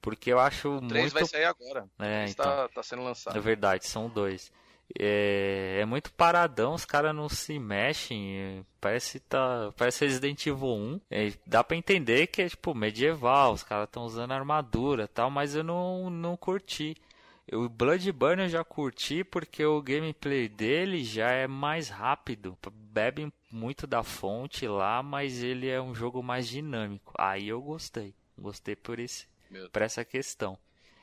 Porque 0.00 0.32
eu 0.32 0.38
acho 0.38 0.76
O 0.76 0.88
3 0.88 1.12
muito. 1.12 1.14
vai 1.14 1.24
sair 1.26 1.44
agora. 1.44 1.88
É, 1.98 2.24
Esse 2.24 2.32
então. 2.34 2.44
tá, 2.46 2.68
tá 2.68 2.82
sendo 2.82 3.02
É 3.02 3.04
lançado. 3.06 3.40
verdade, 3.42 3.86
são 3.86 4.08
dois. 4.08 4.52
É, 4.98 5.78
é 5.80 5.84
muito 5.84 6.12
paradão, 6.12 6.74
os 6.74 6.84
caras 6.84 7.14
não 7.14 7.28
se 7.28 7.58
mexem. 7.58 8.36
é, 8.38 8.62
Parece 8.80 9.18
tá, 9.20 9.72
parece 9.76 10.04
Resident 10.06 10.46
Evil 10.46 10.68
1. 10.68 11.00
É, 11.10 11.32
dá 11.44 11.64
pra 11.64 11.76
entender 11.76 12.28
que 12.28 12.42
é 12.42 12.48
tipo 12.48 12.74
medieval, 12.74 13.52
os 13.52 13.62
caras 13.64 13.86
estão 13.88 14.04
usando 14.04 14.32
armadura, 14.32 15.08
tal, 15.08 15.30
mas 15.30 15.54
eu 15.56 15.64
não 15.64 16.08
não 16.08 16.36
curti. 16.36 16.96
O 17.52 17.68
Bloodborne 17.68 18.42
eu 18.42 18.48
já 18.48 18.64
curti 18.64 19.22
porque 19.22 19.64
o 19.64 19.80
gameplay 19.80 20.48
dele 20.48 21.04
já 21.04 21.30
é 21.30 21.46
mais 21.46 21.88
rápido. 21.88 22.58
Bebe 22.72 23.32
muito 23.50 23.86
da 23.86 24.02
fonte 24.02 24.66
lá, 24.66 25.00
mas 25.02 25.42
ele 25.42 25.68
é 25.68 25.80
um 25.80 25.94
jogo 25.94 26.22
mais 26.22 26.48
dinâmico. 26.48 27.12
Aí 27.16 27.48
eu 27.48 27.62
gostei. 27.62 28.14
Gostei 28.36 28.74
por 28.74 28.98
esse, 28.98 29.26
por 29.72 29.82
essa 29.82 30.04
questão. 30.04 30.58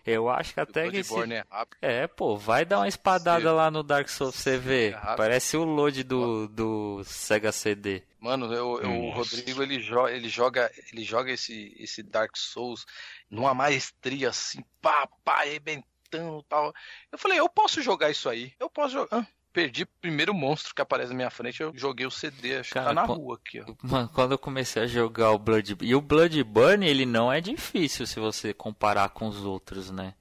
Eu 0.05 0.29
acho 0.29 0.53
que 0.53 0.59
O 0.59 0.63
até 0.63 0.89
que 0.91 0.97
esse, 0.97 1.13
é 1.33 1.45
rápido. 1.49 1.77
é, 1.81 2.07
pô, 2.07 2.35
vai 2.37 2.65
dar 2.65 2.79
uma 2.79 2.87
espadada 2.89 3.49
Sim. 3.49 3.55
lá 3.55 3.71
no 3.71 3.81
Dark 3.83 4.09
Souls 4.09 4.35
você 4.35 4.57
ver. 4.57 4.93
é. 4.95 5.15
Parece 5.15 5.55
o 5.55 5.63
load 5.63 6.03
do, 6.03 6.47
do 6.49 7.01
Sega 7.05 7.51
CD. 7.53 8.03
Mano, 8.19 8.53
eu, 8.53 8.81
eu- 8.81 8.91
o. 8.91 9.09
Rodrigo 9.11 9.63
ele, 9.63 9.79
jo 9.79 10.07
ele 10.07 10.27
joga, 10.27 10.69
ele 10.91 11.03
joga 11.03 11.31
esse, 11.31 11.73
esse 11.79 12.03
Dark 12.03 12.35
Souls 12.35 12.85
numa 13.29 13.53
maestria 13.53 14.29
assim, 14.29 14.61
pá, 14.81 15.07
pá, 15.23 15.41
arrebentando 15.41 16.39
e 16.39 16.43
tal. 16.49 16.73
Eu 17.11 17.17
falei, 17.17 17.39
eu 17.39 17.47
posso 17.49 17.81
jogar 17.81 18.09
isso 18.09 18.27
aí. 18.29 18.53
Eu 18.59 18.69
posso 18.69 18.93
jogar. 18.93 19.17
Ah, 19.19 19.27
perdi 19.53 19.83
o 19.83 19.87
primeiro 20.01 20.33
monstro 20.33 20.73
que 20.75 20.81
aparece 20.81 21.09
na 21.11 21.15
minha 21.15 21.29
frente, 21.29 21.61
eu 21.61 21.71
joguei 21.75 22.05
o 22.05 22.11
CD, 22.11 22.57
acho 22.57 22.73
Cara, 22.73 22.89
que 22.89 22.95
tá 22.95 23.01
na 23.01 23.07
rua 23.07 23.35
aqui, 23.35 23.61
ó. 23.61 23.65
Mano, 23.83 24.09
quando 24.13 24.31
eu 24.31 24.37
comecei 24.39 24.83
a 24.83 24.87
jogar 24.87 25.31
o 25.31 25.37
Blood 25.37 25.77
E 25.81 25.93
o 25.95 26.01
Bloodborne, 26.01 26.87
ele 26.87 27.05
não 27.05 27.31
é 27.31 27.39
difícil 27.39 28.05
se 28.07 28.19
você 28.19 28.53
comparar 28.53 29.09
com 29.09 29.27
os 29.27 29.45
outros, 29.45 29.91
né? 29.91 30.13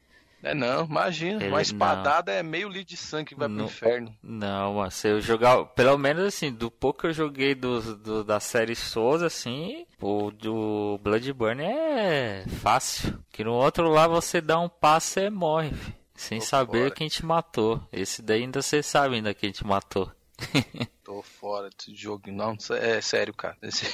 É 0.45 0.55
não, 0.55 0.85
imagina, 0.85 1.41
Ele- 1.41 1.51
uma 1.51 1.63
espadada 1.63 2.33
é 2.33 2.43
meio 2.43 2.69
litro 2.69 2.89
de 2.89 2.97
sangue 2.97 3.27
que 3.27 3.35
vai 3.37 3.47
Não. 3.47 3.59
pro 3.59 3.65
inferno. 3.67 4.13
Não, 4.21 4.75
mano, 4.75 4.91
se 4.91 5.07
eu 5.07 5.21
jogar, 5.21 5.65
pelo 5.67 5.97
menos 5.97 6.25
assim, 6.25 6.51
do 6.53 6.69
pouco 6.69 7.03
que 7.03 7.07
eu 7.07 7.13
joguei 7.13 7.55
dos- 7.55 7.97
do, 7.99 8.25
da 8.25 8.41
série 8.41 8.75
Souls, 8.75 9.23
assim, 9.23 9.87
o 10.01 10.33
do 10.33 10.99
Bloodborne 11.01 11.63
é 11.63 12.45
fácil. 12.61 13.23
Que 13.31 13.45
no 13.45 13.53
outro 13.53 13.89
lá 13.89 14.09
você 14.09 14.41
dá 14.41 14.59
um 14.59 14.69
passo 14.69 15.21
e 15.21 15.31
morre, 15.31 15.71
sem 16.15 16.39
Tô 16.39 16.45
saber 16.47 16.83
fora. 16.85 16.95
quem 16.95 17.09
te 17.09 17.25
matou. 17.25 17.81
Esse 17.93 18.23
daí 18.23 18.43
ainda 18.43 18.63
você 18.63 18.83
sabe 18.83 19.17
ainda 19.17 19.33
quem 19.35 19.51
te 19.53 19.67
matou. 19.67 20.11
Tô 21.13 21.21
fora 21.23 21.69
desse 21.69 21.95
jogo. 21.95 22.31
Não, 22.33 22.57
é 22.71 23.01
sério, 23.03 23.35
cara. 23.35 23.57
Esse- 23.63 23.85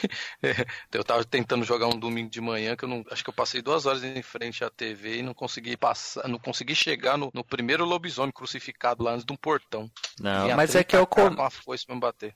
eu 0.93 1.03
tava 1.03 1.25
tentando 1.25 1.65
jogar 1.65 1.89
um 1.89 1.99
domingo 1.99 2.31
de 2.31 2.41
manhã 2.41 2.77
que 2.77 2.85
eu 2.85 2.89
não. 2.89 3.05
Acho 3.11 3.25
que 3.25 3.31
eu 3.31 3.35
passei 3.35 3.61
duas 3.61 3.87
horas 3.87 4.05
em 4.05 4.23
frente 4.23 4.63
à 4.63 4.71
TV 4.71 5.19
e 5.19 5.23
não 5.23 5.35
consegui 5.35 5.77
passar. 5.77 6.29
Não 6.29 6.39
consegui 6.39 6.75
chegar 6.77 7.19
no, 7.19 7.31
no 7.35 7.43
primeiro 7.43 7.85
lobisomem 7.85 8.31
crucificado 8.31 9.03
lá 9.03 9.13
antes 9.15 9.25
de 9.25 9.33
um 9.33 9.37
portão. 9.37 9.91
Não, 10.21 10.43
Vinha 10.45 10.57
mas 10.57 10.71
é 10.71 10.85
30 10.85 10.85
que 10.85 10.97
é 10.97 11.01
o, 11.01 11.07
com- 11.07 11.21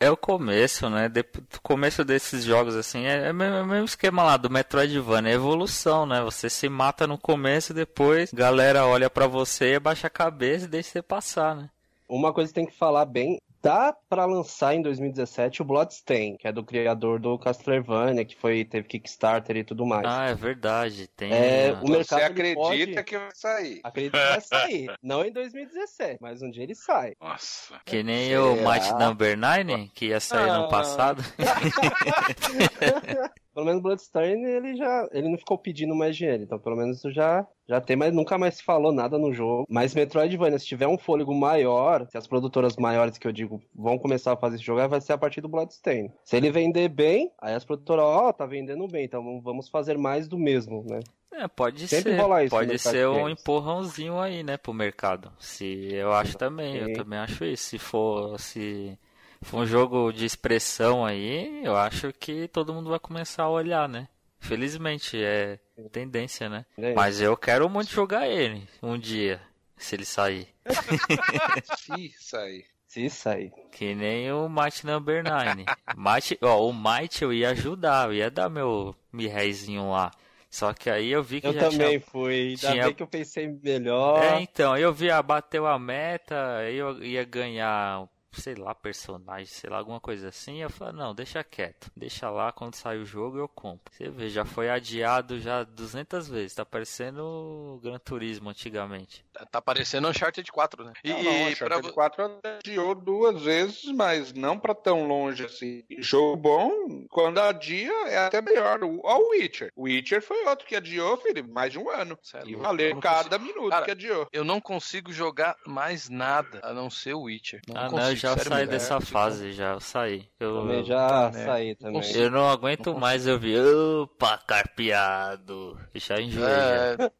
é 0.00 0.10
o 0.10 0.16
começo, 0.16 0.90
né? 0.90 1.08
O 1.56 1.60
começo 1.60 2.04
desses 2.04 2.44
jogos, 2.44 2.74
assim, 2.74 3.04
é, 3.06 3.28
é 3.28 3.30
o 3.30 3.34
mesmo- 3.34 3.56
é 3.56 3.62
o 3.62 3.66
mesmo 3.66 3.84
esquema 3.84 4.22
lá 4.24 4.36
do 4.36 4.50
Metroidvania, 4.50 5.30
é 5.30 5.34
evolução, 5.34 6.06
né? 6.06 6.20
Você 6.22 6.50
se 6.50 6.68
mata 6.68 7.06
no 7.06 7.16
começo 7.18 7.70
e 7.72 7.74
depois 7.74 8.32
galera 8.32 8.84
olha 8.86 9.08
pra 9.08 9.26
você, 9.28 9.74
abaixa 9.76 10.08
a 10.08 10.10
cabeça 10.10 10.64
e 10.64 10.68
deixa 10.68 10.90
você 10.90 11.02
passar, 11.02 11.54
né? 11.54 11.70
Uma 12.08 12.32
coisa 12.32 12.48
que 12.50 12.54
tem 12.54 12.66
que 12.66 12.76
falar 12.76 13.04
bem, 13.06 13.40
dá 13.62 13.96
pra 14.08 14.24
lançar 14.26 14.74
em 14.74 14.82
2017 14.82 15.62
o 15.62 15.64
Bloodstain, 15.64 16.36
que 16.36 16.48
é 16.48 16.52
do 16.52 16.64
criador 16.64 17.20
do 17.20 17.38
Castlevania, 17.38 18.24
que 18.24 18.36
foi 18.36 18.64
teve 18.64 18.88
Kickstarter 18.88 19.56
e 19.56 19.64
tudo 19.64 19.86
mais. 19.86 20.04
Ah, 20.04 20.26
é 20.30 20.34
verdade. 20.34 21.06
Tem. 21.08 21.32
É, 21.32 21.72
o 21.80 21.88
mercado 21.88 22.18
Você 22.20 22.24
acredita 22.26 22.60
pode- 22.60 23.04
que 23.04 23.18
vai 23.18 23.30
sair. 23.32 23.80
Acredito 23.84 24.12
que 24.12 24.18
vai 24.18 24.40
sair. 24.40 24.92
Não 25.02 25.24
em 25.24 25.32
2017, 25.32 26.18
mas 26.20 26.42
um 26.42 26.50
dia 26.50 26.64
ele 26.64 26.74
sai. 26.74 27.14
Nossa. 27.20 27.74
Que 27.86 28.02
nem 28.02 28.36
o 28.36 28.56
Será? 28.56 28.72
Might 28.72 28.92
Number 28.94 29.38
9, 29.38 29.90
que 29.94 30.06
ia 30.06 30.18
sair 30.20 30.48
no 30.52 30.64
Ah. 30.64 30.68
passado. 30.68 31.22
Pelo 33.54 33.66
menos 33.66 33.82
Bloodstain 33.82 34.44
ele 34.44 34.76
já 34.76 35.08
ele 35.12 35.28
não 35.28 35.38
ficou 35.38 35.58
pedindo 35.58 35.94
mais 35.94 36.16
dinheiro, 36.16 36.42
então 36.42 36.58
pelo 36.58 36.76
menos 36.76 36.98
isso 36.98 37.10
já 37.10 37.46
já 37.68 37.80
tem, 37.80 37.96
mas 37.96 38.12
nunca 38.12 38.36
mais 38.36 38.56
se 38.56 38.62
falou 38.62 38.92
nada 38.92 39.18
no 39.18 39.32
jogo. 39.32 39.66
Mas 39.68 39.94
Metroidvania, 39.94 40.58
se 40.58 40.66
tiver 40.66 40.86
um 40.86 40.98
fôlego 40.98 41.34
maior, 41.34 42.06
se 42.08 42.18
as 42.18 42.26
produtoras 42.26 42.76
maiores 42.76 43.18
que 43.18 43.26
eu 43.26 43.32
digo 43.32 43.62
vão 43.74 43.98
começar 43.98 44.32
a 44.32 44.36
fazer 44.36 44.56
esse 44.56 44.64
jogo, 44.64 44.86
vai 44.88 45.00
ser 45.00 45.12
a 45.12 45.18
partir 45.18 45.40
do 45.40 45.48
Bloodstain. 45.48 46.10
Se 46.24 46.36
ele 46.36 46.50
vender 46.50 46.88
bem, 46.88 47.30
aí 47.40 47.54
as 47.54 47.64
produtoras, 47.64 48.04
ó, 48.04 48.32
tá 48.32 48.46
vendendo 48.46 48.86
bem, 48.88 49.04
então 49.04 49.40
vamos 49.40 49.68
fazer 49.68 49.96
mais 49.96 50.28
do 50.28 50.38
mesmo, 50.38 50.84
né? 50.88 51.00
É, 51.32 51.48
pode 51.48 51.88
Sempre 51.88 52.16
ser. 52.16 52.50
Pode 52.50 52.78
ser 52.78 53.08
um 53.08 53.28
empurrãozinho 53.28 54.18
aí, 54.18 54.42
né, 54.42 54.58
pro 54.58 54.74
mercado. 54.74 55.32
Se 55.38 55.92
eu 55.92 56.12
acho 56.12 56.36
também, 56.36 56.76
eu 56.76 56.86
Sim. 56.88 56.92
também 56.92 57.18
acho 57.18 57.44
isso. 57.44 57.64
Se 57.64 57.78
for, 57.78 58.38
se 58.38 58.98
for 59.42 59.58
um 59.58 59.66
jogo 59.66 60.12
de 60.12 60.24
expressão 60.24 61.04
aí, 61.04 61.64
eu 61.64 61.76
acho 61.76 62.12
que 62.12 62.48
todo 62.48 62.72
mundo 62.74 62.90
vai 62.90 62.98
começar 62.98 63.44
a 63.44 63.50
olhar, 63.50 63.88
né? 63.88 64.08
Felizmente 64.40 65.22
é 65.22 65.58
tendência, 65.92 66.48
né? 66.48 66.64
É 66.76 66.94
Mas 66.94 67.20
eu 67.20 67.36
quero 67.36 67.68
muito 67.68 67.90
jogar 67.92 68.26
ele 68.28 68.66
um 68.82 68.98
dia, 68.98 69.40
se 69.76 69.94
ele 69.94 70.04
sair. 70.04 70.48
Se 71.76 72.14
sair. 72.18 72.64
Se 72.86 73.08
sair. 73.08 73.50
Que 73.70 73.94
nem 73.94 74.30
o 74.32 74.48
Might 74.48 74.84
Number 74.86 75.22
9. 75.24 75.64
Might, 75.96 76.38
ó, 76.42 76.68
o 76.68 76.72
Might 76.74 77.22
eu 77.22 77.32
ia 77.32 77.50
ajudar, 77.50 78.08
eu 78.08 78.14
ia 78.14 78.30
dar 78.30 78.50
meu 78.50 78.94
mirrezinho 79.12 79.90
lá. 79.90 80.10
Só 80.50 80.74
que 80.74 80.90
aí 80.90 81.10
eu 81.10 81.22
vi 81.22 81.40
que 81.40 81.46
Eu 81.46 81.54
já 81.54 81.60
também 81.70 81.88
tinha... 81.98 82.00
fui, 82.02 82.34
ainda 82.50 82.70
tinha- 82.72 82.84
bem 82.84 82.94
que 82.94 83.02
eu 83.02 83.06
pensei 83.06 83.48
melhor. 83.62 84.22
É, 84.22 84.40
então, 84.42 84.76
eu 84.76 84.92
vi, 84.92 85.10
ah, 85.10 85.22
bateu 85.22 85.66
a 85.66 85.78
meta, 85.78 86.58
aí 86.58 86.76
eu 86.76 87.02
ia 87.02 87.24
ganhar, 87.24 88.06
sei 88.32 88.54
lá, 88.54 88.74
personagem, 88.74 89.46
sei 89.46 89.68
lá, 89.70 89.78
alguma 89.78 90.00
coisa 90.00 90.28
assim. 90.28 90.62
Eu 90.62 90.70
falei, 90.70 90.94
não, 90.94 91.14
deixa 91.14 91.42
quieto, 91.44 91.90
deixa 91.96 92.28
lá, 92.30 92.50
quando 92.52 92.74
sair 92.74 92.98
o 92.98 93.04
jogo 93.04 93.38
eu 93.38 93.48
compro. 93.48 93.92
Você 93.94 94.08
vê, 94.08 94.28
já 94.28 94.44
foi 94.44 94.70
adiado 94.70 95.38
já 95.40 95.62
200 95.64 96.28
vezes, 96.28 96.54
tá 96.54 96.64
parecendo 96.64 97.22
o 97.22 97.80
Gran 97.82 97.98
Turismo 97.98 98.50
antigamente. 98.50 99.24
Tá- 99.32 99.46
Tá 99.52 99.60
parecendo 99.60 100.08
Uncharted 100.08 100.50
4, 100.50 100.84
né? 100.84 100.92
E, 101.04 101.10
Não, 101.10 101.22
não, 101.22 101.32
e 101.50 101.56
pra 101.56 101.66
Uncharted 101.66 101.88
vo- 101.88 101.92
4 101.94 102.40
adiou 102.58 102.94
duas 102.94 103.42
vezes, 103.42 103.84
mas 103.92 104.32
não 104.32 104.58
pra 104.58 104.74
tão 104.74 105.06
longe 105.06 105.44
assim. 105.44 105.84
Jogo 105.98 106.36
bom, 106.36 107.06
quando 107.10 107.38
adia, 107.38 107.92
é 108.08 108.18
até 108.18 108.40
melhor. 108.40 108.82
O 108.82 109.00
ó, 109.04 109.18
o 109.18 109.30
Witcher. 109.30 109.70
O 109.76 109.82
Witcher 109.84 110.22
foi 110.22 110.44
outro 110.46 110.66
que 110.66 110.74
adiou, 110.76 111.16
filho, 111.18 111.46
mais 111.48 111.72
de 111.72 111.78
um 111.78 111.90
ano. 111.90 112.18
É 112.34 112.42
E 112.46 112.54
valeu 112.56 112.94
não 112.94 113.00
cada 113.00 113.38
consigo- 113.38 113.44
minuto 113.58 113.70
Cara, 113.70 113.84
que 113.84 113.90
adiou. 113.90 114.26
Eu 114.32 114.44
não 114.44 114.60
consigo 114.60 115.12
jogar 115.12 115.56
mais 115.66 116.08
nada 116.08 116.60
a 116.62 116.72
não 116.72 116.88
ser 116.90 117.14
o 117.14 117.22
Witcher. 117.22 117.60
Não 117.68 117.76
ah, 117.76 117.82
não, 117.84 117.90
consigo, 117.90 118.10
eu 118.10 118.16
já 118.22 118.34
sério 118.34 118.48
saí 118.50 118.58
mesmo. 118.60 118.70
dessa 118.72 118.96
É, 118.96 119.00
fase, 119.00 119.52
já 119.52 119.72
eu 119.72 119.80
saí. 119.80 120.28
Eu, 120.40 120.60
Também 120.60 120.84
já 120.84 121.30
né? 121.30 121.44
saí 121.44 121.74
também. 121.76 122.16
eu 122.16 122.30
não 122.30 122.48
aguento 122.48 122.94
mais 122.98 123.26
eu 123.26 123.38
vi, 123.38 123.58
opa, 123.58 124.38
carpeado. 124.38 125.78
Já 125.94 126.20
enjoei. 126.20 126.46
já. 126.46 127.12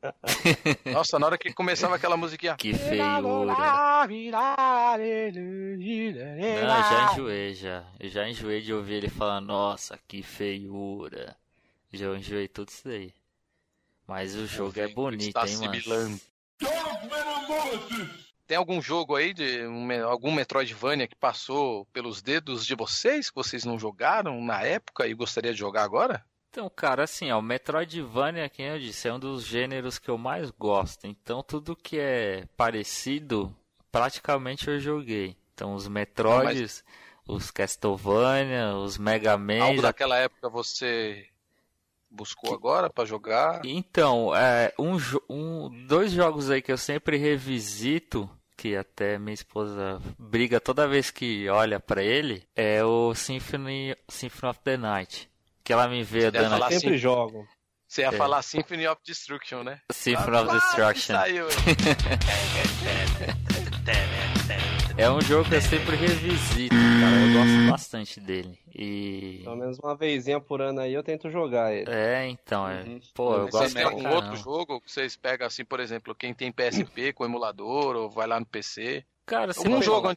É... 0.84 0.90
Nossa, 0.92 1.18
na 1.18 1.26
hora 1.26 1.38
que 1.38 1.52
começava 1.52 1.96
aquela 1.96 2.16
musiquinha. 2.16 2.56
Que 2.56 2.72
feiura. 2.72 3.02
Não, 6.62 6.76
eu 6.76 6.82
já 6.82 7.12
enjoei 7.12 7.54
já. 7.54 7.84
Eu 8.00 8.08
já 8.08 8.28
enjoei 8.28 8.60
de 8.60 8.72
ouvir 8.72 8.94
ele 8.94 9.08
falar, 9.08 9.40
nossa, 9.40 9.98
que 10.08 10.22
feiura. 10.22 11.36
Já 11.92 12.06
enjoei 12.16 12.48
tudo 12.48 12.68
isso 12.68 12.88
daí. 12.88 13.12
Mas 14.06 14.34
o 14.34 14.46
jogo 14.46 14.78
é 14.80 14.88
bonito, 14.88 15.26
está 15.28 15.46
hein, 15.46 15.58
mano. 15.58 16.20
Tem 18.52 18.58
algum 18.58 18.82
jogo 18.82 19.16
aí 19.16 19.32
de 19.32 19.66
um 19.66 20.04
algum 20.06 20.30
Metroidvania 20.30 21.08
que 21.08 21.16
passou 21.16 21.86
pelos 21.86 22.20
dedos 22.20 22.66
de 22.66 22.74
vocês 22.74 23.30
que 23.30 23.34
vocês 23.34 23.64
não 23.64 23.78
jogaram 23.78 24.44
na 24.44 24.60
época 24.62 25.06
e 25.06 25.14
gostaria 25.14 25.54
de 25.54 25.58
jogar 25.58 25.84
agora? 25.84 26.22
Então, 26.50 26.68
cara, 26.68 27.04
assim, 27.04 27.30
ó, 27.32 27.38
o 27.38 27.42
Metroidvania, 27.42 28.50
quem 28.50 28.66
eu 28.66 28.78
disse, 28.78 29.08
é 29.08 29.14
um 29.14 29.18
dos 29.18 29.46
gêneros 29.46 29.98
que 29.98 30.10
eu 30.10 30.18
mais 30.18 30.50
gosto. 30.50 31.06
Então, 31.06 31.42
tudo 31.42 31.74
que 31.74 31.98
é 31.98 32.44
parecido, 32.54 33.56
praticamente 33.90 34.68
eu 34.68 34.78
joguei. 34.78 35.34
Então, 35.54 35.72
os 35.72 35.88
Metroids, 35.88 36.84
os 37.26 37.50
Castlevania, 37.50 38.76
os 38.76 38.98
Mega 38.98 39.38
Man. 39.38 39.62
Algo 39.62 39.76
já 39.76 39.82
daquela 39.88 40.18
época 40.18 40.50
você 40.50 41.26
buscou 42.10 42.52
agora 42.52 42.90
pra 42.90 43.06
jogar? 43.06 43.62
Então, 43.64 44.36
é, 44.36 44.74
um, 44.78 44.98
um- 45.30 45.86
dois 45.86 46.12
jogos 46.12 46.50
aí 46.50 46.60
que 46.60 46.70
eu 46.70 46.76
sempre 46.76 47.16
revisito, 47.16 48.28
que 48.62 48.76
até 48.76 49.18
minha 49.18 49.34
esposa 49.34 50.00
briga 50.16 50.60
toda 50.60 50.86
vez 50.86 51.10
que 51.10 51.48
olha 51.48 51.80
pra 51.80 52.00
ele, 52.00 52.44
é 52.54 52.84
o 52.84 53.12
Symphony, 53.12 53.96
Symphony 54.08 54.50
of 54.50 54.60
the 54.62 54.76
Night. 54.76 55.28
Que 55.64 55.72
ela 55.72 55.88
me 55.88 56.04
vê 56.04 56.20
Você 56.22 56.30
dando 56.30 56.62
aqui. 56.62 56.74
Sempre 56.74 56.90
assim. 56.90 56.98
jogo. 56.98 57.44
Você 57.88 58.02
ia 58.02 58.08
É. 58.08 58.12
falar 58.12 58.40
Symphony 58.42 58.86
of 58.86 59.00
Destruction, 59.04 59.64
né? 59.64 59.80
Symphony 59.90 60.36
of 60.36 60.48
Ah, 60.48 60.52
Destruction. 60.54 61.16
Saiu. 61.16 61.46
É 64.96 65.10
um 65.10 65.20
jogo 65.20 65.48
que 65.48 65.54
eu 65.54 65.60
sempre 65.62 65.96
revisito, 65.96 66.74
cara. 66.74 67.16
Eu 67.16 67.32
gosto 67.32 67.70
bastante 67.70 68.20
dele. 68.20 68.58
E. 68.74 69.40
Pelo 69.42 69.56
menos 69.56 69.78
uma 69.78 69.96
vezinha 69.96 70.38
por 70.40 70.60
ano 70.60 70.80
aí 70.80 70.92
eu 70.92 71.02
tento 71.02 71.30
jogar 71.30 71.74
ele. 71.74 71.90
É, 71.90 72.28
então, 72.28 72.68
é. 72.68 72.82
Uhum. 72.82 73.00
Pô, 73.14 73.34
eu 73.34 73.48
gosto 73.48 73.72
Vocês 73.72 73.84
algum 73.84 74.02
caramba. 74.02 74.26
outro 74.26 74.36
jogo 74.36 74.80
que 74.80 74.92
vocês 74.92 75.16
pegam 75.16 75.46
assim, 75.46 75.64
por 75.64 75.80
exemplo, 75.80 76.14
quem 76.14 76.34
tem 76.34 76.52
PSP 76.52 77.12
com 77.12 77.24
emulador 77.24 77.96
ou 77.96 78.10
vai 78.10 78.26
lá 78.26 78.38
no 78.38 78.46
PC? 78.46 79.04
Cara, 79.24 79.52
você 79.52 79.60
Algum 79.60 79.74
pode- 79.74 79.84
jogo 79.86 80.08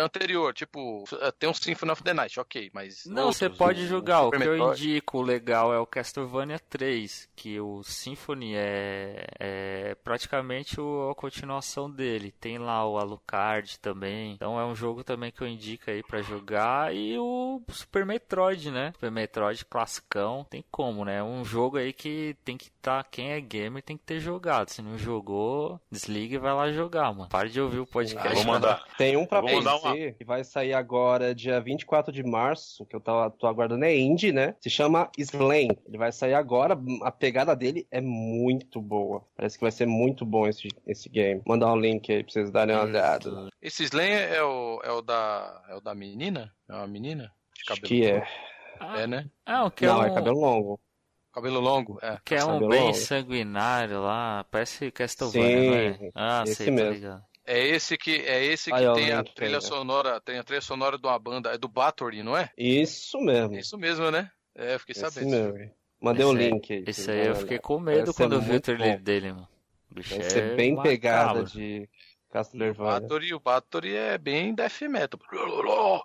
anterior, 0.00 0.54
tipo, 0.54 1.04
eh, 1.20 1.32
tem 1.32 1.48
um 1.50 1.54
Symphony 1.54 1.90
of 1.92 2.02
the 2.02 2.14
Night, 2.14 2.38
ok, 2.38 2.70
mas. 2.72 3.04
Não, 3.04 3.24
outros, 3.24 3.36
você 3.38 3.50
pode 3.50 3.82
o- 3.82 3.86
jogar. 3.86 4.20
O 4.22 4.24
Super 4.26 4.40
que 4.40 4.46
eu 4.46 4.52
Metroid. 4.52 4.80
indico 4.90 5.22
legal 5.22 5.74
é 5.74 5.78
o 5.78 5.86
Castlevania 5.86 6.58
3, 6.58 7.28
que 7.34 7.58
o 7.60 7.82
Symphony 7.82 8.54
é, 8.54 9.26
é 9.40 9.94
praticamente 10.04 10.80
o- 10.80 11.10
a 11.10 11.14
continuação 11.14 11.90
dele. 11.90 12.32
Tem 12.40 12.58
lá 12.58 12.86
o 12.88 12.96
Alucard 12.98 13.78
também. 13.80 14.32
Então 14.34 14.58
é 14.58 14.64
um 14.64 14.74
jogo 14.74 15.02
também 15.02 15.32
que 15.32 15.42
eu 15.42 15.48
indico 15.48 15.90
aí 15.90 16.02
pra 16.02 16.22
jogar. 16.22 16.94
E 16.94 17.18
o 17.18 17.60
Super 17.70 18.06
Metroid, 18.06 18.70
né? 18.70 18.92
Super 18.94 19.10
Metroid 19.10 19.64
classicão. 19.64 20.46
Tem 20.48 20.64
como, 20.70 21.04
né? 21.04 21.22
Um 21.22 21.44
jogo 21.44 21.76
aí 21.76 21.92
que 21.92 22.36
tem 22.44 22.56
que 22.56 22.66
estar. 22.66 23.04
quem 23.10 23.32
é 23.32 23.40
gamer 23.40 23.82
tem 23.82 23.96
que 23.96 24.04
ter 24.04 24.20
jogado. 24.20 24.68
Se 24.68 24.82
não 24.82 24.96
jogou, 24.98 25.80
desliga 25.90 26.34
e 26.34 26.38
vai 26.38 26.52
lá 26.52 26.70
jogar, 26.70 27.12
mano. 27.14 27.28
Para 27.30 27.48
de 27.48 27.58
ouvir 27.60 27.78
o 27.80 27.86
podcast. 27.86 28.43
Vou 28.44 28.54
mandar. 28.54 28.84
Tem 28.96 29.16
um 29.16 29.26
pra 29.26 29.40
vou 29.40 29.48
PC 29.50 29.68
uma- 29.68 30.12
que 30.12 30.24
vai 30.24 30.44
sair 30.44 30.72
agora 30.74 31.34
dia 31.34 31.60
24 31.60 32.12
de 32.12 32.22
março, 32.22 32.84
que 32.86 32.94
eu 32.96 33.00
tô, 33.00 33.30
tô 33.32 33.46
aguardando, 33.46 33.84
é 33.84 33.96
indie, 33.96 34.32
né? 34.32 34.54
Se 34.60 34.68
chama 34.70 35.10
Slain. 35.18 35.68
Ele 35.86 35.98
vai 35.98 36.12
sair 36.12 36.34
agora, 36.34 36.78
a 37.02 37.10
pegada 37.10 37.54
dele 37.56 37.86
é 37.90 38.00
muito 38.00 38.80
boa. 38.80 39.24
Parece 39.36 39.56
que 39.58 39.64
vai 39.64 39.72
ser 39.72 39.86
muito 39.86 40.24
bom 40.24 40.46
esse, 40.46 40.68
esse 40.86 41.08
game. 41.08 41.42
Mandar 41.46 41.72
um 41.72 41.76
link 41.78 42.10
aí 42.12 42.22
pra 42.22 42.32
vocês 42.32 42.50
darem 42.50 42.74
uma 42.76 42.84
olhada. 42.84 43.48
Esse 43.60 43.84
Slam 43.84 44.04
é 44.04 44.42
o, 44.42 44.80
é 44.84 44.90
o 44.92 45.00
da. 45.02 45.62
É 45.68 45.74
o 45.74 45.80
da 45.80 45.94
menina? 45.94 46.52
É 46.68 46.72
uma 46.74 46.86
menina? 46.86 47.32
De 47.54 47.72
Acho 47.72 47.80
cabelo 47.80 47.86
que 47.88 48.04
é. 48.06 48.12
longo? 48.14 48.98
É, 48.98 49.06
né? 49.06 49.30
Ah, 49.46 49.64
o 49.64 49.70
que 49.70 49.86
Não, 49.86 50.02
é 50.02 50.08
é 50.08 50.10
um, 50.10 50.14
cabelo 50.14 50.40
longo. 50.40 50.80
Cabelo 51.32 51.60
longo? 51.60 51.98
É. 52.02 52.18
que 52.24 52.34
é 52.34 52.44
um 52.44 52.52
cabelo 52.54 52.68
bem 52.68 52.80
longo. 52.82 52.94
sanguinário 52.94 54.02
lá. 54.02 54.44
Parece 54.50 54.90
Castlevania, 54.90 55.94
Sim, 55.94 55.98
não 56.00 56.06
é? 56.06 56.10
Ah, 56.14 56.42
esse 56.44 56.54
sei, 56.56 56.66
tá 56.66 56.72
mesmo. 56.72 56.92
ligado. 56.92 57.22
É 57.46 57.58
esse 57.66 57.96
que, 57.98 58.16
é 58.22 58.42
esse 58.44 58.70
que 58.70 58.76
Aí, 58.76 58.94
tem 58.94 59.12
o 59.12 59.18
a 59.18 59.24
trilha 59.24 59.60
sonora. 59.60 60.20
Tem 60.20 60.38
a 60.38 60.44
trilha 60.44 60.60
sonora 60.62 60.96
de 60.98 61.06
uma 61.06 61.18
banda. 61.18 61.50
É 61.52 61.58
do 61.58 61.68
Bathory, 61.68 62.22
não 62.22 62.36
é? 62.36 62.50
Isso 62.56 63.18
mesmo. 63.20 63.54
É 63.54 63.60
isso 63.60 63.76
mesmo, 63.76 64.10
né? 64.10 64.30
É, 64.54 64.74
eu 64.74 64.80
fiquei 64.80 64.92
Esse 64.92 65.00
sabendo. 65.00 65.30
mesmo. 65.30 65.70
Mandei 66.00 66.24
o 66.24 66.32
Esse 66.32 66.38
aí- 66.42 66.50
link 66.50 66.72
aí. 66.72 66.80
vocês 66.84 67.08
aí 67.08 67.26
eu 67.26 67.34
fiquei 67.36 67.58
com 67.58 67.78
medo 67.78 68.06
Vai 68.12 68.14
quando 68.14 68.34
eu 68.36 68.40
vi 68.40 68.56
o 68.56 68.60
trailer 68.60 68.96
bom. 68.98 69.02
dele, 69.04 69.32
mano. 69.32 69.48
O 69.90 69.94
bicho 69.94 70.10
Vai 70.16 70.26
é 70.26 70.30
ser 70.30 70.56
bem 70.56 70.70
macabro. 70.72 70.90
pegada 70.90 71.44
de 71.44 71.88
O 72.28 72.32
Castlevania. 72.32 73.00
Bathory, 73.00 73.34
o 73.34 73.40
Bathory 73.40 73.94
é 73.96 74.18
bem 74.18 74.54
death 74.54 74.80
metal. 74.82 75.20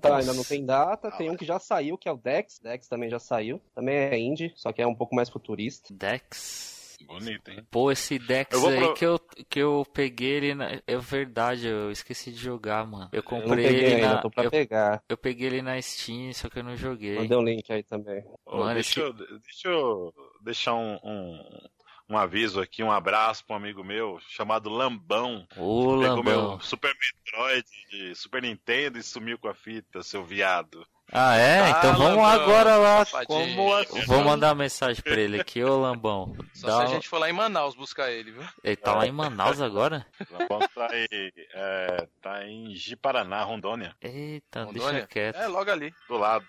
Tá, 0.00 0.18
ainda 0.18 0.32
não 0.32 0.44
tem 0.44 0.64
data. 0.64 1.10
Tem 1.10 1.28
um 1.28 1.36
que 1.36 1.44
já 1.44 1.58
saiu, 1.58 1.98
que 1.98 2.08
é 2.08 2.12
o 2.12 2.16
Dex. 2.16 2.60
Dex 2.60 2.86
também 2.86 3.10
já 3.10 3.18
saiu. 3.18 3.60
Também 3.74 3.96
é 3.96 4.16
indie, 4.16 4.52
só 4.54 4.72
que 4.72 4.80
é 4.80 4.86
um 4.86 4.94
pouco 4.94 5.12
mais 5.12 5.28
futurista. 5.28 5.92
Dex. 5.92 6.77
Bonito, 7.06 7.50
hein? 7.50 7.66
Pô, 7.70 7.90
esse 7.90 8.18
Dex 8.18 8.50
Eu 8.52 8.66
aí 8.68 8.76
pro- 8.80 8.94
que, 8.94 9.06
eu, 9.06 9.18
que 9.48 9.58
eu 9.60 9.86
peguei 9.94 10.30
ele 10.30 10.54
na... 10.54 10.80
É 10.86 10.96
verdade, 10.98 11.66
eu 11.66 11.90
esqueci 11.90 12.30
de 12.32 12.38
jogar, 12.38 12.86
mano. 12.86 13.08
Eu 13.12 13.18
Eu 13.18 13.22
comprei 13.22 13.64
peguei 13.64 13.80
ele 13.84 13.94
ainda, 13.94 14.14
na... 14.14 14.20
tô 14.20 14.30
pra 14.30 14.44
Eu, 14.44 14.50
pegar. 14.50 15.02
eu 15.08 15.16
peguei 15.16 15.46
ele 15.46 15.62
na 15.62 15.80
Steam, 15.80 16.32
só 16.34 16.48
que 16.50 16.58
eu 16.58 16.64
não 16.64 16.76
joguei. 16.76 17.16
Mandei 17.16 17.36
um 17.36 17.42
link 17.42 17.72
aí 17.72 17.82
também. 17.82 18.22
Ô, 18.44 18.58
Mano, 18.58 18.74
deixa, 18.74 18.90
esse- 18.90 19.00
eu, 19.00 19.12
deixa 19.12 19.68
eu 19.68 20.14
deixar 20.42 20.74
um, 20.74 20.98
um, 21.02 21.68
um 22.10 22.18
aviso 22.18 22.60
aqui, 22.60 22.82
um 22.82 22.90
abraço 22.92 23.44
pra 23.44 23.54
um 23.54 23.58
amigo 23.58 23.82
meu 23.84 24.18
chamado 24.28 24.68
Lambão. 24.68 25.46
Ô, 25.56 25.98
Pegou 26.00 26.16
Lambão. 26.16 26.50
meu 26.52 26.60
Super 26.60 26.94
Metroid 26.94 27.66
de 27.90 28.14
Super 28.14 28.42
Nintendo 28.42 28.98
e 28.98 29.02
sumiu 29.02 29.38
com 29.38 29.48
a 29.48 29.54
fita, 29.54 30.02
seu 30.02 30.24
viado. 30.24 30.86
Ah, 31.10 31.36
é? 31.36 31.60
Ah, 31.60 31.70
então 31.70 31.94
vamos 31.94 32.22
Lambão, 32.22 32.24
agora 32.26 32.76
lá. 32.76 33.04
safadinho. 33.04 33.56
Como 33.56 33.74
assim? 33.74 34.04
Vou 34.04 34.22
mandar 34.24 34.48
uma 34.48 34.56
mensagem 34.56 35.02
pra 35.02 35.14
ele 35.14 35.40
aqui, 35.40 35.64
ô 35.64 35.78
Lambão. 35.80 36.36
Só 36.52 36.66
Dá 36.66 36.76
se 36.76 36.82
a 36.82 36.86
gente 36.94 37.08
for 37.08 37.18
lá 37.18 37.30
em 37.30 37.32
Manaus 37.32 37.74
buscar 37.74 38.10
ele, 38.10 38.30
viu? 38.32 38.42
Ele 38.62 38.76
tá 38.76 38.94
lá 38.94 39.06
em 39.06 39.12
Manaus 39.12 39.60
agora? 39.60 40.06
Lambão 40.30 40.58
tá, 40.74 40.88
aí, 40.90 41.32
é, 41.54 42.06
tá 42.20 42.44
em 42.46 42.74
Ji-Paraná, 42.74 43.42
Rondônia, 43.42 43.94
Eita, 44.02 44.64
Rondônia? 44.64 44.92
deixa 44.92 45.06
quieto. 45.06 45.36
É, 45.36 45.46
logo 45.46 45.70
ali. 45.70 45.94
do 46.08 46.18
lado. 46.18 46.46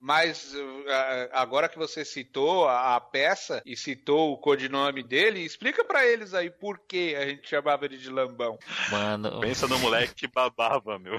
Mas 0.00 0.52
uh, 0.54 0.84
agora 1.32 1.68
que 1.68 1.78
você 1.78 2.04
citou 2.04 2.68
a, 2.68 2.96
a 2.96 3.00
peça 3.00 3.62
e 3.64 3.74
citou 3.76 4.32
o 4.32 4.38
codinome 4.38 5.02
dele, 5.02 5.40
explica 5.40 5.82
pra 5.82 6.04
eles 6.06 6.34
aí 6.34 6.50
por 6.50 6.78
que 6.78 7.16
a 7.16 7.26
gente 7.26 7.48
chamava 7.48 7.86
ele 7.86 7.96
de 7.96 8.10
Lambão. 8.10 8.58
Mano, 8.90 9.40
Pensa 9.40 9.66
no 9.66 9.78
moleque 9.78 10.14
que 10.14 10.26
babava, 10.28 10.98
meu. 10.98 11.18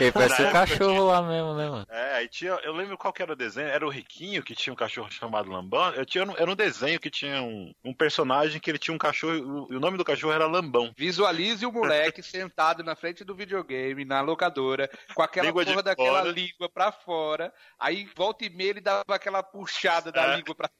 ele 0.00 0.10
parece 0.10 0.42
um 0.42 0.50
cachorro 0.50 1.06
lá 1.06 1.22
mesmo, 1.22 1.54
né, 1.54 1.70
mano? 1.70 1.83
É, 1.88 2.14
aí 2.16 2.28
tinha. 2.28 2.52
Eu 2.62 2.72
lembro 2.72 2.96
qual 2.98 3.12
que 3.12 3.22
era 3.22 3.32
o 3.32 3.36
desenho. 3.36 3.68
Era 3.68 3.86
o 3.86 3.90
Riquinho 3.90 4.42
que 4.42 4.54
tinha 4.54 4.72
um 4.72 4.76
cachorro 4.76 5.10
chamado 5.10 5.50
Lambão. 5.50 5.92
Eu 5.94 6.04
tinha, 6.04 6.24
era 6.38 6.50
um 6.50 6.56
desenho 6.56 6.98
que 6.98 7.10
tinha 7.10 7.42
um, 7.42 7.72
um 7.84 7.94
personagem 7.94 8.60
que 8.60 8.70
ele 8.70 8.78
tinha 8.78 8.94
um 8.94 8.98
cachorro. 8.98 9.68
E 9.70 9.76
o 9.76 9.80
nome 9.80 9.96
do 9.98 10.04
cachorro 10.04 10.32
era 10.32 10.46
Lambão. 10.46 10.92
Visualize 10.96 11.64
o 11.64 11.72
moleque 11.72 12.22
sentado 12.24 12.82
na 12.82 12.96
frente 12.96 13.24
do 13.24 13.34
videogame, 13.34 14.04
na 14.04 14.20
locadora, 14.20 14.88
com 15.14 15.22
aquela 15.22 15.46
Língua 15.48 15.64
porra 15.64 15.82
daquela 15.82 16.18
fora. 16.20 16.30
língua 16.32 16.68
pra 16.68 16.92
fora. 16.92 17.52
Aí 17.78 18.08
volta 18.16 18.44
e 18.44 18.50
meia 18.50 18.70
ele 18.70 18.80
dava 18.80 19.04
aquela 19.14 19.42
puxada 19.42 20.10
da 20.10 20.32
É. 20.32 20.36
língua 20.36 20.54
pra 20.54 20.70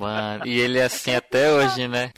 Mano, 0.00 0.44
e 0.44 0.58
ele 0.58 0.80
é 0.80 0.84
assim 0.84 1.14
até 1.14 1.52
hoje, 1.52 1.86
né? 1.86 2.10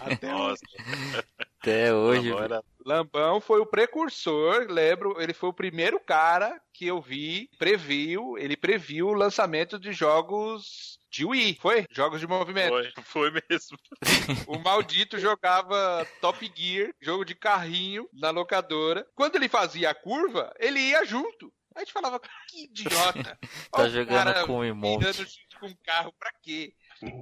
até 0.00 0.26
Nossa, 0.32 0.60
Até 1.64 1.94
hoje. 1.94 2.30
Lambão 2.30 2.44
era. 2.44 2.64
Lambão 2.84 3.40
foi 3.40 3.60
o 3.60 3.66
precursor, 3.66 4.66
lembro, 4.68 5.18
ele 5.18 5.32
foi 5.32 5.48
o 5.48 5.54
primeiro 5.54 5.98
cara 5.98 6.60
que 6.74 6.86
eu 6.86 7.00
vi, 7.00 7.48
previu, 7.58 8.36
ele 8.36 8.54
previu 8.54 9.08
o 9.08 9.14
lançamento 9.14 9.78
de 9.78 9.90
jogos 9.90 10.98
de 11.10 11.24
Wii, 11.24 11.58
foi? 11.62 11.86
Jogos 11.90 12.20
de 12.20 12.26
movimento. 12.26 12.92
Foi, 13.04 13.30
foi 13.30 13.42
mesmo. 13.48 13.78
O 14.46 14.58
maldito 14.58 15.18
jogava 15.18 16.06
Top 16.20 16.52
Gear, 16.54 16.92
jogo 17.00 17.24
de 17.24 17.34
carrinho, 17.34 18.06
na 18.12 18.28
locadora. 18.28 19.06
Quando 19.14 19.36
ele 19.36 19.48
fazia 19.48 19.88
a 19.88 19.94
curva, 19.94 20.52
ele 20.58 20.80
ia 20.80 21.06
junto. 21.06 21.50
Aí 21.74 21.82
a 21.82 21.84
gente 21.84 21.92
falava, 21.92 22.20
que 22.48 22.64
idiota. 22.64 23.38
Tá 23.72 23.88
jogando 23.88 24.24
cara 24.24 24.46
com 24.46 24.60
virando 24.60 25.16
junto 25.16 25.58
com 25.58 25.66
o 25.66 25.76
carro, 25.82 26.14
pra 26.18 26.30
quê? 26.42 26.72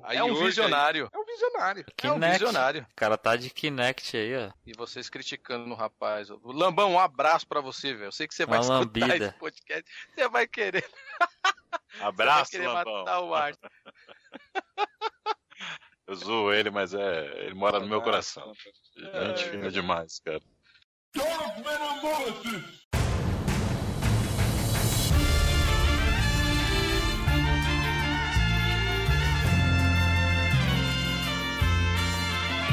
Aí 0.05 0.17
é 0.19 0.25
um 0.25 0.33
hoje, 0.33 0.45
visionário. 0.47 1.09
É 1.13 1.19
um 1.19 1.25
visionário. 1.25 1.85
É 2.03 2.11
um 2.11 2.15
Kinect. 2.15 2.39
visionário. 2.39 2.83
O 2.91 2.95
cara 2.95 3.17
tá 3.19 3.37
de 3.37 3.51
Kinect 3.51 4.17
aí, 4.17 4.37
ó. 4.37 4.51
E 4.67 4.73
vocês 4.77 5.09
criticando 5.09 5.67
no 5.67 5.75
rapaz. 5.75 6.31
O 6.31 6.41
Lambão, 6.53 6.93
um 6.93 6.99
abraço 6.99 7.47
pra 7.47 7.61
você, 7.61 7.93
velho. 7.93 8.07
Eu 8.09 8.13
sei 8.13 8.27
que 8.29 8.35
você 8.35 8.45
vai 8.47 8.59
Uma 8.59 8.81
escutar 8.81 9.01
lambida. 9.07 9.27
esse 9.27 9.39
podcast. 9.39 9.85
Você 10.15 10.29
vai 10.29 10.47
querer, 10.47 10.85
você 11.93 12.03
Abraço, 12.03 12.53
vai 12.53 12.61
querer 12.61 12.69
Lambão. 12.69 12.99
matar 12.99 13.21
o 13.21 13.35
ar. 13.35 13.53
Eu 16.07 16.17
zoo 16.17 16.53
ele, 16.53 16.69
mas 16.71 16.93
é. 16.95 17.45
Ele 17.45 17.55
mora 17.55 17.79
no 17.81 17.87
meu 17.87 18.03
coração. 18.03 18.53
Gente 18.97 19.45
fina 19.51 19.71
demais, 19.71 20.19
cara. 20.21 20.41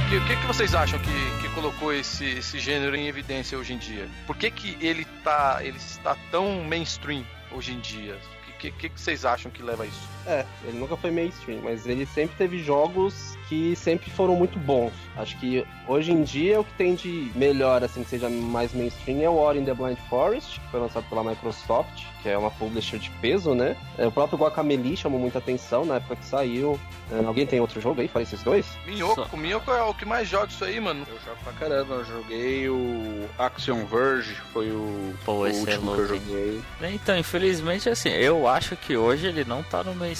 Que- 0.10 0.18
O 0.18 0.26
que, 0.26 0.36
que 0.36 0.46
vocês 0.48 0.74
acham 0.74 0.98
que, 1.00 1.12
que 1.42 1.50
colocou 1.54 1.94
esse, 1.94 2.26
esse 2.26 2.60
gênero 2.60 2.96
em 2.96 3.08
evidência 3.08 3.58
hoje 3.58 3.74
em 3.74 3.78
dia? 3.78 4.10
Por 4.26 4.36
que, 4.36 4.50
que 4.50 4.78
ele, 4.82 5.06
tá, 5.24 5.60
ele 5.62 5.78
está 5.78 6.16
tão 6.32 6.64
mainstream 6.64 7.24
hoje 7.52 7.74
em 7.74 7.80
dia? 7.80 8.20
O 8.48 8.58
que, 8.60 8.72
que, 8.72 8.90
que 8.90 9.00
vocês 9.00 9.24
acham 9.24 9.52
que 9.52 9.62
leva 9.62 9.84
a 9.84 9.86
isso? 9.86 10.02
É, 10.30 10.46
ele 10.64 10.78
nunca 10.78 10.96
foi 10.96 11.10
mainstream, 11.10 11.60
mas 11.64 11.88
ele 11.88 12.06
sempre 12.06 12.36
teve 12.38 12.60
jogos 12.64 13.36
que 13.48 13.76
sempre 13.76 14.12
foram 14.12 14.36
muito 14.36 14.60
bons. 14.60 14.94
Acho 15.18 15.36
que 15.40 15.66
hoje 15.88 16.12
em 16.12 16.22
dia 16.22 16.60
o 16.60 16.64
que 16.64 16.74
tem 16.74 16.94
de 16.94 17.32
melhor, 17.34 17.84
assim, 17.84 18.04
que 18.04 18.10
seja 18.10 18.30
mais 18.30 18.72
mainstream 18.74 19.22
é 19.24 19.30
o 19.30 19.36
Ori 19.38 19.58
in 19.60 19.66
the 19.66 19.74
Blind 19.74 19.98
Forest, 20.08 20.60
que 20.60 20.68
foi 20.70 20.80
lançado 20.80 21.04
pela 21.10 21.24
Microsoft, 21.24 22.04
que 22.22 22.30
é 22.30 22.38
uma 22.38 22.52
publisher 22.52 23.00
de 23.00 23.10
peso, 23.22 23.56
né? 23.56 23.76
É, 23.98 24.06
o 24.06 24.12
próprio 24.12 24.38
Guacamelee 24.38 24.96
chamou 24.96 25.20
muita 25.20 25.40
atenção 25.40 25.84
na 25.84 25.96
época 25.96 26.16
que 26.18 26.26
saiu. 26.26 26.80
É, 27.12 27.26
alguém 27.26 27.48
tem 27.48 27.60
outro 27.60 27.82
jogo 27.82 28.02
aí? 28.02 28.08
Fala 28.08 28.22
esses 28.22 28.44
dois? 28.44 28.68
Minhoco, 28.86 29.28
Só- 29.28 29.36
Minhoco 29.38 29.72
é 29.72 29.82
o 29.82 29.94
que 29.96 30.06
mais 30.06 30.28
joga 30.30 30.46
isso 30.48 30.64
aí, 30.64 30.80
mano. 30.80 31.08
Eu 31.10 31.18
jogo 31.26 31.38
pra 31.44 31.54
caramba, 31.54 31.96
eu 31.96 32.06
joguei 32.06 32.70
o 32.70 33.26
Action 33.40 33.84
Verge, 33.86 34.36
foi 34.54 34.70
o, 34.70 35.14
Pô, 35.26 35.40
o 35.40 35.48
esse 35.48 35.58
é 35.68 35.74
último 35.74 35.96
que 35.96 36.02
eu 36.02 36.08
joguei. 36.08 36.62
Então, 36.84 37.18
infelizmente, 37.18 37.90
assim, 37.90 38.10
eu 38.10 38.48
acho 38.48 38.76
que 38.76 38.96
hoje 38.96 39.26
ele 39.26 39.44
não 39.44 39.64
tá 39.64 39.84
no 39.84 39.96
mainstream, 39.96 40.19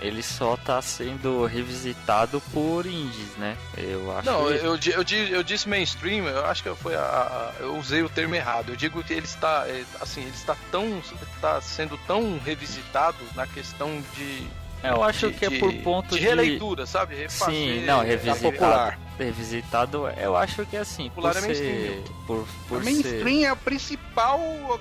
ele 0.00 0.22
só 0.22 0.56
tá 0.56 0.80
sendo 0.82 1.44
revisitado 1.46 2.40
por 2.52 2.86
indies, 2.86 3.36
né? 3.38 3.56
Eu 3.76 4.16
acho 4.16 4.26
Não, 4.30 4.46
que... 4.46 4.52
eu, 4.54 4.76
eu, 4.76 5.28
eu 5.36 5.42
disse 5.42 5.68
mainstream, 5.68 6.26
eu 6.26 6.44
acho 6.46 6.62
que 6.62 6.74
foi 6.76 6.94
a, 6.94 7.00
a- 7.00 7.52
eu 7.60 7.76
usei 7.76 8.02
o 8.02 8.08
termo 8.08 8.34
errado. 8.34 8.70
Eu 8.70 8.76
digo 8.76 9.02
que 9.02 9.12
ele 9.12 9.26
está, 9.26 9.64
é, 9.66 9.82
assim, 10.00 10.22
ele 10.22 10.30
está 10.30 10.56
tão, 10.70 11.00
está 11.34 11.60
sendo 11.60 11.96
tão 12.06 12.38
revisitado 12.44 13.18
na 13.34 13.46
questão 13.46 14.02
de, 14.16 14.46
eu 14.82 15.02
acho 15.02 15.28
de- 15.30 15.34
que 15.38 15.44
é 15.46 15.50
por 15.58 15.72
ponto 15.82 16.14
de 16.14 16.20
de... 16.20 16.26
releitura, 16.26 16.86
sabe? 16.86 17.14
Refazer, 17.14 17.54
Sim, 17.54 17.84
não, 17.84 18.02
é, 18.02 18.06
revisitado. 18.06 18.40
popular. 18.52 18.98
Revisitado, 19.18 20.08
eu 20.16 20.36
acho 20.36 20.64
que 20.66 20.76
é 20.76 20.80
assim, 20.80 21.08
por 21.10 21.22
Popular 21.22 21.36
é 21.36 21.40
ser... 21.40 21.46
mainstream. 21.46 22.02
Por, 22.26 22.46
por 22.68 22.80
a 22.80 22.84
ser... 22.84 22.90
mainstream 22.90 23.44
é 23.44 23.48
a 23.48 23.56
principal 23.56 24.40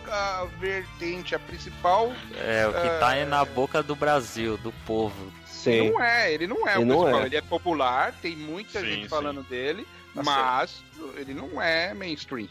a 0.09 0.47
vertente, 0.59 1.35
a 1.35 1.39
principal. 1.39 2.11
É, 2.37 2.65
o 2.67 2.73
que 2.73 2.99
tá 2.99 3.15
É. 3.15 3.19
é 3.21 3.25
na 3.25 3.43
boca 3.45 3.83
do 3.83 3.95
Brasil, 3.95 4.57
do 4.57 4.71
povo. 4.85 5.31
Sim. 5.45 5.91
Não 5.91 6.01
é, 6.03 6.33
ele 6.33 6.47
não 6.47 6.67
é 6.67 6.75
Ele 6.75 6.83
o 6.83 6.85
não 6.87 6.99
principal. 7.01 7.21
é. 7.21 7.25
Ele 7.27 7.35
é 7.35 7.41
popular, 7.41 8.13
tem 8.21 8.35
muita 8.35 8.79
Sim, 8.79 8.85
gente 8.87 9.03
sim. 9.03 9.09
falando 9.09 9.43
dele, 9.43 9.85
Tá 10.15 10.23
mas 10.23 10.83
ele 11.17 11.33
não 11.33 11.61
é 11.61 11.93
mainstream. 11.93 12.49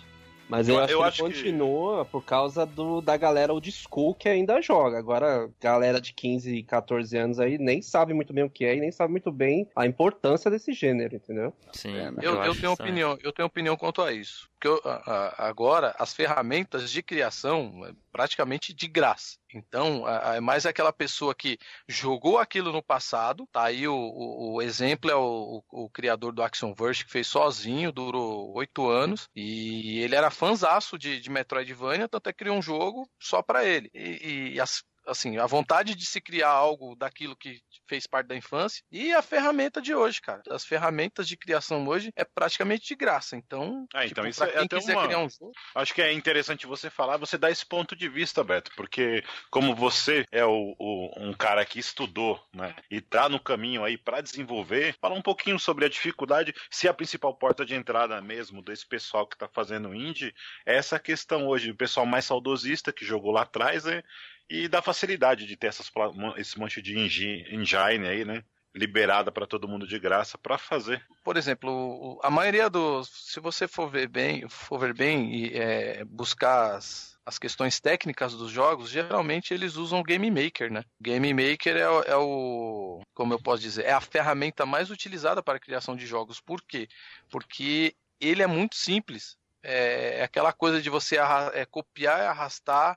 Mas 0.51 0.68
eu, 0.68 0.74
Eu- 0.74 0.80
acho 0.82 0.92
eu 0.92 0.98
que 0.98 1.05
acho 1.05 1.22
ele 1.26 1.32
que- 1.32 1.38
continua 1.42 2.05
por 2.05 2.24
causa 2.24 2.66
do, 2.66 3.01
da 3.01 3.16
galera 3.16 3.53
old 3.53 3.70
school 3.70 4.14
que 4.14 4.28
ainda 4.28 4.61
joga. 4.61 4.98
Agora, 4.98 5.48
galera 5.61 6.01
de 6.01 6.12
15, 6.12 6.62
14 6.64 7.16
anos 7.16 7.38
aí 7.38 7.57
nem 7.57 7.80
sabe 7.80 8.12
muito 8.12 8.32
bem 8.32 8.42
o 8.44 8.51
que 8.51 8.64
é 8.64 8.74
e 8.74 8.80
nem 8.80 8.90
sabe 8.90 9.12
muito 9.12 9.30
bem 9.30 9.68
a 9.76 9.86
importância 9.86 10.51
desse 10.51 10.72
gênero, 10.72 11.14
entendeu? 11.14 11.53
Sim, 11.72 11.96
É? 11.96 12.09
Eu, 12.20 12.34
eu 12.34 12.40
acho 12.42 12.61
tenho 12.61 12.72
opinião, 12.72 13.16
eu 13.22 13.32
tenho 13.32 13.46
opinião 13.46 13.76
quanto 13.76 14.03
a 14.03 14.12
isso. 14.12 14.51
Porque 14.59 14.68
eu- 14.68 14.90
a- 14.90 15.03
a- 15.38 15.48
agora 15.48 15.94
as 15.98 16.12
ferramentas 16.12 16.90
de 16.90 17.03
criação, 17.03 17.72
praticamente 18.11 18.74
de 18.74 18.88
graça. 18.88 19.38
Então, 19.54 20.06
é 20.08 20.40
mais 20.40 20.66
aquela 20.66 20.92
pessoa 20.92 21.34
que 21.34 21.58
jogou 21.88 22.38
aquilo 22.38 22.72
no 22.72 22.82
passado. 22.82 23.46
Tá 23.52 23.64
aí 23.64 23.86
o, 23.88 23.94
o, 23.94 24.54
o 24.54 24.62
exemplo 24.62 25.11
é 25.11 25.14
o, 25.14 25.62
o, 25.70 25.90
criador 25.90 26.32
do 26.32 26.42
Action 26.42 26.72
Verse 26.74 27.04
que 27.04 27.11
fez 27.11 27.26
sozinho, 27.26 27.92
durou 27.92 28.52
oito 28.56 28.88
anos. 28.88 29.28
E 29.34 29.98
ele 30.00 30.14
era 30.14 30.30
fãzaço 30.30 30.98
de, 30.98 31.20
de 31.20 31.30
Metroidvania, 31.30 32.08
tanto 32.08 32.28
é 32.28 32.32
que 32.32 32.38
criou 32.38 32.56
um 32.56 32.62
jogo 32.62 33.08
só 33.20 33.42
para 33.42 33.64
ele. 33.64 33.90
E, 33.94 34.52
e 34.54 34.61
as 34.61 34.82
assim, 35.11 35.38
a 35.38 35.46
vontade 35.46 35.94
de 35.94 36.06
se 36.06 36.20
criar 36.20 36.50
algo 36.50 36.94
daquilo 36.94 37.36
que 37.36 37.61
fez 37.88 38.06
parte 38.06 38.28
da 38.28 38.36
infância 38.36 38.82
e 38.90 39.12
a 39.12 39.20
ferramenta 39.20 39.82
de 39.82 39.94
hoje, 39.94 40.20
cara. 40.20 40.42
As 40.48 40.64
ferramentas 40.64 41.26
de 41.26 41.36
criação 41.36 41.86
hoje 41.86 42.12
é 42.14 42.24
praticamente 42.24 42.86
de 42.86 42.94
graça. 42.94 43.36
Então, 43.36 43.86
ah, 43.92 44.06
então 44.06 44.24
tipo, 44.24 44.28
isso 44.28 44.44
é 44.44 44.52
quem 44.52 44.68
quiser 44.68 44.96
uma... 44.96 45.04
criar 45.04 45.18
um 45.18 45.28
jogo. 45.28 45.52
Acho 45.74 45.94
que 45.94 46.02
é 46.02 46.12
interessante 46.12 46.66
você 46.66 46.88
falar, 46.88 47.16
você 47.16 47.36
dar 47.36 47.50
esse 47.50 47.66
ponto 47.66 47.96
de 47.96 48.08
vista, 48.08 48.44
Beto, 48.44 48.70
porque 48.76 49.24
como 49.50 49.74
você 49.74 50.24
é 50.30 50.44
o, 50.44 50.74
o 50.78 51.11
um 51.16 51.32
cara 51.32 51.64
que 51.64 51.78
estudou, 51.78 52.40
né, 52.54 52.74
e 52.90 53.00
tá 53.00 53.28
no 53.28 53.40
caminho 53.40 53.84
aí 53.84 53.98
para 53.98 54.20
desenvolver, 54.20 54.94
fala 55.00 55.14
um 55.14 55.22
pouquinho 55.22 55.58
sobre 55.58 55.84
a 55.84 55.88
dificuldade, 55.88 56.54
se 56.70 56.88
a 56.88 56.94
principal 56.94 57.34
porta 57.34 57.64
de 57.64 57.74
entrada 57.74 58.20
mesmo 58.22 58.62
desse 58.62 58.86
pessoal 58.86 59.26
que 59.26 59.36
tá 59.36 59.48
fazendo 59.48 59.94
indie 59.94 60.34
é 60.64 60.76
essa 60.76 60.98
questão 60.98 61.48
hoje, 61.48 61.70
o 61.70 61.76
pessoal 61.76 62.06
mais 62.06 62.24
saudosista 62.24 62.92
que 62.92 63.04
jogou 63.04 63.32
lá 63.32 63.42
atrás, 63.42 63.84
né, 63.84 64.02
e 64.51 64.66
da 64.66 64.82
facilidade 64.82 65.46
de 65.46 65.57
ter 65.57 65.68
essas, 65.68 65.90
esse 66.36 66.59
monte 66.59 66.82
de 66.82 66.98
engine 66.98 68.09
aí, 68.09 68.24
né? 68.24 68.42
Liberada 68.74 69.30
para 69.30 69.46
todo 69.46 69.68
mundo 69.68 69.86
de 69.86 69.98
graça 69.98 70.36
para 70.36 70.59
fazer. 70.59 71.05
Por 71.22 71.36
exemplo, 71.36 72.20
a 72.22 72.30
maioria 72.30 72.68
dos. 72.68 73.09
Se 73.32 73.40
você 73.40 73.68
for 73.68 73.88
ver 73.88 74.09
bem, 74.09 74.48
for 74.48 74.78
ver 74.78 74.92
bem 74.92 75.34
e 75.34 75.57
é, 75.57 76.05
buscar 76.05 76.74
as, 76.74 77.16
as 77.24 77.38
questões 77.38 77.80
técnicas 77.80 78.34
dos 78.34 78.51
jogos, 78.51 78.90
geralmente 78.90 79.55
eles 79.55 79.76
usam 79.76 80.01
o 80.01 80.05
Game 80.05 80.30
Maker, 80.30 80.72
né? 80.72 80.84
Game 81.01 81.32
Maker 81.32 81.76
é, 81.76 82.11
é, 82.12 82.16
o, 82.16 83.01
como 83.14 83.34
eu 83.34 83.40
posso 83.40 83.62
dizer, 83.62 83.84
é 83.84 83.92
a 83.92 84.01
ferramenta 84.01 84.66
mais 84.66 84.90
utilizada 84.90 85.42
para 85.42 85.57
a 85.57 85.61
criação 85.61 85.94
de 85.96 86.07
jogos. 86.07 86.40
Por 86.40 86.62
quê? 86.62 86.88
Porque 87.28 87.94
ele 88.20 88.42
é 88.42 88.46
muito 88.48 88.76
simples. 88.76 89.36
É, 89.62 90.18
é 90.18 90.22
aquela 90.22 90.53
coisa 90.53 90.80
de 90.80 90.90
você 90.90 91.18
é, 91.55 91.64
copiar, 91.66 92.20
arrastar, 92.22 92.96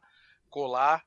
colar 0.50 1.04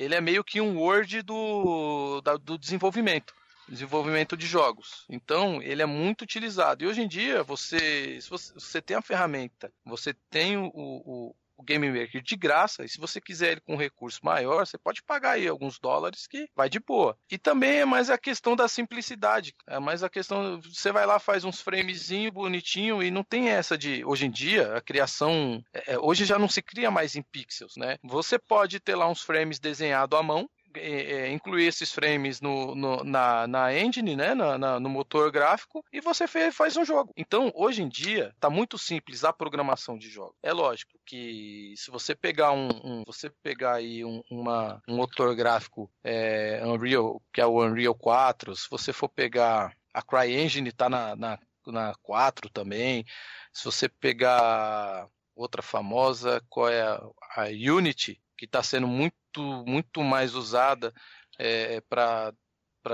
ele 0.00 0.14
é 0.14 0.20
meio 0.20 0.42
que 0.42 0.62
um 0.62 0.78
Word 0.78 1.20
do, 1.20 2.22
da, 2.22 2.38
do 2.38 2.56
desenvolvimento, 2.56 3.34
desenvolvimento 3.68 4.34
de 4.34 4.46
jogos. 4.46 5.04
Então, 5.10 5.62
ele 5.62 5.82
é 5.82 5.86
muito 5.86 6.22
utilizado. 6.22 6.82
E 6.82 6.86
hoje 6.86 7.02
em 7.02 7.06
dia, 7.06 7.42
você, 7.42 8.18
se 8.18 8.30
você, 8.30 8.54
você 8.54 8.80
tem 8.80 8.96
a 8.96 9.02
ferramenta, 9.02 9.70
você 9.84 10.14
tem 10.30 10.56
o, 10.56 10.70
o, 10.74 11.36
o 11.60 11.64
Game 11.64 11.90
Maker 11.90 12.22
de 12.22 12.36
graça, 12.36 12.84
e 12.84 12.88
se 12.88 12.98
você 12.98 13.20
quiser 13.20 13.52
ele 13.52 13.60
com 13.60 13.74
um 13.74 13.78
recurso 13.78 14.20
maior, 14.22 14.66
você 14.66 14.78
pode 14.78 15.02
pagar 15.02 15.32
aí 15.32 15.46
alguns 15.46 15.78
dólares 15.78 16.26
que 16.26 16.48
vai 16.56 16.68
de 16.68 16.80
boa. 16.80 17.16
E 17.30 17.38
também 17.38 17.80
é 17.80 17.84
mais 17.84 18.10
a 18.10 18.18
questão 18.18 18.56
da 18.56 18.66
simplicidade, 18.66 19.54
é 19.68 19.78
mais 19.78 20.02
a 20.02 20.08
questão, 20.08 20.60
você 20.62 20.90
vai 20.90 21.06
lá, 21.06 21.18
faz 21.18 21.44
uns 21.44 21.60
framezinho 21.60 22.32
bonitinho 22.32 23.02
e 23.02 23.10
não 23.10 23.22
tem 23.22 23.50
essa 23.50 23.76
de, 23.76 24.04
hoje 24.04 24.26
em 24.26 24.30
dia, 24.30 24.74
a 24.74 24.80
criação, 24.80 25.62
é, 25.72 25.94
é 25.94 25.98
hoje 25.98 26.24
já 26.24 26.38
não 26.38 26.48
se 26.48 26.62
cria 26.62 26.90
mais 26.90 27.14
em 27.14 27.22
pixels, 27.22 27.74
né? 27.76 27.98
Você 28.02 28.38
pode 28.38 28.80
ter 28.80 28.94
lá 28.94 29.08
uns 29.08 29.22
frames 29.22 29.58
desenhados 29.58 30.18
à 30.18 30.22
mão, 30.22 30.48
é, 30.74 31.12
é, 31.12 31.32
incluir 31.32 31.66
esses 31.66 31.92
frames 31.92 32.40
no, 32.40 32.74
no, 32.74 33.04
na, 33.04 33.46
na 33.46 33.74
engine, 33.74 34.16
né, 34.16 34.34
na, 34.34 34.58
na, 34.58 34.80
no 34.80 34.88
motor 34.88 35.30
gráfico, 35.30 35.84
e 35.92 36.00
você 36.00 36.26
fez, 36.26 36.54
faz 36.54 36.76
um 36.76 36.84
jogo. 36.84 37.12
Então, 37.16 37.52
hoje 37.54 37.82
em 37.82 37.88
dia, 37.88 38.32
está 38.34 38.48
muito 38.50 38.78
simples 38.78 39.24
a 39.24 39.32
programação 39.32 39.96
de 39.96 40.08
jogos. 40.08 40.36
É 40.42 40.52
lógico 40.52 40.92
que 41.04 41.74
se 41.76 41.90
você 41.90 42.14
pegar 42.14 42.52
um, 42.52 42.68
um 42.84 43.02
você 43.06 43.30
pegar 43.42 43.74
aí 43.74 44.04
um, 44.04 44.22
uma, 44.30 44.82
um 44.88 44.96
motor 44.96 45.34
gráfico 45.34 45.90
é, 46.04 46.60
Unreal, 46.64 47.20
que 47.32 47.40
é 47.40 47.46
o 47.46 47.62
Unreal 47.62 47.94
4, 47.94 48.54
se 48.56 48.68
você 48.70 48.92
for 48.92 49.08
pegar 49.08 49.74
a 49.92 50.02
CryEngine 50.02 50.68
está 50.68 50.88
na, 50.88 51.16
na, 51.16 51.38
na 51.66 51.94
4 52.02 52.48
também, 52.50 53.04
se 53.52 53.64
você 53.64 53.88
pegar 53.88 55.08
outra 55.34 55.62
famosa, 55.62 56.42
qual 56.48 56.68
é 56.68 56.82
a, 56.82 57.00
a 57.36 57.44
Unity, 57.46 58.20
que 58.36 58.44
está 58.44 58.62
sendo 58.62 58.86
muito, 58.86 59.64
muito 59.66 60.02
mais 60.02 60.34
usada 60.34 60.92
é, 61.38 61.80
para 61.82 62.32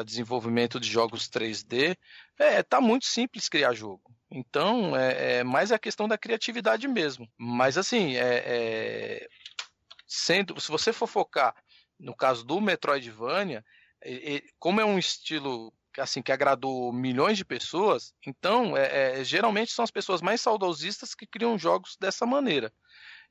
desenvolvimento 0.05 0.78
de 0.80 0.89
jogos 0.89 1.28
3D, 1.28 1.97
é, 2.39 2.62
tá 2.62 2.80
muito 2.80 3.07
simples 3.07 3.49
criar 3.49 3.72
jogo. 3.72 4.14
Então, 4.30 4.97
é, 4.97 5.39
é 5.39 5.45
mais 5.45 5.72
a 5.72 5.78
questão 5.78 6.09
da 6.09 6.18
criatividade 6.18 6.87
mesmo. 6.89 7.28
Mas, 7.39 7.78
assim, 7.78 8.16
é, 8.16 8.43
é, 8.47 9.28
sendo, 10.07 10.61
se 10.61 10.70
você 10.70 10.93
for 10.93 11.07
focar 11.07 11.55
no 11.99 12.14
caso 12.14 12.45
do 12.45 12.61
Metroidvania, 12.61 13.64
como 14.59 14.80
é 14.80 14.84
um 14.84 14.99
estilo 14.99 15.72
assim 16.01 16.22
que 16.22 16.32
agradou 16.32 16.92
milhões 16.92 17.36
de 17.36 17.44
pessoas, 17.44 18.14
então 18.26 18.76
é, 18.76 19.20
é, 19.20 19.24
geralmente 19.24 19.72
são 19.72 19.82
as 19.82 19.90
pessoas 19.90 20.20
mais 20.20 20.40
saudosistas 20.40 21.14
que 21.14 21.26
criam 21.26 21.59
jogos 21.59 21.97
dessa 22.01 22.26
maneira. 22.26 22.72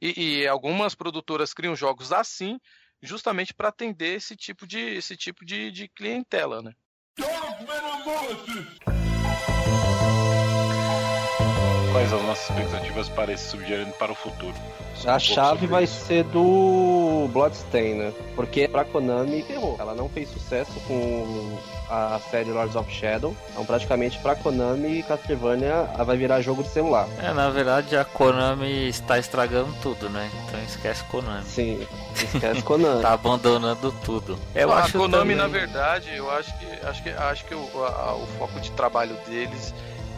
E, 0.01 0.41
e 0.41 0.47
algumas 0.47 0.93
produtoras 0.93 1.53
criam 1.53 1.75
jogos 1.75 2.11
assim, 2.11 2.59
justamente 3.01 3.53
para 3.53 3.69
atender 3.69 4.15
esse 4.15 4.35
tipo 4.35 4.67
de, 4.67 4.79
esse 4.79 5.15
tipo 5.15 5.45
de, 5.45 5.71
de 5.71 5.87
clientela, 5.87 6.61
né? 6.61 6.73
Quais 11.95 12.11
as 12.11 12.21
nossas 12.23 12.49
expectativas 12.49 13.07
para 13.07 13.31
esse 13.31 13.47
subgênero 13.47 13.89
para 13.93 14.11
o 14.11 14.15
futuro? 14.15 14.53
a 15.05 15.17
chave 15.17 15.65
vai 15.65 15.87
ser 15.87 16.25
do 16.25 17.29
Bloodstain, 17.31 17.93
né? 17.93 18.13
Porque 18.35 18.67
pra 18.67 18.83
Konami 18.83 19.41
ferrou. 19.43 19.77
Ela 19.79 19.95
não 19.95 20.09
fez 20.09 20.27
sucesso 20.27 20.73
com 20.89 21.57
a 21.89 22.19
série 22.29 22.51
Lords 22.51 22.75
of 22.75 22.91
Shadow. 22.91 23.33
Então, 23.51 23.65
praticamente 23.65 24.19
pra 24.19 24.35
Konami, 24.35 25.03
Castlevania 25.03 25.83
vai 26.05 26.17
virar 26.17 26.41
jogo 26.41 26.63
de 26.63 26.69
celular. 26.69 27.07
É, 27.17 27.31
na 27.31 27.49
verdade, 27.49 27.95
a 27.95 28.03
Konami 28.03 28.89
está 28.89 29.17
estragando 29.17 29.73
tudo, 29.81 30.09
né? 30.09 30.29
Então 30.43 30.61
esquece 30.63 31.01
Konami. 31.05 31.45
Sim, 31.45 31.87
esquece 32.13 32.61
Konami. 32.61 32.99
tá 33.03 33.13
abandonando 33.13 33.93
tudo. 34.03 34.37
Eu 34.53 34.69
a 34.69 34.79
acho 34.79 34.97
Konami, 34.97 35.33
também... 35.33 35.35
na 35.37 35.47
verdade, 35.47 36.13
eu 36.13 36.29
acho 36.29 36.53
que 36.59 36.65
acho 36.85 37.03
que 37.03 37.09
acho 37.09 37.45
que 37.45 37.55
o, 37.55 37.85
a, 37.85 38.15
o 38.15 38.27
foco 38.37 38.59
de 38.59 38.71
trabalho 38.71 39.15
deles 39.25 39.73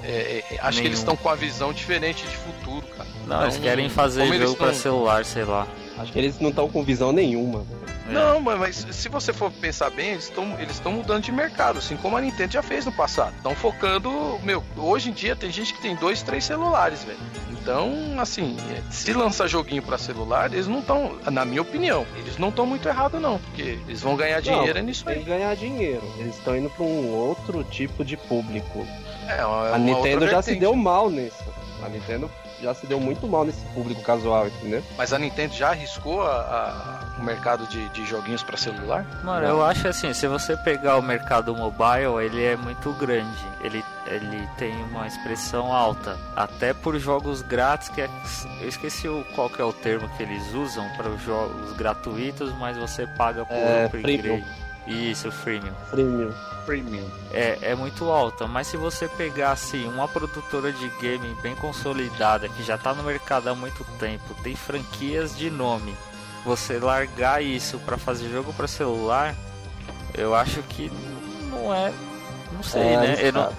é, 0.08 0.44
é, 0.52 0.60
acho 0.60 0.62
Nenhum. 0.62 0.82
que 0.82 0.88
eles 0.88 1.00
estão 1.00 1.18
com 1.18 1.28
a 1.28 1.36
visão 1.36 1.74
diferente 1.74 2.26
de 2.26 2.38
futuro, 2.38 2.88
cara. 2.96 3.10
Não, 3.28 3.36
então, 3.36 3.42
eles 3.44 3.58
querem 3.58 3.90
fazer 3.90 4.26
jogo 4.26 4.46
tão... 4.46 4.56
para 4.56 4.74
celular, 4.74 5.26
sei 5.26 5.44
lá. 5.44 5.68
Acho 5.98 6.14
que 6.14 6.20
eles 6.20 6.40
não 6.40 6.50
estão 6.50 6.70
com 6.70 6.82
visão 6.82 7.12
nenhuma. 7.12 7.66
É. 8.08 8.14
Não, 8.14 8.40
mas 8.40 8.88
se 8.90 9.10
você 9.10 9.34
for 9.34 9.52
pensar 9.52 9.90
bem, 9.90 10.12
eles 10.12 10.26
estão 10.26 10.58
eles 10.60 10.80
mudando 10.80 11.24
de 11.24 11.32
mercado, 11.32 11.80
assim 11.80 11.98
como 11.98 12.16
a 12.16 12.22
Nintendo 12.22 12.54
já 12.54 12.64
fez 12.64 12.86
no 12.86 12.92
passado. 12.94 13.34
Estão 13.36 13.54
focando, 13.54 14.40
meu, 14.44 14.64
hoje 14.78 15.10
em 15.10 15.14
dia 15.14 15.36
tem 15.36 15.52
gente 15.52 15.74
que 15.74 15.82
tem 15.82 15.96
dois, 15.96 16.22
três 16.22 16.46
celulares, 16.46 17.04
velho. 17.04 17.20
Então, 17.52 18.18
assim, 18.18 18.56
se 18.90 19.12
lançar 19.12 19.46
joguinho 19.48 19.82
para 19.82 19.98
celular, 19.98 20.54
eles 20.54 20.68
não 20.68 20.80
estão, 20.80 21.18
na 21.30 21.44
minha 21.44 21.62
opinião, 21.62 22.06
eles 22.16 22.38
não 22.38 22.48
estão 22.48 22.66
muito 22.66 22.88
errados 22.88 23.22
não, 23.22 23.40
porque 23.40 23.78
eles 23.86 24.02
vão 24.02 24.16
ganhar 24.16 24.40
dinheiro 24.40 24.80
não, 24.80 24.86
nisso 24.86 25.04
aí. 25.10 25.22
ganhar 25.22 25.54
dinheiro, 25.54 26.02
eles 26.18 26.38
estão 26.38 26.56
indo 26.56 26.70
para 26.70 26.86
um 26.86 27.14
outro 27.14 27.62
tipo 27.66 28.06
de 28.06 28.16
público. 28.16 28.88
É, 29.28 29.46
uma, 29.46 29.76
a 29.76 29.78
Nintendo 29.78 30.28
já 30.28 30.42
se 30.42 30.56
deu 30.56 30.76
mal 30.76 31.10
nisso. 31.10 31.44
A 31.84 31.90
Nintendo 31.90 32.30
já 32.62 32.74
se 32.74 32.88
deu 32.88 33.00
muito 33.00 33.28
mal 33.28 33.46
nesse 33.46 33.64
público 33.68 34.02
casual, 34.02 34.48
entendeu? 34.48 34.84
Mas 34.98 35.14
a 35.14 35.20
Nintendo 35.20 35.54
já 35.54 35.70
arriscou 35.70 36.22
a, 36.24 37.06
a, 37.16 37.20
o 37.20 37.24
mercado 37.24 37.68
de, 37.68 37.88
de 37.90 38.06
joguinhos 38.06 38.44
para 38.44 38.58
celular? 38.58 39.06
Mano, 39.24 39.46
eu 39.46 39.64
acho 39.64 39.88
assim, 39.88 40.14
se 40.14 40.28
você 40.28 40.58
pegar 40.58 40.98
o 40.98 41.02
mercado 41.02 41.56
mobile, 41.56 42.24
ele 42.24 42.44
é 42.44 42.56
muito 42.56 42.92
grande. 42.94 43.46
Ele, 43.62 43.84
ele 44.08 44.48
tem 44.58 44.74
uma 44.86 45.06
expressão 45.06 45.72
alta. 45.72 46.18
Até 46.36 46.74
por 46.74 46.98
jogos 46.98 47.42
grátis, 47.42 47.90
que 47.90 48.02
é, 48.02 48.10
eu 48.62 48.68
esqueci 48.68 49.08
o, 49.08 49.24
qual 49.36 49.50
que 49.50 49.62
é 49.62 49.66
o 49.66 49.74
termo 49.74 50.10
que 50.18 50.24
eles 50.24 50.54
usam 50.54 50.88
para 50.98 51.10
os 51.10 51.22
jogos 51.22 51.74
gratuitos, 51.74 52.52
mas 52.58 52.78
você 52.78 53.06
paga 53.06 53.46
por 53.46 53.56
é, 53.56 53.86
upgrade. 53.86 54.44
Isso, 54.88 55.32
freemium. 55.32 55.74
Freemium. 55.90 56.34
Premium. 56.66 57.10
É, 57.32 57.58
é 57.62 57.76
muito 57.76 58.06
alta, 58.10 58.48
mas 58.48 58.68
se 58.68 58.78
você 58.78 59.08
pegar 59.08 59.52
assim, 59.52 59.88
uma 59.88 60.08
produtora 60.08 60.72
de 60.72 60.90
game 61.02 61.36
bem 61.42 61.56
consolidada, 61.56 62.48
que 62.50 62.64
já 62.64 62.76
está 62.76 62.94
no 62.94 63.04
mercado 63.04 63.50
há 63.50 63.56
muito 63.56 63.84
tempo, 64.00 64.34
tem 64.42 64.56
franquias 64.56 65.38
de 65.38 65.50
nome, 65.50 65.96
você 66.46 66.80
largar 66.80 67.44
isso 67.44 67.80
para 67.80 67.98
fazer 67.98 68.30
jogo 68.30 68.54
para 68.54 68.68
celular, 68.68 69.36
eu 70.14 70.34
acho 70.34 70.62
que 70.64 70.92
não 71.50 71.74
é. 71.74 71.94
Não 72.52 72.64
sei, 72.64 72.82
é 72.82 72.98
né? 72.98 73.18
Eu 73.22 73.34
não, 73.34 73.54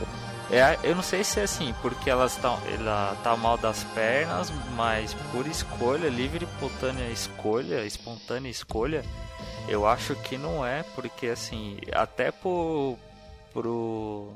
é, 0.50 0.78
eu 0.82 0.94
não 0.94 1.02
sei 1.02 1.22
se 1.22 1.40
é 1.40 1.42
assim, 1.42 1.74
porque 1.82 2.08
elas 2.08 2.36
estão. 2.36 2.58
Ela 2.66 3.16
tá 3.22 3.36
mal 3.36 3.58
das 3.58 3.84
pernas, 3.84 4.50
mas 4.74 5.14
por 5.32 5.46
escolha, 5.46 6.08
livre, 6.08 6.44
espontânea 6.44 7.10
escolha, 7.10 7.84
espontânea 7.84 8.50
escolha, 8.50 9.04
eu 9.68 9.86
acho 9.86 10.14
que 10.16 10.38
não 10.38 10.64
é, 10.64 10.82
porque 10.94 11.26
assim, 11.26 11.78
até 11.92 12.30
por 12.30 12.98
pro 13.52 14.32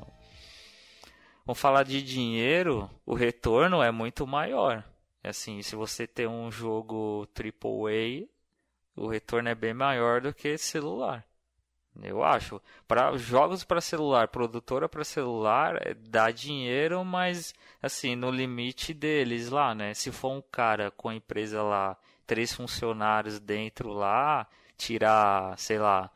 Vamos 1.45 1.59
falar 1.59 1.83
de 1.83 2.01
dinheiro, 2.01 2.89
o 3.05 3.13
retorno 3.13 3.83
é 3.83 3.91
muito 3.91 4.25
maior. 4.25 4.83
Assim, 5.21 5.61
se 5.61 5.75
você 5.75 6.07
tem 6.07 6.25
um 6.25 6.49
jogo 6.49 7.27
AAA, 7.35 8.27
o 8.95 9.07
retorno 9.07 9.49
é 9.49 9.55
bem 9.55 9.73
maior 9.73 10.21
do 10.21 10.33
que 10.33 10.57
celular. 10.57 11.25
Eu 12.01 12.23
acho. 12.23 12.61
Para 12.87 13.15
jogos 13.17 13.63
para 13.63 13.79
celular, 13.81 14.27
produtora 14.27 14.89
para 14.89 15.03
celular, 15.03 15.77
é, 15.85 15.93
dá 15.93 16.31
dinheiro, 16.31 17.03
mas 17.05 17.53
assim, 17.81 18.15
no 18.15 18.31
limite 18.31 18.93
deles 18.93 19.49
lá, 19.49 19.75
né? 19.75 19.93
Se 19.93 20.11
for 20.11 20.31
um 20.31 20.41
cara 20.41 20.89
com 20.91 21.09
a 21.09 21.15
empresa 21.15 21.61
lá, 21.61 21.97
três 22.25 22.53
funcionários 22.53 23.39
dentro 23.39 23.89
lá, 23.89 24.47
tirar, 24.77 25.57
sei 25.57 25.77
lá, 25.77 26.09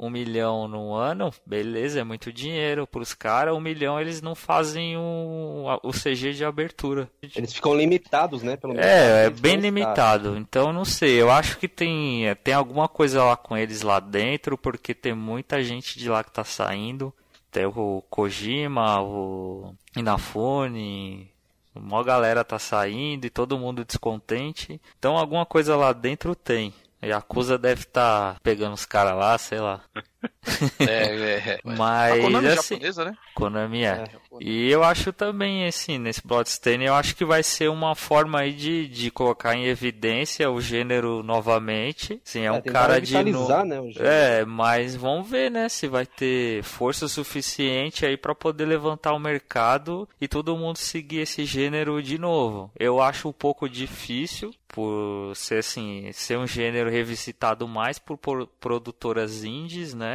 um 0.00 0.08
milhão 0.08 0.66
no 0.66 0.94
ano, 0.94 1.30
beleza, 1.44 2.00
é 2.00 2.04
muito 2.04 2.32
dinheiro 2.32 2.86
para 2.86 3.02
os 3.02 3.12
caras. 3.12 3.54
Um 3.54 3.60
milhão 3.60 4.00
eles 4.00 4.22
não 4.22 4.34
fazem 4.34 4.96
o, 4.96 5.66
o 5.82 5.90
CG 5.92 6.32
de 6.32 6.44
abertura. 6.44 7.10
Eles 7.36 7.52
ficam 7.52 7.74
limitados, 7.74 8.42
né? 8.42 8.56
Pelo 8.56 8.80
é, 8.80 9.26
é 9.26 9.30
bem 9.30 9.56
limitado. 9.56 10.38
Então 10.38 10.72
não 10.72 10.86
sei. 10.86 11.20
Eu 11.20 11.30
acho 11.30 11.58
que 11.58 11.68
tem, 11.68 12.34
tem 12.42 12.54
alguma 12.54 12.88
coisa 12.88 13.22
lá 13.22 13.36
com 13.36 13.56
eles 13.56 13.82
lá 13.82 14.00
dentro, 14.00 14.56
porque 14.56 14.94
tem 14.94 15.14
muita 15.14 15.62
gente 15.62 15.98
de 15.98 16.08
lá 16.08 16.24
que 16.24 16.32
tá 16.32 16.44
saindo. 16.44 17.12
Tem 17.50 17.66
o 17.66 18.02
Kojima, 18.08 19.02
o 19.02 19.74
Inafune, 19.96 21.30
uma 21.74 22.02
galera 22.02 22.44
tá 22.44 22.58
saindo 22.58 23.26
e 23.26 23.30
todo 23.30 23.58
mundo 23.58 23.84
descontente. 23.84 24.80
Então 24.98 25.18
alguma 25.18 25.44
coisa 25.44 25.76
lá 25.76 25.92
dentro 25.92 26.34
tem. 26.34 26.72
Yakuza 27.02 27.56
deve 27.56 27.82
estar 27.82 28.34
tá 28.34 28.40
pegando 28.42 28.74
os 28.74 28.84
caras 28.84 29.16
lá, 29.16 29.38
sei 29.38 29.60
lá. 29.60 29.80
É, 30.78 30.84
é, 30.84 31.34
é. 31.54 31.60
Mas, 31.64 32.12
a 32.18 32.22
Konami 32.22 32.46
é 32.46 32.52
assim, 32.52 32.74
japonesa, 32.74 33.04
né? 33.04 33.16
Konami 33.34 33.84
é. 33.84 33.88
É. 33.88 34.08
E 34.40 34.70
eu 34.70 34.82
acho 34.82 35.12
também, 35.12 35.66
assim, 35.66 35.98
nesse 35.98 36.26
Bloodstain, 36.26 36.82
eu 36.82 36.94
acho 36.94 37.14
que 37.16 37.24
vai 37.24 37.42
ser 37.42 37.68
uma 37.68 37.94
forma 37.94 38.40
aí 38.40 38.52
de, 38.52 38.86
de 38.88 39.10
colocar 39.10 39.54
em 39.54 39.66
evidência 39.66 40.50
o 40.50 40.60
gênero 40.60 41.22
novamente. 41.22 42.20
Sim, 42.24 42.42
é, 42.44 42.52
um 42.52 42.60
tentar 42.60 42.80
cara 42.88 43.00
de... 43.00 43.22
no- 43.24 43.48
né. 43.64 43.76
É, 43.96 44.44
mas 44.44 44.94
vamos 44.94 45.28
ver, 45.28 45.50
né, 45.50 45.68
se 45.68 45.86
vai 45.88 46.06
ter 46.06 46.62
força 46.62 47.08
suficiente 47.08 48.04
aí 48.04 48.16
pra 48.16 48.34
poder 48.34 48.66
levantar 48.66 49.12
o 49.12 49.18
mercado 49.18 50.08
e 50.20 50.28
todo 50.28 50.56
mundo 50.56 50.76
seguir 50.78 51.20
esse 51.20 51.44
gênero 51.44 52.02
de 52.02 52.18
novo. 52.18 52.70
Eu 52.78 53.00
acho 53.00 53.28
um 53.28 53.32
pouco 53.32 53.68
difícil 53.68 54.52
por 54.72 55.32
ser 55.34 55.56
assim, 55.58 56.10
ser 56.12 56.38
um 56.38 56.46
gênero 56.46 56.88
revisitado 56.88 57.66
mais 57.66 57.98
por 57.98 58.16
por 58.16 58.46
produtoras 58.60 59.42
indies, 59.42 59.94
né? 59.94 60.09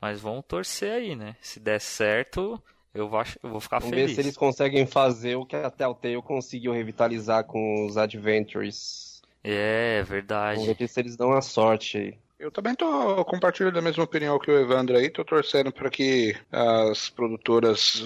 Mas 0.00 0.20
vamos 0.20 0.44
torcer 0.46 0.92
aí, 0.92 1.14
né? 1.14 1.36
Se 1.40 1.60
der 1.60 1.80
certo, 1.80 2.60
eu 2.94 3.08
vou, 3.08 3.22
eu 3.42 3.50
vou 3.50 3.60
ficar 3.60 3.78
Vamos 3.78 3.94
feliz. 3.94 4.10
ver 4.10 4.14
se 4.14 4.20
eles 4.20 4.36
conseguem 4.36 4.86
fazer 4.86 5.36
o 5.36 5.44
que 5.46 5.54
a 5.56 5.70
Telltale 5.70 6.22
conseguiu 6.22 6.72
revitalizar 6.72 7.44
com 7.44 7.84
os 7.86 7.96
Adventures. 7.96 9.22
É, 9.44 9.96
Vamos 9.98 10.10
verdade. 10.10 10.74
ver 10.74 10.88
se 10.88 11.00
eles 11.00 11.16
dão 11.16 11.32
a 11.32 11.40
sorte 11.42 11.98
aí. 11.98 12.18
Eu 12.40 12.50
também 12.50 12.74
tô 12.74 13.22
compartilhando 13.26 13.78
a 13.78 13.82
mesma 13.82 14.02
opinião 14.02 14.38
que 14.38 14.50
o 14.50 14.58
Evandro 14.58 14.96
aí, 14.96 15.10
tô 15.10 15.22
torcendo 15.22 15.70
para 15.70 15.90
que 15.90 16.34
as 16.50 17.10
produtoras 17.10 18.02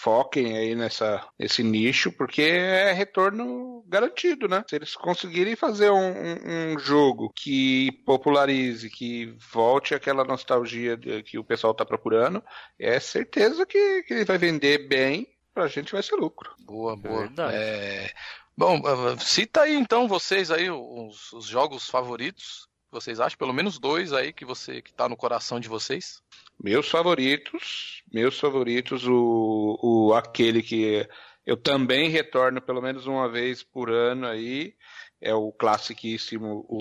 foquem 0.00 0.56
aí 0.56 0.74
nessa, 0.74 1.22
nesse 1.38 1.62
nicho, 1.62 2.10
porque 2.10 2.40
é 2.40 2.92
retorno 2.92 3.84
garantido, 3.86 4.48
né? 4.48 4.64
Se 4.66 4.74
eles 4.76 4.96
conseguirem 4.96 5.54
fazer 5.54 5.90
um, 5.90 5.98
um- 5.98 6.72
um 6.72 6.78
jogo 6.78 7.30
que 7.36 7.92
popularize, 8.06 8.88
que 8.88 9.36
volte 9.52 9.94
aquela 9.94 10.24
nostalgia 10.24 10.96
de- 10.96 11.22
que 11.22 11.38
o 11.38 11.44
pessoal 11.44 11.74
tá 11.74 11.84
procurando, 11.84 12.42
é 12.78 12.98
certeza 12.98 13.66
que, 13.66 14.02
que 14.04 14.14
ele 14.14 14.24
vai 14.24 14.38
vender 14.38 14.88
bem, 14.88 15.28
pra 15.52 15.68
gente 15.68 15.92
vai 15.92 16.02
ser 16.02 16.16
lucro. 16.16 16.50
Boa, 16.64 16.96
boa. 16.96 17.20
Verdade. 17.20 17.54
É, 17.54 18.10
Bom, 18.56 18.80
ah, 18.86 19.18
cita 19.18 19.62
aí 19.62 19.74
então 19.74 20.06
vocês 20.08 20.50
aí 20.50 20.70
os, 20.70 21.32
os 21.32 21.44
jogos 21.46 21.90
favoritos. 21.90 22.66
Vocês 22.94 23.18
acham 23.18 23.36
pelo 23.36 23.52
menos 23.52 23.76
dois 23.76 24.12
aí 24.12 24.32
que 24.32 24.44
você 24.44 24.80
que 24.80 24.92
tá 24.92 25.08
no 25.08 25.16
coração 25.16 25.58
de 25.58 25.68
vocês? 25.68 26.22
Meus 26.62 26.88
favoritos, 26.88 28.04
meus 28.12 28.38
favoritos, 28.38 29.04
o, 29.04 29.76
o 29.82 30.14
aquele 30.14 30.62
que 30.62 31.04
eu 31.44 31.56
também 31.56 32.08
retorno 32.08 32.62
pelo 32.62 32.80
menos 32.80 33.08
uma 33.08 33.28
vez 33.28 33.64
por 33.64 33.90
ano 33.90 34.28
aí, 34.28 34.76
é 35.20 35.34
o 35.34 35.50
classiquíssimo 35.50 36.64
o 36.68 36.80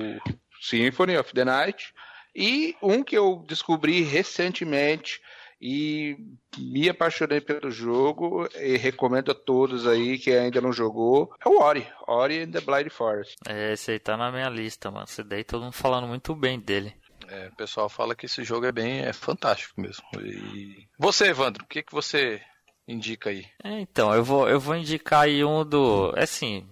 Symphony 0.62 1.18
of 1.18 1.34
the 1.34 1.44
Night, 1.44 1.92
e 2.36 2.76
um 2.80 3.04
que 3.04 3.18
eu 3.18 3.44
descobri 3.48 4.02
recentemente 4.02 5.20
e 5.66 6.18
me 6.58 6.90
apaixonei 6.90 7.40
pelo 7.40 7.72
jogo 7.72 8.50
e 8.60 8.76
recomendo 8.76 9.32
a 9.32 9.34
todos 9.34 9.88
aí 9.88 10.20
que 10.20 10.30
ainda 10.30 10.60
não 10.60 10.74
jogou, 10.74 11.34
é 11.44 11.48
o 11.48 11.62
Ori, 11.62 11.88
Ori 12.06 12.42
and 12.42 12.52
the 12.52 12.60
Blind 12.60 12.90
Forest. 12.90 13.38
É, 13.48 13.72
esse 13.72 13.92
aí 13.92 14.00
tá 14.00 14.18
na 14.18 14.30
minha 14.30 14.50
lista, 14.50 14.92
mano. 14.92 15.06
Esse 15.06 15.24
daí 15.24 15.46
todo 15.46 15.64
mundo 15.64 15.72
falando 15.74 16.06
muito 16.06 16.36
bem 16.36 16.60
dele. 16.60 16.94
É, 17.30 17.48
o 17.48 17.56
pessoal 17.56 17.88
fala 17.88 18.14
que 18.14 18.26
esse 18.26 18.44
jogo 18.44 18.66
é 18.66 18.74
bem 18.74 19.06
é 19.06 19.14
fantástico 19.14 19.80
mesmo. 19.80 20.04
E 20.20 20.86
você, 21.00 21.28
Evandro, 21.28 21.64
o 21.64 21.68
que 21.68 21.82
que 21.82 21.94
você 21.94 22.42
indica 22.86 23.30
aí? 23.30 23.46
É, 23.64 23.80
então, 23.80 24.14
eu 24.14 24.24
vou, 24.24 24.50
eu 24.50 24.60
vou 24.60 24.76
indicar 24.76 25.22
aí 25.22 25.46
um 25.46 25.64
do. 25.64 26.14
é 26.18 26.24
Assim, 26.24 26.68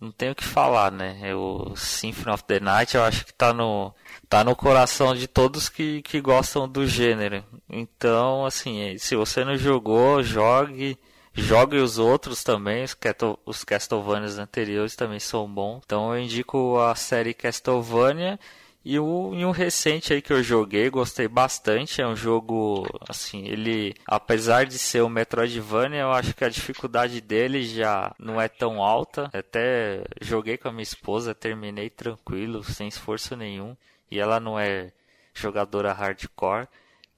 não 0.00 0.10
tenho 0.12 0.32
o 0.32 0.34
que 0.34 0.44
falar, 0.44 0.90
né? 0.92 1.18
É 1.22 1.34
O 1.34 1.74
Symphony 1.76 2.34
of 2.34 2.44
the 2.44 2.60
Night 2.60 2.96
eu 2.96 3.02
acho 3.04 3.24
que 3.26 3.32
tá 3.34 3.52
no, 3.52 3.92
tá 4.28 4.44
no 4.44 4.54
coração 4.56 5.14
de 5.14 5.26
todos 5.26 5.68
que, 5.68 6.02
que 6.02 6.20
gostam 6.20 6.68
do 6.68 6.86
gênero. 6.86 7.44
Então, 7.68 8.44
assim, 8.46 8.96
se 8.98 9.16
você 9.16 9.44
não 9.44 9.56
jogou, 9.56 10.22
jogue. 10.22 10.98
Jogue 11.34 11.76
os 11.76 11.98
outros 11.98 12.42
também, 12.42 12.82
os, 12.82 12.94
Cato- 12.94 13.38
os 13.46 13.62
Castlevanias 13.62 14.38
anteriores 14.38 14.96
também 14.96 15.20
são 15.20 15.46
bons. 15.48 15.82
Então 15.86 16.12
eu 16.12 16.20
indico 16.20 16.78
a 16.80 16.94
série 16.96 17.32
Castlevania 17.32 18.40
e, 18.88 18.98
o, 18.98 19.34
e 19.34 19.44
um 19.44 19.50
recente 19.50 20.14
aí 20.14 20.22
que 20.22 20.32
eu 20.32 20.42
joguei, 20.42 20.88
gostei 20.88 21.28
bastante. 21.28 22.00
É 22.00 22.06
um 22.06 22.16
jogo, 22.16 22.86
assim, 23.06 23.44
ele, 23.46 23.94
apesar 24.06 24.64
de 24.64 24.78
ser 24.78 25.02
um 25.02 25.10
Metroidvania, 25.10 26.00
eu 26.00 26.12
acho 26.12 26.34
que 26.34 26.42
a 26.42 26.48
dificuldade 26.48 27.20
dele 27.20 27.64
já 27.64 28.14
não 28.18 28.40
é 28.40 28.48
tão 28.48 28.82
alta. 28.82 29.28
Até 29.30 30.04
joguei 30.22 30.56
com 30.56 30.68
a 30.68 30.72
minha 30.72 30.82
esposa, 30.82 31.34
terminei 31.34 31.90
tranquilo, 31.90 32.64
sem 32.64 32.88
esforço 32.88 33.36
nenhum. 33.36 33.76
E 34.10 34.18
ela 34.18 34.40
não 34.40 34.58
é 34.58 34.90
jogadora 35.34 35.92
hardcore, 35.92 36.66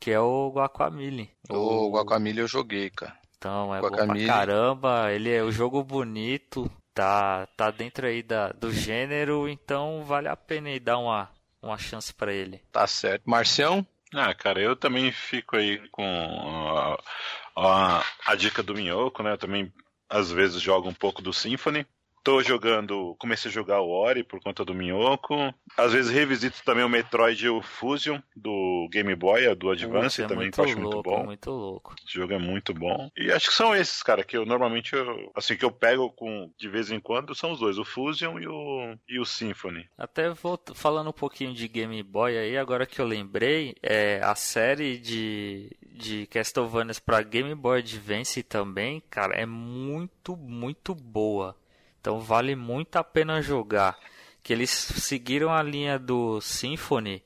que 0.00 0.10
é 0.10 0.18
o 0.18 0.50
Guacamole. 0.52 1.30
O 1.48 1.88
Guacamole 1.92 2.40
eu 2.40 2.48
joguei, 2.48 2.90
cara. 2.90 3.16
Então 3.38 3.72
é 3.72 3.80
bom 3.80 3.86
Guacamole. 3.86 4.24
pra 4.26 4.34
caramba, 4.34 5.12
ele 5.12 5.30
é 5.30 5.40
o 5.40 5.52
jogo 5.52 5.84
bonito, 5.84 6.68
tá, 6.92 7.46
tá 7.56 7.70
dentro 7.70 8.08
aí 8.08 8.24
da, 8.24 8.48
do 8.48 8.72
gênero, 8.72 9.48
então 9.48 10.02
vale 10.04 10.26
a 10.26 10.34
pena 10.34 10.68
aí 10.68 10.80
dar 10.80 10.98
uma, 10.98 11.30
uma 11.62 11.78
chance 11.78 12.12
pra 12.12 12.32
ele. 12.32 12.62
Tá 12.72 12.86
certo. 12.86 13.28
Marcião? 13.28 13.86
Ah, 14.12 14.34
cara, 14.34 14.60
eu 14.60 14.74
também 14.74 15.12
fico 15.12 15.56
aí 15.56 15.78
com 15.90 16.04
a, 16.04 16.98
a, 17.56 18.04
a 18.26 18.34
dica 18.34 18.62
do 18.62 18.74
Minhoco, 18.74 19.22
né? 19.22 19.32
Eu 19.32 19.38
também, 19.38 19.72
às 20.08 20.32
vezes, 20.32 20.60
jogo 20.60 20.88
um 20.88 20.94
pouco 20.94 21.22
do 21.22 21.32
Symphony. 21.32 21.86
Tô 22.22 22.42
jogando, 22.42 23.16
comecei 23.18 23.50
a 23.50 23.54
jogar 23.54 23.80
o 23.80 23.88
Ori 23.88 24.22
por 24.22 24.40
conta 24.40 24.64
do 24.64 24.74
Minhoco. 24.74 25.34
Às 25.76 25.92
vezes 25.92 26.10
revisito 26.10 26.62
também 26.64 26.84
o 26.84 26.88
Metroid 26.88 27.44
e 27.44 27.48
o 27.48 27.62
Fusion 27.62 28.20
do 28.36 28.88
Game 28.90 29.14
Boy, 29.14 29.54
do 29.54 29.70
Advance, 29.70 30.22
é 30.22 30.26
também 30.26 30.44
muito 30.44 30.54
que 30.54 30.60
eu 30.60 30.64
acho 30.64 30.78
louco, 30.80 30.94
muito 30.94 31.10
bom. 31.10 31.24
muito 31.24 31.50
louco. 31.50 31.94
Esse 32.06 32.14
jogo 32.14 32.32
é 32.34 32.38
muito 32.38 32.74
bom. 32.74 33.10
E 33.16 33.32
acho 33.32 33.48
que 33.48 33.54
são 33.54 33.74
esses, 33.74 34.02
cara, 34.02 34.22
que 34.22 34.36
eu 34.36 34.44
normalmente, 34.44 34.94
eu, 34.94 35.32
assim, 35.34 35.56
que 35.56 35.64
eu 35.64 35.70
pego 35.70 36.10
com, 36.10 36.52
de 36.58 36.68
vez 36.68 36.90
em 36.90 37.00
quando, 37.00 37.34
são 37.34 37.52
os 37.52 37.60
dois, 37.60 37.78
o 37.78 37.84
Fusion 37.84 38.38
e 38.38 38.46
o, 38.46 38.96
e 39.08 39.18
o 39.18 39.24
Symphony. 39.24 39.88
Até 39.96 40.30
vou 40.30 40.60
falando 40.74 41.10
um 41.10 41.14
pouquinho 41.14 41.54
de 41.54 41.66
Game 41.68 42.02
Boy 42.02 42.36
aí, 42.36 42.58
agora 42.58 42.86
que 42.86 43.00
eu 43.00 43.06
lembrei, 43.06 43.74
é 43.82 44.20
a 44.22 44.34
série 44.34 44.98
de, 44.98 45.70
de 45.94 46.26
Castlevanias 46.26 46.98
pra 46.98 47.22
Game 47.22 47.54
Boy 47.54 47.78
Advance 47.78 48.42
também, 48.42 49.02
cara, 49.08 49.34
é 49.34 49.46
muito, 49.46 50.36
muito 50.36 50.94
boa. 50.94 51.56
Então 52.00 52.20
vale 52.20 52.54
muito 52.56 52.96
a 52.96 53.04
pena 53.04 53.40
jogar. 53.42 53.98
Que 54.42 54.52
eles 54.54 54.70
seguiram 54.70 55.52
a 55.52 55.62
linha 55.62 55.98
do 55.98 56.40
Symphony, 56.40 57.22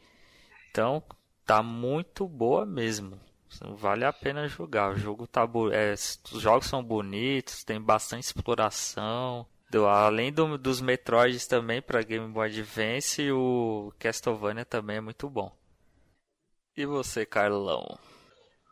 então 0.71 1.01
tá 1.47 1.63
muito 1.63 2.27
boa 2.27 2.67
mesmo. 2.67 3.21
Vale 3.77 4.05
a 4.05 4.13
pena 4.13 4.49
jogar. 4.49 4.91
O 4.93 4.99
jogo 4.99 5.27
tá 5.29 5.49
é, 5.73 5.93
os 5.95 6.41
jogos 6.43 6.67
são 6.67 6.83
bonitos, 6.83 7.63
tem 7.63 7.81
bastante 7.81 8.25
exploração. 8.25 9.47
Do- 9.71 9.87
além 9.87 10.33
do- 10.33 10.59
dos 10.59 10.81
Metroids 10.81 11.47
também 11.47 11.81
para 11.81 12.03
Game 12.03 12.29
Boy 12.33 12.49
Advance, 12.49 13.31
o 13.31 13.93
Castlevania 13.99 14.65
também 14.65 14.97
é 14.97 15.01
muito 15.01 15.31
bom. 15.31 15.53
E 16.77 16.85
você, 16.85 17.25
Carlão? 17.25 17.97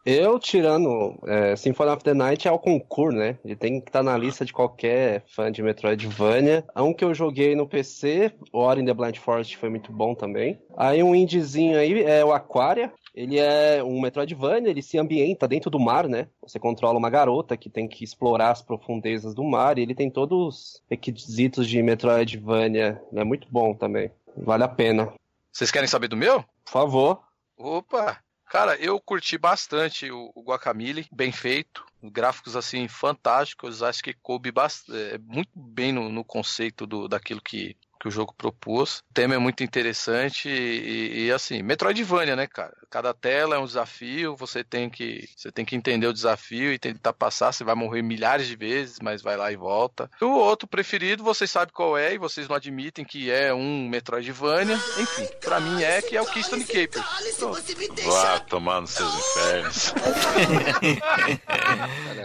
Eu, 0.04 0.36
tirando 0.38 1.16
é, 1.28 1.54
Symphony 1.54 1.90
of 1.90 2.02
the 2.02 2.12
Night, 2.12 2.48
é 2.48 2.50
o 2.50 2.58
concurso, 2.58 3.16
né? 3.16 3.38
Ele 3.44 3.54
tem 3.54 3.80
que 3.80 3.88
estar 3.88 4.02
na 4.02 4.18
lista 4.18 4.44
de 4.44 4.52
qualquer 4.52 5.22
fã 5.28 5.50
de 5.50 5.62
Metroidvania. 5.62 6.64
Um 6.76 6.92
que 6.92 7.04
eu 7.04 7.14
joguei 7.14 7.54
no 7.54 7.68
PC, 7.68 8.32
o 8.52 8.58
Ori 8.58 8.80
in 8.80 8.84
the 8.84 8.92
Blind 8.92 9.16
Forest, 9.18 9.56
foi 9.56 9.68
muito 9.68 9.92
bom 9.92 10.12
também. 10.12 10.60
Aí 10.76 11.02
um 11.04 11.14
indiezinho 11.14 11.78
aí 11.78 12.02
é 12.02 12.24
o 12.24 12.32
Aquaria. 12.32 12.92
Ele 13.14 13.38
é 13.38 13.82
um 13.84 14.00
Metroidvania, 14.00 14.70
ele 14.70 14.82
se 14.82 14.98
ambienta 14.98 15.46
dentro 15.46 15.70
do 15.70 15.78
mar, 15.78 16.08
né? 16.08 16.26
Você 16.42 16.58
controla 16.58 16.98
uma 16.98 17.10
garota 17.10 17.56
que 17.56 17.70
tem 17.70 17.86
que 17.86 18.02
explorar 18.02 18.50
as 18.50 18.62
profundezas 18.62 19.34
do 19.34 19.44
mar 19.44 19.78
e 19.78 19.82
ele 19.82 19.94
tem 19.94 20.10
todos 20.10 20.38
os 20.38 20.82
requisitos 20.90 21.68
de 21.68 21.80
Metroidvania. 21.80 23.00
É 23.14 23.22
muito 23.22 23.46
bom 23.50 23.72
também. 23.72 24.10
Vale 24.36 24.64
a 24.64 24.68
pena. 24.68 25.12
Vocês 25.52 25.70
querem 25.70 25.86
saber 25.86 26.08
do 26.08 26.16
meu? 26.16 26.42
Por 26.64 26.72
favor. 26.72 27.20
Opa! 27.56 28.18
Cara, 28.52 28.76
eu 28.76 29.00
curti 29.00 29.38
bastante 29.38 30.10
o, 30.10 30.30
o 30.34 30.42
Guacamole, 30.42 31.06
bem 31.10 31.32
feito. 31.32 31.86
Gráficos 32.02 32.54
assim 32.54 32.86
fantásticos, 32.86 33.82
acho 33.82 34.02
que 34.02 34.12
coube 34.12 34.52
bast... 34.52 34.94
é, 34.94 35.16
muito 35.16 35.48
bem 35.56 35.90
no, 35.90 36.10
no 36.10 36.22
conceito 36.22 36.86
do, 36.86 37.08
daquilo 37.08 37.40
que, 37.40 37.74
que 38.02 38.08
o 38.08 38.10
jogo 38.10 38.34
propôs. 38.36 38.98
O 38.98 39.14
tema 39.14 39.36
é 39.36 39.38
muito 39.38 39.62
interessante 39.62 40.48
e, 40.48 41.26
e, 41.26 41.32
assim, 41.32 41.62
Metroidvania, 41.62 42.34
né, 42.34 42.48
cara? 42.48 42.76
Cada 42.90 43.14
tela 43.14 43.54
é 43.54 43.58
um 43.60 43.64
desafio, 43.64 44.34
você 44.34 44.64
tem 44.64 44.90
que 44.90 45.28
você 45.36 45.52
tem 45.52 45.64
que 45.64 45.76
entender 45.76 46.08
o 46.08 46.12
desafio 46.12 46.72
e 46.72 46.80
tentar 46.80 47.12
passar, 47.12 47.52
você 47.52 47.62
vai 47.62 47.76
morrer 47.76 48.02
milhares 48.02 48.48
de 48.48 48.56
vezes, 48.56 48.98
mas 49.00 49.22
vai 49.22 49.36
lá 49.36 49.52
e 49.52 49.56
volta. 49.56 50.10
O 50.20 50.26
outro 50.26 50.66
preferido, 50.66 51.22
vocês 51.22 51.48
sabem 51.48 51.72
qual 51.72 51.96
é 51.96 52.14
e 52.14 52.18
vocês 52.18 52.48
não 52.48 52.56
admitem 52.56 53.04
que 53.04 53.30
é 53.30 53.54
um 53.54 53.88
Metroidvania. 53.88 54.74
Enfim, 54.98 55.28
pra 55.40 55.60
mim 55.60 55.80
é 55.84 56.02
que 56.02 56.16
é 56.16 56.20
o 56.20 56.26
Keystone 56.26 56.64
Capers. 56.64 57.06
Vá 58.04 58.40
tomar 58.40 58.80
nos 58.80 58.90
seus 58.90 59.14
infernos. 59.14 59.94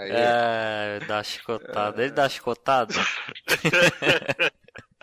É, 0.09 0.99
dá 1.05 1.21
chicotada. 1.21 2.01
Ele 2.01 2.11
dá 2.11 2.29
chicotada? 2.29 2.93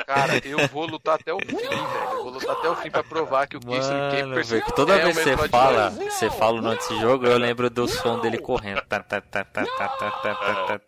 Cara, 0.07 0.41
eu 0.45 0.67
vou 0.69 0.87
lutar 0.87 1.15
até 1.15 1.33
o 1.33 1.39
fim, 1.39 1.57
velho. 1.57 1.73
Eu 2.13 2.25
vou 2.25 2.33
lutar 2.33 2.57
até 2.57 2.69
o 2.69 2.77
fim 2.77 2.91
pra 2.91 3.05
provar 3.05 3.47
que 3.47 3.57
o 3.57 3.61
Kisling 3.61 4.11
Cape 4.11 4.35
perfeito. 4.35 4.73
Toda 4.73 4.97
é 4.97 5.05
vez 5.05 5.17
que 5.17 5.23
você 5.23 5.49
fala, 5.49 5.91
você 5.91 6.31
fala 6.31 6.59
o 6.59 6.63
nome 6.63 6.77
desse 6.77 6.99
jogo, 6.99 7.27
eu 7.27 7.39
lembro 7.39 7.71
do 7.71 7.87
som 7.87 8.19
dele 8.21 8.39
correndo. 8.39 8.83
Tá, 8.83 9.01
tá, 9.01 9.21
tá, 9.21 9.45
tá, 9.45 9.65
tá, 9.65 9.89
tá, 9.89 10.11
tá, 10.11 10.35
tá. 10.67 10.81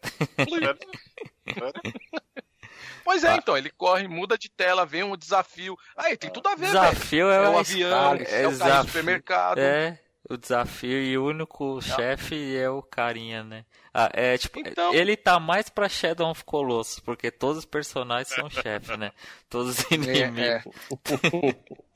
Pois 3.04 3.22
é, 3.22 3.28
tá. 3.28 3.36
então, 3.36 3.56
ele 3.56 3.70
corre, 3.70 4.08
muda 4.08 4.36
de 4.36 4.50
tela, 4.50 4.84
vem 4.84 5.04
um 5.04 5.16
desafio. 5.16 5.78
Aí 5.96 6.16
tem 6.16 6.28
tudo 6.28 6.48
a 6.48 6.56
ver, 6.56 6.66
Desafio 6.66 7.28
véio. 7.28 7.40
é, 7.40 7.44
é 7.44 7.48
um 7.48 7.58
avião, 7.58 8.14
é, 8.14 8.48
o 8.48 8.58
carro 8.58 8.82
do 8.82 8.86
supermercado. 8.88 9.58
É 9.58 9.96
o 10.28 10.36
desafio 10.36 11.02
e 11.02 11.16
o 11.16 11.24
único 11.26 11.80
chefe 11.80 12.56
é 12.56 12.68
o 12.68 12.82
carinha, 12.82 13.42
né? 13.44 13.64
Ah, 13.94 14.10
é 14.12 14.36
tipo, 14.36 14.58
Então- 14.60 14.92
ele 14.92 15.16
tá 15.16 15.38
mais 15.40 15.68
pra 15.68 15.88
Shadow 15.88 16.30
of 16.30 16.44
Colossus, 16.44 17.00
porque 17.00 17.30
todos 17.30 17.58
os 17.58 17.64
personagens 17.64 18.28
são 18.34 18.48
chefe, 18.50 18.96
né? 18.96 19.12
Todos 19.48 19.78
os 19.78 19.84
inimigos. 19.90 20.64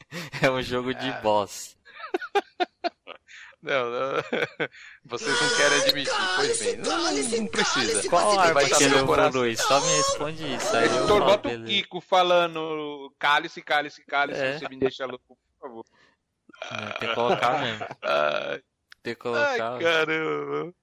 É, 0.43 0.51
um 0.51 0.61
jogo 0.61 0.93
de 0.93 1.13
boss. 1.23 1.77
Não, 3.63 3.91
não. 3.91 4.23
Vocês 5.05 5.39
não 5.39 5.57
querem 5.59 5.83
admitir, 5.83 6.13
pois 6.37 6.63
bem. 6.63 6.77
Não, 6.79 7.13
não 7.13 7.47
precisa. 7.47 8.09
Qual 8.09 8.39
arma 8.41 8.55
vai 8.55 8.71
que 8.71 8.83
ele 8.85 8.97
evolui? 8.97 9.55
Só 9.55 9.79
me 9.83 9.97
responde 9.99 10.55
isso. 10.55 10.75
Aí 10.77 10.87
eu 10.87 10.97
Editor, 10.97 11.21
bota 11.21 11.49
o. 11.51 11.65
Kiko 11.67 12.01
falando 12.01 13.13
cálice, 13.19 13.61
cálice, 13.61 14.03
cálice, 14.07 14.41
É. 14.41 14.59
você 14.59 14.67
me 14.69 14.77
deixa 14.79 15.05
louco, 15.05 15.37
por 15.37 15.69
favor. 15.69 15.85
É, 16.63 16.99
Tem 16.99 17.09
que 17.09 17.15
colocar 17.15 17.61
mesmo. 17.61 17.87
Ai, 18.03 18.63
Tem 19.03 19.15
que 19.15 19.29
ai, 19.29 19.57
colocar. 19.59 19.79
caramba. 19.79 20.75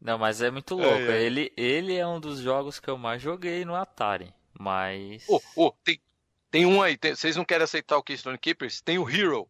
Não, 0.00 0.18
mas 0.18 0.42
é 0.42 0.50
muito 0.50 0.74
louco. 0.74 0.94
Ai, 0.94 1.08
ai. 1.08 1.22
Ele, 1.22 1.52
ele 1.56 1.96
é 1.96 2.06
um 2.06 2.20
dos 2.20 2.38
jogos 2.40 2.78
que 2.78 2.88
eu 2.88 2.98
mais 2.98 3.22
joguei 3.22 3.64
no 3.64 3.74
Atari. 3.74 4.32
Mas. 4.58 5.24
Ô, 5.28 5.40
ô, 5.56 5.72
tem, 5.84 6.00
tem 6.50 6.66
um 6.66 6.82
aí. 6.82 6.96
tem- 6.96 7.14
vocês 7.14 7.36
não 7.36 7.44
querem 7.44 7.64
aceitar 7.64 7.96
o 7.96 8.02
Keystone 8.02 8.38
Keepers? 8.38 8.80
Tem 8.80 8.98
o 8.98 9.08
Hero. 9.08 9.48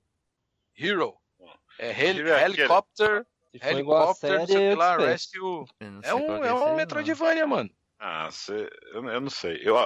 Hero. 0.79 1.14
É 1.79 1.91
hel 1.91 2.17
Hero 2.19 2.29
é 2.29 2.45
aquele- 2.45 2.61
Helicopter. 2.61 3.27
A 3.61 3.71
Helicopter, 3.71 4.31
não 4.39 4.47
série, 4.47 4.53
sei 4.53 4.75
lá. 4.75 4.97
Rescue. 4.99 5.64
É 6.03 6.14
um, 6.14 6.45
é 6.45 6.53
um. 6.53 6.75
Metroidvania, 6.77 7.47
mano. 7.47 7.71
Ah, 7.99 8.29
cê, 8.31 8.69
eu, 8.93 9.03
eu 9.09 9.21
não 9.21 9.31
sei. 9.31 9.61
Eu, 9.64 9.77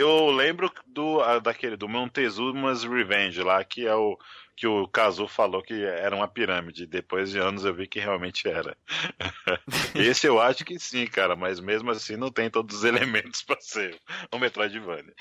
eu 0.00 0.30
lembro 0.30 0.72
do 0.86 1.40
daquele 1.40 1.76
do 1.76 1.88
Montezuma's 1.88 2.84
Revenge 2.84 3.42
lá, 3.42 3.62
que 3.64 3.86
é 3.86 3.94
o 3.94 4.18
que 4.56 4.66
o 4.66 4.86
Kazu 4.86 5.26
falou 5.26 5.62
que 5.62 5.84
era 5.84 6.14
uma 6.14 6.28
pirâmide. 6.28 6.86
Depois 6.86 7.30
de 7.30 7.38
anos 7.38 7.64
eu 7.64 7.74
vi 7.74 7.86
que 7.86 7.98
realmente 7.98 8.46
era. 8.46 8.76
Esse 9.94 10.26
eu 10.26 10.38
acho 10.38 10.66
que 10.66 10.78
sim, 10.78 11.06
cara, 11.06 11.34
mas 11.34 11.60
mesmo 11.60 11.90
assim 11.90 12.16
não 12.16 12.30
tem 12.30 12.50
todos 12.50 12.76
os 12.76 12.84
elementos 12.84 13.42
pra 13.42 13.58
ser 13.58 13.98
um 14.30 14.38
Metroidvania. 14.38 15.14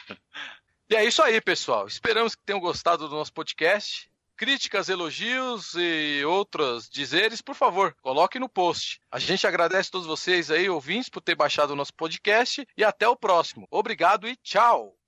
E 0.89 0.95
é 0.95 1.05
isso 1.05 1.21
aí, 1.21 1.39
pessoal. 1.39 1.87
Esperamos 1.87 2.35
que 2.35 2.43
tenham 2.43 2.59
gostado 2.59 3.07
do 3.07 3.15
nosso 3.15 3.31
podcast. 3.31 4.08
Críticas, 4.39 4.87
elogios 4.87 5.73
e 5.75 6.23
outros 6.23 6.89
dizeres, 6.89 7.41
por 7.41 7.55
favor, 7.55 7.93
coloque 8.01 8.39
no 8.39 8.47
post. 8.47 9.01
A 9.11 9.19
gente 9.19 9.45
agradece 9.45 9.89
a 9.89 9.91
todos 9.91 10.07
vocês 10.07 10.49
aí, 10.49 10.69
ouvintes, 10.69 11.09
por 11.09 11.19
ter 11.19 11.35
baixado 11.35 11.71
o 11.71 11.75
nosso 11.75 11.93
podcast 11.93 12.65
e 12.77 12.81
até 12.81 13.05
o 13.05 13.17
próximo. 13.17 13.67
Obrigado 13.69 14.29
e 14.29 14.37
tchau! 14.37 14.98